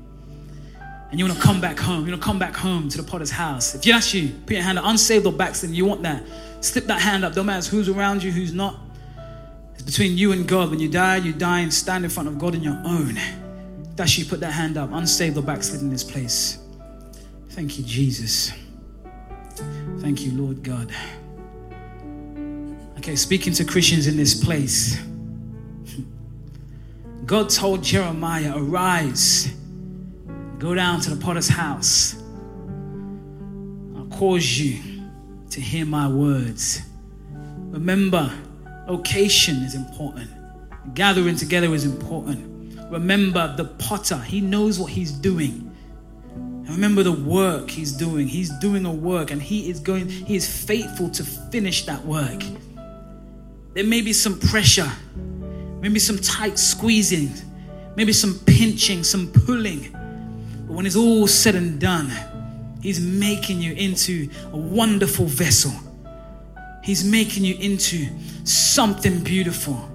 And 1.10 1.20
you 1.20 1.26
want 1.26 1.36
to 1.36 1.42
come 1.44 1.60
back 1.60 1.78
home. 1.78 2.06
You 2.06 2.12
want 2.12 2.22
to 2.22 2.26
come 2.26 2.38
back 2.38 2.56
home 2.56 2.88
to 2.88 2.96
the 2.96 3.02
potter's 3.02 3.30
house. 3.30 3.74
If 3.74 3.84
you 3.84 3.92
ask 3.92 4.14
you, 4.14 4.30
put 4.46 4.54
your 4.54 4.62
hand 4.62 4.78
up, 4.78 4.86
unsaved 4.86 5.26
or 5.26 5.32
backslidden, 5.34 5.76
you 5.76 5.84
want 5.84 6.02
that. 6.04 6.24
Slip 6.62 6.86
that 6.86 7.02
hand 7.02 7.22
up. 7.22 7.34
Don't 7.34 7.44
matter 7.44 7.68
who's 7.68 7.90
around 7.90 8.22
you, 8.22 8.32
who's 8.32 8.54
not. 8.54 8.78
It's 9.74 9.82
between 9.82 10.16
you 10.16 10.32
and 10.32 10.48
God. 10.48 10.70
When 10.70 10.78
you 10.78 10.88
die, 10.88 11.16
you 11.16 11.34
die 11.34 11.60
and 11.60 11.74
stand 11.74 12.04
in 12.04 12.10
front 12.10 12.30
of 12.30 12.38
God 12.38 12.54
on 12.54 12.62
your 12.62 12.80
own. 12.86 13.18
That's 13.96 14.16
you. 14.16 14.24
Put 14.24 14.40
that 14.40 14.52
hand 14.52 14.78
up. 14.78 14.92
Unsaved 14.92 15.36
or 15.36 15.42
backslidden 15.42 15.88
in 15.88 15.92
this 15.92 16.04
place. 16.04 16.56
Thank 17.50 17.76
you, 17.76 17.84
Jesus. 17.84 18.50
Thank 20.00 20.22
you, 20.22 20.32
Lord 20.32 20.62
God. 20.62 20.92
Okay, 22.98 23.16
speaking 23.16 23.52
to 23.54 23.64
Christians 23.64 24.06
in 24.06 24.16
this 24.16 24.32
place. 24.42 25.00
God 27.26 27.50
told 27.50 27.82
Jeremiah, 27.82 28.52
Arise, 28.56 29.52
go 30.58 30.74
down 30.74 31.00
to 31.00 31.10
the 31.10 31.16
potter's 31.16 31.48
house. 31.48 32.14
I'll 33.96 34.06
cause 34.06 34.58
you 34.58 34.82
to 35.50 35.60
hear 35.60 35.86
my 35.86 36.08
words. 36.08 36.82
Remember, 37.70 38.32
location 38.88 39.56
is 39.56 39.74
important, 39.74 40.30
gathering 40.94 41.36
together 41.36 41.72
is 41.74 41.84
important. 41.84 42.80
Remember, 42.90 43.54
the 43.56 43.64
potter, 43.64 44.18
he 44.18 44.40
knows 44.40 44.78
what 44.78 44.92
he's 44.92 45.10
doing. 45.10 45.71
Remember 46.68 47.02
the 47.02 47.12
work 47.12 47.70
he's 47.70 47.92
doing. 47.92 48.26
He's 48.28 48.50
doing 48.58 48.86
a 48.86 48.92
work 48.92 49.30
and 49.30 49.42
he 49.42 49.68
is 49.68 49.80
going, 49.80 50.08
he 50.08 50.36
is 50.36 50.64
faithful 50.64 51.10
to 51.10 51.24
finish 51.24 51.84
that 51.86 52.04
work. 52.04 52.42
There 53.74 53.84
may 53.84 54.00
be 54.00 54.12
some 54.12 54.38
pressure, 54.38 54.90
maybe 55.80 55.98
some 55.98 56.18
tight 56.18 56.58
squeezing, 56.58 57.30
maybe 57.96 58.12
some 58.12 58.38
pinching, 58.46 59.02
some 59.02 59.32
pulling. 59.32 59.90
But 60.66 60.74
when 60.74 60.86
it's 60.86 60.96
all 60.96 61.26
said 61.26 61.54
and 61.54 61.80
done, 61.80 62.10
he's 62.82 63.00
making 63.00 63.60
you 63.60 63.72
into 63.72 64.28
a 64.52 64.56
wonderful 64.56 65.26
vessel. 65.26 65.72
He's 66.84 67.04
making 67.04 67.44
you 67.44 67.54
into 67.56 68.06
something 68.44 69.22
beautiful. 69.22 69.88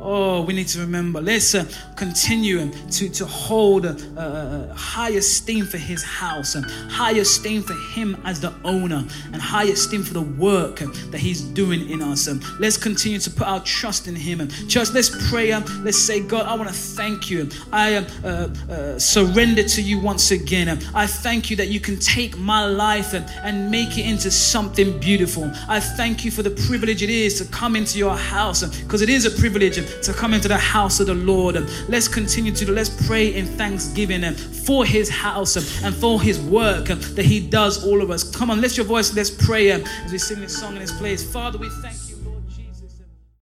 Oh, 0.00 0.42
we 0.42 0.52
need 0.52 0.68
to 0.68 0.80
remember. 0.80 1.20
Let's 1.20 1.54
uh, 1.54 1.64
continue 2.02 2.68
to, 2.90 3.08
to 3.08 3.24
hold 3.24 3.84
a, 3.84 3.94
a, 4.16 4.74
high 4.74 5.10
esteem 5.10 5.64
for 5.64 5.78
his 5.78 6.02
house, 6.02 6.56
and 6.56 6.64
high 6.90 7.12
esteem 7.12 7.62
for 7.62 7.76
him 7.94 8.20
as 8.24 8.40
the 8.40 8.52
owner, 8.64 9.04
and 9.32 9.40
high 9.40 9.68
esteem 9.76 10.02
for 10.02 10.14
the 10.14 10.28
work 10.48 10.80
that 11.12 11.18
he's 11.18 11.42
doing 11.42 11.88
in 11.88 12.02
us. 12.02 12.26
And 12.26 12.42
let's 12.58 12.76
continue 12.76 13.20
to 13.20 13.30
put 13.30 13.46
our 13.46 13.60
trust 13.60 14.08
in 14.08 14.16
him. 14.16 14.40
And 14.40 14.50
just 14.68 14.94
let's 14.94 15.10
pray. 15.30 15.54
Let's 15.86 15.98
say, 15.98 16.18
God, 16.20 16.46
I 16.46 16.54
want 16.54 16.68
to 16.70 16.74
thank 16.74 17.30
you. 17.30 17.48
I 17.72 17.94
uh, 17.94 18.28
uh, 18.28 18.98
surrender 18.98 19.62
to 19.62 19.80
you 19.80 20.00
once 20.00 20.32
again. 20.32 20.68
I 20.94 21.06
thank 21.06 21.50
you 21.50 21.56
that 21.56 21.68
you 21.68 21.78
can 21.78 22.00
take 22.00 22.36
my 22.36 22.66
life 22.66 23.14
and, 23.14 23.24
and 23.44 23.70
make 23.70 23.96
it 23.96 24.06
into 24.06 24.30
something 24.30 24.98
beautiful. 24.98 25.48
I 25.68 25.78
thank 25.78 26.24
you 26.24 26.32
for 26.32 26.42
the 26.42 26.54
privilege 26.66 27.04
it 27.04 27.10
is 27.10 27.38
to 27.38 27.44
come 27.52 27.76
into 27.76 27.96
your 27.96 28.16
house, 28.16 28.64
because 28.82 29.02
it 29.02 29.08
is 29.08 29.24
a 29.24 29.30
privilege 29.30 29.76
to 30.06 30.12
come 30.12 30.34
into 30.34 30.48
the 30.48 30.58
house 30.58 30.98
of 30.98 31.06
the 31.06 31.14
Lord. 31.14 31.56
Let's 31.92 32.08
continue 32.08 32.52
to 32.52 32.72
let's 32.72 32.88
pray 33.06 33.34
in 33.34 33.44
thanksgiving 33.44 34.24
and 34.24 34.34
for 34.34 34.82
his 34.82 35.10
house 35.10 35.58
um, 35.58 35.84
and 35.84 35.94
for 35.94 36.22
his 36.22 36.40
work 36.40 36.88
um, 36.88 36.98
that 37.16 37.26
he 37.26 37.38
does 37.38 37.86
all 37.86 38.00
of 38.00 38.10
us. 38.10 38.24
Come 38.34 38.50
on, 38.50 38.62
lift 38.62 38.78
your 38.78 38.86
voice, 38.86 39.14
let's 39.14 39.28
pray 39.28 39.72
as 39.72 40.10
we 40.10 40.16
sing 40.16 40.40
this 40.40 40.58
song 40.58 40.72
in 40.72 40.78
this 40.78 40.98
place. 40.98 41.22
Father, 41.22 41.58
we 41.58 41.68
thank 41.82 42.01